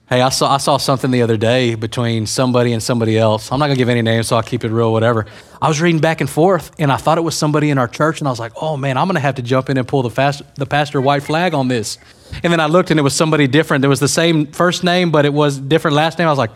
Hey, 0.09 0.23
I 0.23 0.29
saw, 0.29 0.55
I 0.55 0.59
saw 0.59 0.77
something 0.77 1.11
the 1.11 1.23
other 1.23 1.37
day 1.37 1.75
between 1.75 2.27
somebody 2.27 2.73
and 2.73 2.81
somebody 2.81 3.19
else. 3.19 3.51
I'm 3.51 3.59
not 3.59 3.67
to 3.67 3.75
give 3.75 3.89
any 3.89 4.03
names, 4.03 4.29
so 4.29 4.37
I'll 4.37 4.45
keep 4.45 4.63
it 4.63 4.71
real, 4.71 4.93
whatever. 4.93 5.27
I 5.61 5.67
was 5.67 5.81
reading 5.81 6.01
back 6.01 6.21
and 6.21 6.31
forth, 6.31 6.71
and 6.79 6.93
I 6.93 6.97
thought 6.97 7.19
it 7.19 7.23
was 7.23 7.37
somebody 7.37 7.71
in 7.71 7.79
our 7.79 7.89
church, 7.89 8.21
and 8.21 8.29
I 8.29 8.31
was 8.31 8.39
like, 8.39 8.53
oh, 8.55 8.77
man, 8.77 8.97
I'm 8.97 9.09
to 9.09 9.19
have 9.19 9.35
to 9.35 9.43
jump 9.43 9.69
in 9.69 9.77
and 9.77 9.89
pull 9.89 10.05
the, 10.05 10.11
fast, 10.11 10.43
the 10.55 10.65
pastor 10.65 11.01
white 11.01 11.25
flag 11.25 11.53
on 11.53 11.67
this. 11.67 11.99
And 12.45 12.53
then 12.53 12.61
I 12.61 12.67
looked, 12.67 12.93
and 12.93 13.01
it 13.01 13.03
was 13.03 13.17
somebody 13.17 13.49
different. 13.49 13.81
There 13.83 13.91
was 13.91 13.99
the 13.99 14.07
same 14.07 14.47
first 14.47 14.85
name, 14.85 15.11
but 15.11 15.25
it 15.25 15.35
was 15.35 15.59
different 15.59 15.97
last 15.97 16.21
name. 16.21 16.29
I 16.29 16.31
was 16.31 16.39
like, 16.39 16.53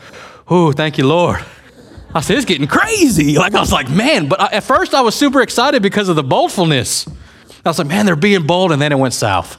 ooh, 0.49 0.71
thank 0.71 0.97
you, 0.97 1.09
Lord. 1.09 1.45
I 2.15 2.21
said, 2.21 2.37
it's 2.37 2.47
getting 2.47 2.69
crazy. 2.69 3.37
Like, 3.37 3.53
I 3.53 3.59
was 3.59 3.73
like, 3.73 3.91
man, 3.91 4.29
but 4.29 4.41
I, 4.41 4.59
at 4.59 4.63
first 4.63 4.95
I 4.95 5.01
was 5.01 5.17
super 5.17 5.43
excited 5.43 5.83
because 5.83 6.09
of 6.09 6.15
the 6.15 6.23
boldfulness. 6.23 7.09
I 7.65 7.71
was 7.71 7.79
like, 7.79 7.89
man, 7.89 8.07
they're 8.07 8.17
being 8.17 8.47
bold, 8.47 8.73
and 8.73 8.81
then 8.81 8.93
it 8.93 8.99
went 8.99 9.15
south. 9.15 9.59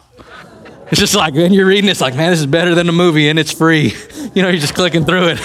It's 0.92 1.00
just 1.00 1.16
like 1.16 1.34
when 1.34 1.52
you're 1.52 1.66
reading, 1.66 1.90
it's 1.90 2.02
like, 2.02 2.16
man, 2.16 2.30
this 2.30 2.40
is 2.40 2.46
better 2.46 2.76
than 2.76 2.86
the 2.86 2.94
movie 2.94 3.28
and 3.30 3.40
it's 3.40 3.52
free. 3.52 3.94
You 4.34 4.42
know, 4.42 4.50
you're 4.50 4.60
just 4.60 4.76
clicking 4.76 5.06
through 5.06 5.30
it. 5.30 5.40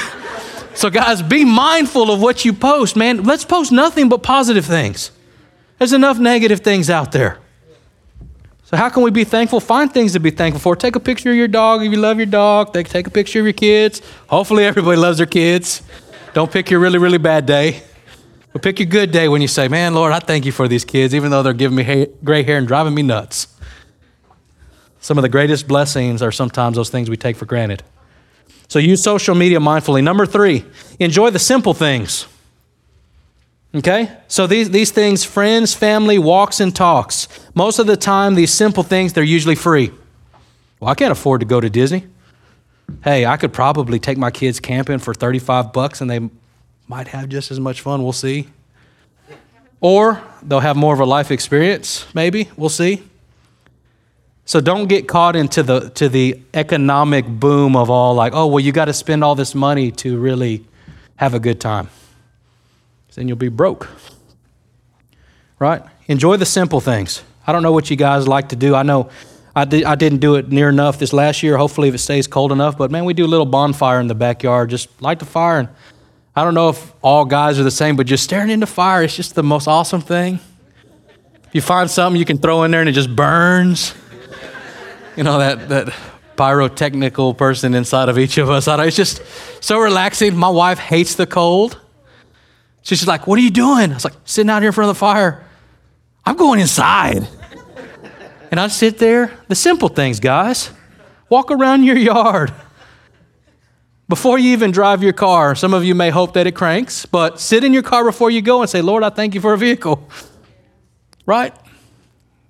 So, 0.74 0.90
guys, 0.90 1.22
be 1.22 1.44
mindful 1.44 2.10
of 2.10 2.20
what 2.20 2.44
you 2.44 2.52
post, 2.52 2.96
man. 2.96 3.22
Let's 3.22 3.44
post 3.44 3.70
nothing 3.70 4.08
but 4.08 4.24
positive 4.24 4.64
things. 4.64 5.12
There's 5.78 5.92
enough 5.92 6.18
negative 6.18 6.60
things 6.60 6.90
out 6.90 7.12
there. 7.12 7.38
So, 8.64 8.76
how 8.76 8.88
can 8.88 9.04
we 9.04 9.12
be 9.12 9.22
thankful? 9.22 9.60
Find 9.60 9.92
things 9.92 10.14
to 10.14 10.18
be 10.18 10.32
thankful 10.32 10.60
for. 10.60 10.74
Take 10.74 10.96
a 10.96 11.00
picture 11.00 11.30
of 11.30 11.36
your 11.36 11.46
dog 11.46 11.84
if 11.84 11.92
you 11.92 11.98
love 11.98 12.16
your 12.16 12.26
dog. 12.26 12.72
Take, 12.72 12.88
take 12.88 13.06
a 13.06 13.10
picture 13.10 13.38
of 13.38 13.46
your 13.46 13.52
kids. 13.52 14.02
Hopefully, 14.26 14.64
everybody 14.64 14.96
loves 14.96 15.18
their 15.18 15.26
kids. 15.26 15.82
Don't 16.34 16.50
pick 16.50 16.68
your 16.68 16.80
really, 16.80 16.98
really 16.98 17.18
bad 17.18 17.46
day. 17.46 17.84
But 18.52 18.62
pick 18.62 18.80
a 18.80 18.84
good 18.84 19.12
day 19.12 19.28
when 19.28 19.42
you 19.42 19.48
say, 19.48 19.68
Man, 19.68 19.94
Lord, 19.94 20.12
I 20.12 20.18
thank 20.18 20.44
you 20.44 20.52
for 20.52 20.66
these 20.66 20.84
kids, 20.84 21.14
even 21.14 21.30
though 21.30 21.42
they're 21.42 21.52
giving 21.52 21.76
me 21.76 22.06
gray 22.24 22.42
hair 22.42 22.58
and 22.58 22.66
driving 22.66 22.94
me 22.94 23.02
nuts. 23.02 23.46
Some 25.00 25.16
of 25.18 25.22
the 25.22 25.28
greatest 25.28 25.66
blessings 25.66 26.20
are 26.20 26.32
sometimes 26.32 26.76
those 26.76 26.90
things 26.90 27.08
we 27.08 27.16
take 27.16 27.36
for 27.36 27.46
granted. 27.46 27.82
So 28.68 28.78
use 28.78 29.02
social 29.02 29.34
media 29.34 29.58
mindfully. 29.58 30.02
Number 30.02 30.26
three, 30.26 30.64
enjoy 30.98 31.30
the 31.30 31.38
simple 31.38 31.74
things. 31.74 32.26
Okay? 33.74 34.10
So 34.28 34.46
these, 34.46 34.70
these 34.70 34.90
things, 34.90 35.24
friends, 35.24 35.74
family, 35.74 36.18
walks, 36.18 36.60
and 36.60 36.74
talks. 36.74 37.28
Most 37.54 37.78
of 37.78 37.86
the 37.86 37.96
time, 37.96 38.34
these 38.34 38.52
simple 38.52 38.82
things, 38.82 39.12
they're 39.12 39.24
usually 39.24 39.54
free. 39.54 39.90
Well, 40.80 40.90
I 40.90 40.94
can't 40.94 41.12
afford 41.12 41.40
to 41.40 41.46
go 41.46 41.60
to 41.60 41.70
Disney. 41.70 42.06
Hey, 43.04 43.24
I 43.24 43.36
could 43.36 43.52
probably 43.52 43.98
take 43.98 44.18
my 44.18 44.30
kids 44.30 44.60
camping 44.60 44.98
for 44.98 45.14
35 45.14 45.72
bucks 45.72 46.00
and 46.00 46.10
they 46.10 46.28
might 46.90 47.06
have 47.06 47.28
just 47.28 47.52
as 47.52 47.60
much 47.60 47.82
fun. 47.82 48.02
We'll 48.02 48.12
see. 48.12 48.48
Or 49.80 50.20
they'll 50.42 50.58
have 50.58 50.76
more 50.76 50.92
of 50.92 50.98
a 50.98 51.04
life 51.04 51.30
experience, 51.30 52.04
maybe. 52.14 52.50
We'll 52.56 52.68
see. 52.68 53.04
So 54.44 54.60
don't 54.60 54.88
get 54.88 55.06
caught 55.06 55.36
into 55.36 55.62
the 55.62 55.90
to 55.90 56.08
the 56.08 56.40
economic 56.52 57.28
boom 57.28 57.76
of 57.76 57.90
all 57.90 58.14
like, 58.14 58.32
oh 58.34 58.48
well, 58.48 58.58
you 58.58 58.72
got 58.72 58.86
to 58.86 58.92
spend 58.92 59.22
all 59.22 59.36
this 59.36 59.54
money 59.54 59.92
to 60.02 60.18
really 60.18 60.66
have 61.14 61.32
a 61.32 61.38
good 61.38 61.60
time. 61.60 61.88
Then 63.14 63.28
you'll 63.28 63.36
be 63.36 63.48
broke. 63.48 63.88
Right? 65.60 65.82
Enjoy 66.08 66.36
the 66.38 66.46
simple 66.46 66.80
things. 66.80 67.22
I 67.46 67.52
don't 67.52 67.62
know 67.62 67.72
what 67.72 67.88
you 67.88 67.96
guys 67.96 68.26
like 68.26 68.48
to 68.48 68.56
do. 68.56 68.74
I 68.74 68.82
know 68.82 69.10
I, 69.54 69.64
did, 69.64 69.84
I 69.84 69.94
didn't 69.94 70.18
do 70.18 70.34
it 70.34 70.48
near 70.48 70.68
enough 70.68 70.98
this 70.98 71.12
last 71.12 71.44
year. 71.44 71.56
Hopefully, 71.56 71.88
if 71.88 71.94
it 71.94 71.98
stays 71.98 72.26
cold 72.26 72.50
enough. 72.50 72.76
But 72.76 72.90
man, 72.90 73.04
we 73.04 73.14
do 73.14 73.24
a 73.24 73.32
little 73.34 73.46
bonfire 73.46 74.00
in 74.00 74.08
the 74.08 74.16
backyard. 74.16 74.70
Just 74.70 74.88
light 75.00 75.20
the 75.20 75.24
fire. 75.24 75.60
And 75.60 75.68
I 76.34 76.44
don't 76.44 76.54
know 76.54 76.68
if 76.68 76.92
all 77.02 77.24
guys 77.24 77.58
are 77.58 77.64
the 77.64 77.70
same, 77.70 77.96
but 77.96 78.06
just 78.06 78.24
staring 78.24 78.50
into 78.50 78.66
fire 78.66 79.02
is 79.02 79.16
just 79.16 79.34
the 79.34 79.42
most 79.42 79.66
awesome 79.66 80.00
thing. 80.00 80.38
If 81.44 81.54
you 81.54 81.60
find 81.60 81.90
something 81.90 82.18
you 82.18 82.24
can 82.24 82.38
throw 82.38 82.62
in 82.62 82.70
there 82.70 82.80
and 82.80 82.88
it 82.88 82.92
just 82.92 83.14
burns, 83.14 83.94
you 85.16 85.24
know, 85.24 85.38
that, 85.38 85.68
that 85.68 85.92
pyrotechnical 86.36 87.36
person 87.36 87.74
inside 87.74 88.08
of 88.08 88.18
each 88.18 88.38
of 88.38 88.48
us. 88.48 88.66
I 88.66 88.82
it's 88.86 88.96
just 88.96 89.20
so 89.60 89.78
relaxing. 89.78 90.34
My 90.34 90.48
wife 90.48 90.78
hates 90.78 91.14
the 91.16 91.26
cold. 91.26 91.78
She's 92.80 93.00
just 93.00 93.08
like, 93.08 93.26
What 93.26 93.38
are 93.38 93.42
you 93.42 93.50
doing? 93.50 93.90
I 93.90 93.94
was 93.94 94.04
like, 94.04 94.14
Sitting 94.24 94.48
out 94.48 94.62
here 94.62 94.68
in 94.68 94.72
front 94.72 94.88
of 94.88 94.96
the 94.96 94.98
fire. 94.98 95.44
I'm 96.24 96.36
going 96.36 96.60
inside. 96.60 97.28
and 98.50 98.58
I 98.58 98.68
sit 98.68 98.96
there. 98.96 99.32
The 99.48 99.54
simple 99.54 99.88
things, 99.88 100.18
guys. 100.18 100.70
Walk 101.28 101.50
around 101.50 101.84
your 101.84 101.96
yard. 101.98 102.54
Before 104.10 104.40
you 104.40 104.50
even 104.50 104.72
drive 104.72 105.04
your 105.04 105.12
car, 105.12 105.54
some 105.54 105.72
of 105.72 105.84
you 105.84 105.94
may 105.94 106.10
hope 106.10 106.32
that 106.32 106.48
it 106.48 106.56
cranks, 106.56 107.06
but 107.06 107.38
sit 107.38 107.62
in 107.62 107.72
your 107.72 107.84
car 107.84 108.02
before 108.04 108.28
you 108.28 108.42
go 108.42 108.60
and 108.60 108.68
say, 108.68 108.82
Lord, 108.82 109.04
I 109.04 109.10
thank 109.10 109.36
you 109.36 109.40
for 109.40 109.52
a 109.52 109.56
vehicle. 109.56 110.04
Right? 111.26 111.54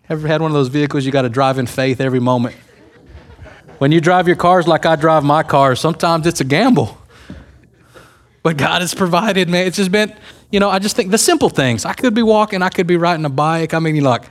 Ever 0.08 0.26
had 0.26 0.40
one 0.40 0.50
of 0.50 0.54
those 0.54 0.68
vehicles 0.68 1.04
you 1.04 1.12
got 1.12 1.22
to 1.22 1.28
drive 1.28 1.58
in 1.58 1.66
faith 1.66 2.00
every 2.00 2.18
moment? 2.18 2.56
When 3.76 3.92
you 3.92 4.00
drive 4.00 4.26
your 4.26 4.36
cars 4.36 4.66
like 4.66 4.86
I 4.86 4.96
drive 4.96 5.22
my 5.22 5.42
cars, 5.42 5.80
sometimes 5.80 6.26
it's 6.26 6.40
a 6.40 6.44
gamble. 6.44 6.96
But 8.42 8.56
God 8.56 8.80
has 8.80 8.94
provided, 8.94 9.50
man. 9.50 9.66
It's 9.66 9.76
just 9.76 9.92
been, 9.92 10.16
you 10.50 10.60
know, 10.60 10.70
I 10.70 10.78
just 10.78 10.96
think 10.96 11.10
the 11.10 11.18
simple 11.18 11.50
things. 11.50 11.84
I 11.84 11.92
could 11.92 12.14
be 12.14 12.22
walking, 12.22 12.62
I 12.62 12.70
could 12.70 12.86
be 12.86 12.96
riding 12.96 13.26
a 13.26 13.28
bike. 13.28 13.74
I 13.74 13.80
mean, 13.80 13.96
you 13.96 14.00
like, 14.00 14.22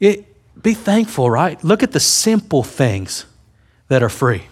it, 0.00 0.24
be 0.62 0.72
thankful, 0.72 1.28
right? 1.28 1.62
Look 1.62 1.82
at 1.82 1.92
the 1.92 2.00
simple 2.00 2.62
things 2.62 3.26
that 3.88 4.02
are 4.02 4.08
free. 4.08 4.44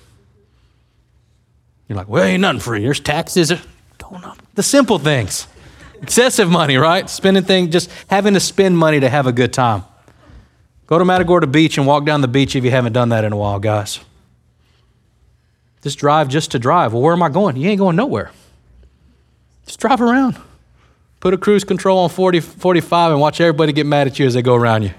You're 1.91 1.97
like, 1.97 2.09
well, 2.09 2.23
ain't 2.23 2.41
nothing 2.43 2.61
free. 2.61 2.85
There's 2.85 3.01
taxes. 3.01 3.53
Don't. 3.99 4.25
The 4.55 4.63
simple 4.63 5.01
things. 5.01 5.49
Excessive 6.01 6.49
money, 6.49 6.77
right? 6.77 7.11
Spending 7.11 7.43
things, 7.43 7.73
just 7.73 7.91
having 8.07 8.35
to 8.35 8.41
spend 8.41 8.79
money 8.79 9.01
to 9.01 9.09
have 9.09 9.27
a 9.27 9.33
good 9.33 9.53
time. 9.53 9.83
Go 10.87 11.01
to 11.01 11.05
Matagorda 11.05 11.49
Beach 11.49 11.79
and 11.79 11.89
walk 11.89 12.05
down 12.05 12.21
the 12.21 12.29
beach 12.29 12.55
if 12.55 12.63
you 12.63 12.71
haven't 12.71 12.93
done 12.93 13.09
that 13.09 13.25
in 13.25 13.33
a 13.33 13.37
while, 13.37 13.59
guys. 13.59 13.99
Just 15.83 15.99
drive 15.99 16.29
just 16.29 16.53
to 16.53 16.61
drive. 16.61 16.93
Well, 16.93 17.03
where 17.03 17.13
am 17.13 17.25
I 17.25 17.29
going? 17.29 17.57
You 17.57 17.69
ain't 17.69 17.81
going 17.81 17.97
nowhere. 17.97 18.31
Just 19.67 19.81
drive 19.81 20.01
around. 20.01 20.37
Put 21.19 21.35
a 21.35 21.39
cruise 21.39 21.65
control 21.65 21.99
on 21.99 22.09
40, 22.09 22.39
45 22.39 23.11
and 23.11 23.21
watch 23.21 23.41
everybody 23.41 23.73
get 23.73 23.87
mad 23.87 24.07
at 24.07 24.17
you 24.17 24.27
as 24.27 24.35
they 24.35 24.43
go 24.43 24.55
around 24.55 24.85
you. 24.85 24.91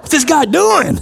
What's 0.00 0.10
this 0.10 0.24
guy 0.24 0.44
doing? 0.44 1.00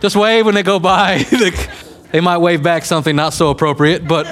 Just 0.00 0.16
wave 0.16 0.46
when 0.46 0.54
they 0.54 0.62
go 0.62 0.80
by. 0.80 1.22
they 2.12 2.20
might 2.20 2.38
wave 2.38 2.62
back 2.62 2.84
something 2.84 3.16
not 3.16 3.32
so 3.32 3.50
appropriate, 3.50 4.06
but 4.06 4.26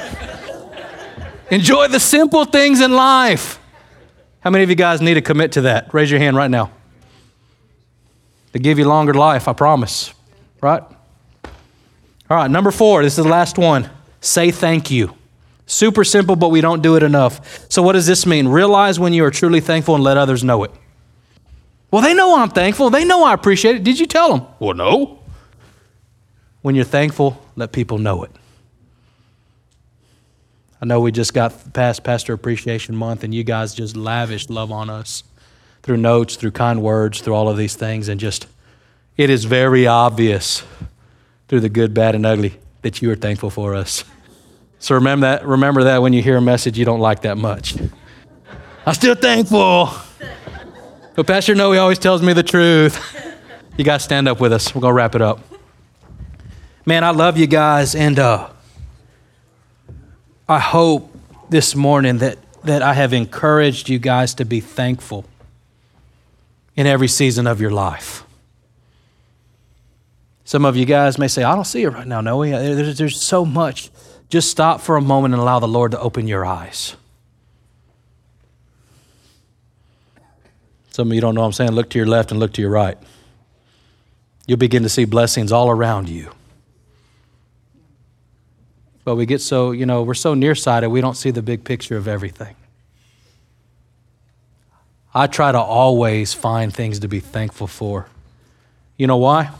enjoy 1.50 1.88
the 1.88 1.98
simple 1.98 2.44
things 2.44 2.80
in 2.80 2.92
life. 2.92 3.58
How 4.40 4.50
many 4.50 4.64
of 4.64 4.70
you 4.70 4.76
guys 4.76 5.00
need 5.00 5.14
to 5.14 5.22
commit 5.22 5.52
to 5.52 5.62
that? 5.62 5.92
Raise 5.92 6.10
your 6.10 6.20
hand 6.20 6.36
right 6.36 6.50
now 6.50 6.70
to 8.52 8.58
give 8.58 8.78
you 8.78 8.86
longer 8.86 9.14
life, 9.14 9.48
I 9.48 9.52
promise. 9.52 10.12
Right? 10.60 10.82
All 12.30 12.36
right, 12.36 12.50
number 12.50 12.70
four, 12.70 13.02
this 13.02 13.18
is 13.18 13.24
the 13.24 13.30
last 13.30 13.58
one. 13.58 13.88
Say 14.20 14.50
thank 14.50 14.90
you. 14.90 15.14
Super 15.66 16.04
simple, 16.04 16.36
but 16.36 16.48
we 16.50 16.60
don't 16.60 16.82
do 16.82 16.96
it 16.96 17.02
enough. 17.02 17.70
So, 17.70 17.80
what 17.82 17.92
does 17.92 18.06
this 18.06 18.26
mean? 18.26 18.48
Realize 18.48 18.98
when 18.98 19.12
you 19.12 19.24
are 19.24 19.30
truly 19.30 19.60
thankful 19.60 19.94
and 19.94 20.02
let 20.02 20.16
others 20.16 20.42
know 20.42 20.64
it. 20.64 20.72
Well, 21.90 22.02
they 22.02 22.12
know 22.12 22.36
I'm 22.36 22.50
thankful. 22.50 22.90
They 22.90 23.04
know 23.04 23.24
I 23.24 23.34
appreciate 23.34 23.76
it. 23.76 23.84
Did 23.84 23.98
you 23.98 24.06
tell 24.06 24.36
them? 24.36 24.46
Well, 24.58 24.74
no. 24.74 25.20
When 26.62 26.74
you're 26.74 26.84
thankful, 26.84 27.40
let 27.60 27.72
people 27.72 27.98
know 27.98 28.24
it. 28.24 28.30
I 30.82 30.86
know 30.86 31.00
we 31.00 31.12
just 31.12 31.34
got 31.34 31.72
past 31.74 32.02
Pastor 32.02 32.32
Appreciation 32.32 32.96
Month, 32.96 33.22
and 33.22 33.34
you 33.34 33.44
guys 33.44 33.74
just 33.74 33.96
lavished 33.96 34.50
love 34.50 34.72
on 34.72 34.88
us 34.88 35.22
through 35.82 35.98
notes, 35.98 36.36
through 36.36 36.52
kind 36.52 36.82
words, 36.82 37.20
through 37.20 37.34
all 37.34 37.48
of 37.48 37.56
these 37.56 37.76
things, 37.76 38.08
and 38.08 38.18
just 38.18 38.46
it 39.16 39.28
is 39.28 39.44
very 39.44 39.86
obvious 39.86 40.64
through 41.48 41.60
the 41.60 41.68
good, 41.68 41.92
bad, 41.92 42.14
and 42.14 42.24
ugly 42.24 42.54
that 42.82 43.02
you 43.02 43.10
are 43.10 43.16
thankful 43.16 43.50
for 43.50 43.74
us. 43.74 44.04
So 44.78 44.94
remember 44.94 45.26
that, 45.26 45.46
remember 45.46 45.84
that 45.84 46.00
when 46.00 46.14
you 46.14 46.22
hear 46.22 46.38
a 46.38 46.42
message 46.42 46.78
you 46.78 46.86
don't 46.86 47.00
like 47.00 47.22
that 47.22 47.36
much. 47.36 47.76
I'm 48.86 48.94
still 48.94 49.14
thankful. 49.14 49.90
But 51.14 51.26
Pastor 51.26 51.54
Noe 51.54 51.76
always 51.76 51.98
tells 51.98 52.22
me 52.22 52.32
the 52.32 52.42
truth. 52.42 52.98
You 53.76 53.84
guys 53.84 54.02
stand 54.02 54.28
up 54.28 54.40
with 54.40 54.54
us. 54.54 54.74
We're 54.74 54.80
going 54.80 54.92
to 54.92 54.96
wrap 54.96 55.14
it 55.14 55.20
up. 55.20 55.40
Man, 56.86 57.04
I 57.04 57.10
love 57.10 57.36
you 57.36 57.46
guys, 57.46 57.94
and 57.94 58.18
uh, 58.18 58.48
I 60.48 60.58
hope 60.58 61.14
this 61.50 61.74
morning 61.74 62.18
that, 62.18 62.38
that 62.64 62.80
I 62.80 62.94
have 62.94 63.12
encouraged 63.12 63.90
you 63.90 63.98
guys 63.98 64.34
to 64.34 64.46
be 64.46 64.60
thankful 64.60 65.26
in 66.74 66.86
every 66.86 67.08
season 67.08 67.46
of 67.46 67.60
your 67.60 67.70
life. 67.70 68.24
Some 70.44 70.64
of 70.64 70.74
you 70.74 70.86
guys 70.86 71.18
may 71.18 71.28
say, 71.28 71.42
I 71.42 71.54
don't 71.54 71.66
see 71.66 71.82
it 71.82 71.90
right 71.90 72.06
now, 72.06 72.22
Noe. 72.22 72.44
There's, 72.44 72.96
there's 72.96 73.20
so 73.20 73.44
much. 73.44 73.90
Just 74.30 74.50
stop 74.50 74.80
for 74.80 74.96
a 74.96 75.02
moment 75.02 75.34
and 75.34 75.40
allow 75.40 75.58
the 75.58 75.68
Lord 75.68 75.90
to 75.90 76.00
open 76.00 76.26
your 76.26 76.46
eyes. 76.46 76.96
Some 80.90 81.08
of 81.08 81.14
you 81.14 81.20
don't 81.20 81.34
know 81.34 81.42
what 81.42 81.48
I'm 81.48 81.52
saying. 81.52 81.72
Look 81.72 81.90
to 81.90 81.98
your 81.98 82.06
left 82.06 82.30
and 82.30 82.40
look 82.40 82.54
to 82.54 82.62
your 82.62 82.70
right. 82.70 82.96
You'll 84.46 84.58
begin 84.58 84.82
to 84.82 84.88
see 84.88 85.04
blessings 85.04 85.52
all 85.52 85.68
around 85.68 86.08
you. 86.08 86.32
But 89.04 89.16
we 89.16 89.26
get 89.26 89.40
so, 89.40 89.72
you 89.72 89.86
know, 89.86 90.02
we're 90.02 90.14
so 90.14 90.34
nearsighted, 90.34 90.90
we 90.90 91.00
don't 91.00 91.16
see 91.16 91.30
the 91.30 91.42
big 91.42 91.64
picture 91.64 91.96
of 91.96 92.06
everything. 92.06 92.54
I 95.12 95.26
try 95.26 95.50
to 95.50 95.58
always 95.58 96.32
find 96.34 96.72
things 96.72 97.00
to 97.00 97.08
be 97.08 97.20
thankful 97.20 97.66
for. 97.66 98.06
You 98.96 99.06
know 99.06 99.16
why? 99.16 99.50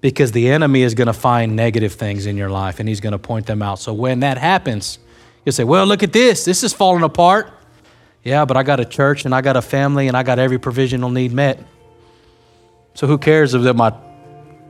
Because 0.00 0.30
the 0.32 0.48
enemy 0.50 0.82
is 0.82 0.94
going 0.94 1.06
to 1.06 1.12
find 1.12 1.56
negative 1.56 1.94
things 1.94 2.26
in 2.26 2.36
your 2.36 2.50
life 2.50 2.78
and 2.78 2.88
he's 2.88 3.00
going 3.00 3.12
to 3.12 3.18
point 3.18 3.46
them 3.46 3.62
out. 3.62 3.80
So 3.80 3.92
when 3.92 4.20
that 4.20 4.38
happens, 4.38 4.98
you 5.44 5.52
say, 5.52 5.64
Well, 5.64 5.86
look 5.86 6.02
at 6.02 6.12
this. 6.12 6.44
This 6.44 6.62
is 6.62 6.72
falling 6.72 7.02
apart. 7.02 7.52
Yeah, 8.22 8.44
but 8.44 8.56
I 8.56 8.62
got 8.62 8.80
a 8.80 8.84
church 8.84 9.24
and 9.24 9.34
I 9.34 9.40
got 9.40 9.56
a 9.56 9.62
family 9.62 10.08
and 10.08 10.16
I 10.16 10.22
got 10.22 10.38
every 10.38 10.58
provisional 10.58 11.10
need 11.10 11.32
met. 11.32 11.62
So 12.94 13.06
who 13.06 13.18
cares 13.18 13.54
if 13.54 13.76
my 13.76 13.90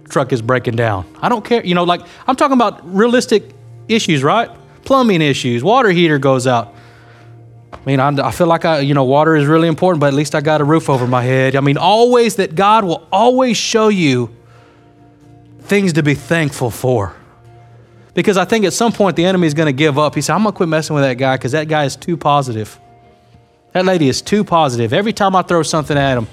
truck 0.09 0.33
is 0.33 0.43
breaking 0.43 0.77
down? 0.77 1.07
I 1.21 1.29
don't 1.29 1.45
care. 1.45 1.65
You 1.65 1.75
know, 1.75 1.85
like 1.85 2.03
I'm 2.27 2.37
talking 2.37 2.55
about 2.55 2.81
realistic 2.95 3.45
issues, 3.89 4.23
right? 4.23 4.51
Plumbing 4.85 5.23
issues, 5.23 5.65
water 5.65 5.91
heater 5.91 6.19
goes 6.19 6.47
out. 6.47 6.75
I 7.73 7.79
mean, 7.85 8.01
I, 8.01 8.31
feel 8.31 8.47
like 8.47 8.65
I, 8.65 8.81
you 8.81 8.95
know, 8.95 9.05
water 9.05 9.37
is 9.37 9.47
really 9.47 9.69
important, 9.69 10.01
but 10.01 10.07
at 10.07 10.15
least 10.15 10.35
I 10.35 10.41
got 10.41 10.61
a 10.61 10.65
roof 10.65 10.89
over 10.89 11.07
my 11.07 11.23
head. 11.23 11.57
I 11.57 11.61
mean, 11.61 11.77
always 11.77 12.37
that 12.37 12.55
God 12.55 12.85
will 12.85 13.07
always 13.13 13.57
show 13.57 13.89
you 13.89 14.35
things 15.61 15.93
to 15.95 16.03
be 16.03 16.15
thankful 16.15 16.71
for. 16.71 17.15
Because 18.15 18.37
I 18.39 18.45
think 18.45 18.65
at 18.65 18.73
some 18.73 18.93
point 18.93 19.17
the 19.17 19.27
enemy 19.27 19.47
is 19.47 19.55
going 19.55 19.67
to 19.67 19.73
give 19.73 19.99
up. 19.99 20.15
He 20.15 20.23
said, 20.23 20.35
I'm 20.35 20.43
going 20.43 20.53
to 20.53 20.57
quit 20.57 20.69
messing 20.69 20.95
with 20.95 21.05
that 21.05 21.15
guy 21.15 21.37
because 21.37 21.53
that 21.53 21.69
guy 21.69 21.85
is 21.85 21.97
too 21.97 22.17
positive. 22.17 22.79
That 23.73 23.85
lady 23.85 24.09
is 24.09 24.23
too 24.23 24.43
positive. 24.43 24.93
Every 24.93 25.13
time 25.13 25.37
I 25.37 25.43
throw 25.43 25.63
something 25.63 25.99
at 25.99 26.17
him, 26.17 26.27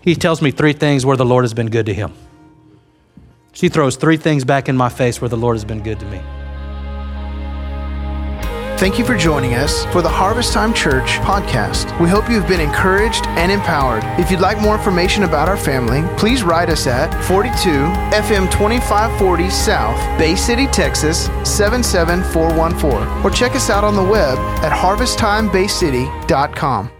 he 0.00 0.14
tells 0.14 0.40
me 0.40 0.50
three 0.50 0.72
things 0.72 1.04
where 1.04 1.16
the 1.16 1.26
Lord 1.26 1.44
has 1.44 1.52
been 1.52 1.68
good 1.68 1.86
to 1.86 1.94
him. 1.94 2.14
She 3.56 3.68
throws 3.70 3.96
three 3.96 4.18
things 4.18 4.44
back 4.44 4.68
in 4.68 4.76
my 4.76 4.90
face 4.90 5.22
where 5.22 5.30
the 5.30 5.38
Lord 5.38 5.56
has 5.56 5.64
been 5.64 5.82
good 5.82 5.98
to 6.00 6.06
me. 6.06 6.20
Thank 8.78 8.98
you 8.98 9.06
for 9.06 9.16
joining 9.16 9.54
us 9.54 9.86
for 9.86 10.02
the 10.02 10.10
Harvest 10.10 10.52
Time 10.52 10.74
Church 10.74 11.16
podcast. 11.20 11.98
We 11.98 12.10
hope 12.10 12.28
you've 12.28 12.46
been 12.46 12.60
encouraged 12.60 13.26
and 13.28 13.50
empowered. 13.50 14.04
If 14.20 14.30
you'd 14.30 14.40
like 14.40 14.60
more 14.60 14.74
information 14.74 15.22
about 15.22 15.48
our 15.48 15.56
family, 15.56 16.02
please 16.18 16.42
write 16.42 16.68
us 16.68 16.86
at 16.86 17.08
42 17.24 17.70
FM 18.12 18.50
2540 18.50 19.48
South, 19.48 19.96
Bay 20.18 20.36
City, 20.36 20.66
Texas 20.66 21.30
77414, 21.44 23.24
or 23.24 23.30
check 23.30 23.52
us 23.52 23.70
out 23.70 23.84
on 23.84 23.96
the 23.96 24.04
web 24.04 24.36
at 24.62 24.70
harvesttimebaycity.com. 24.70 26.90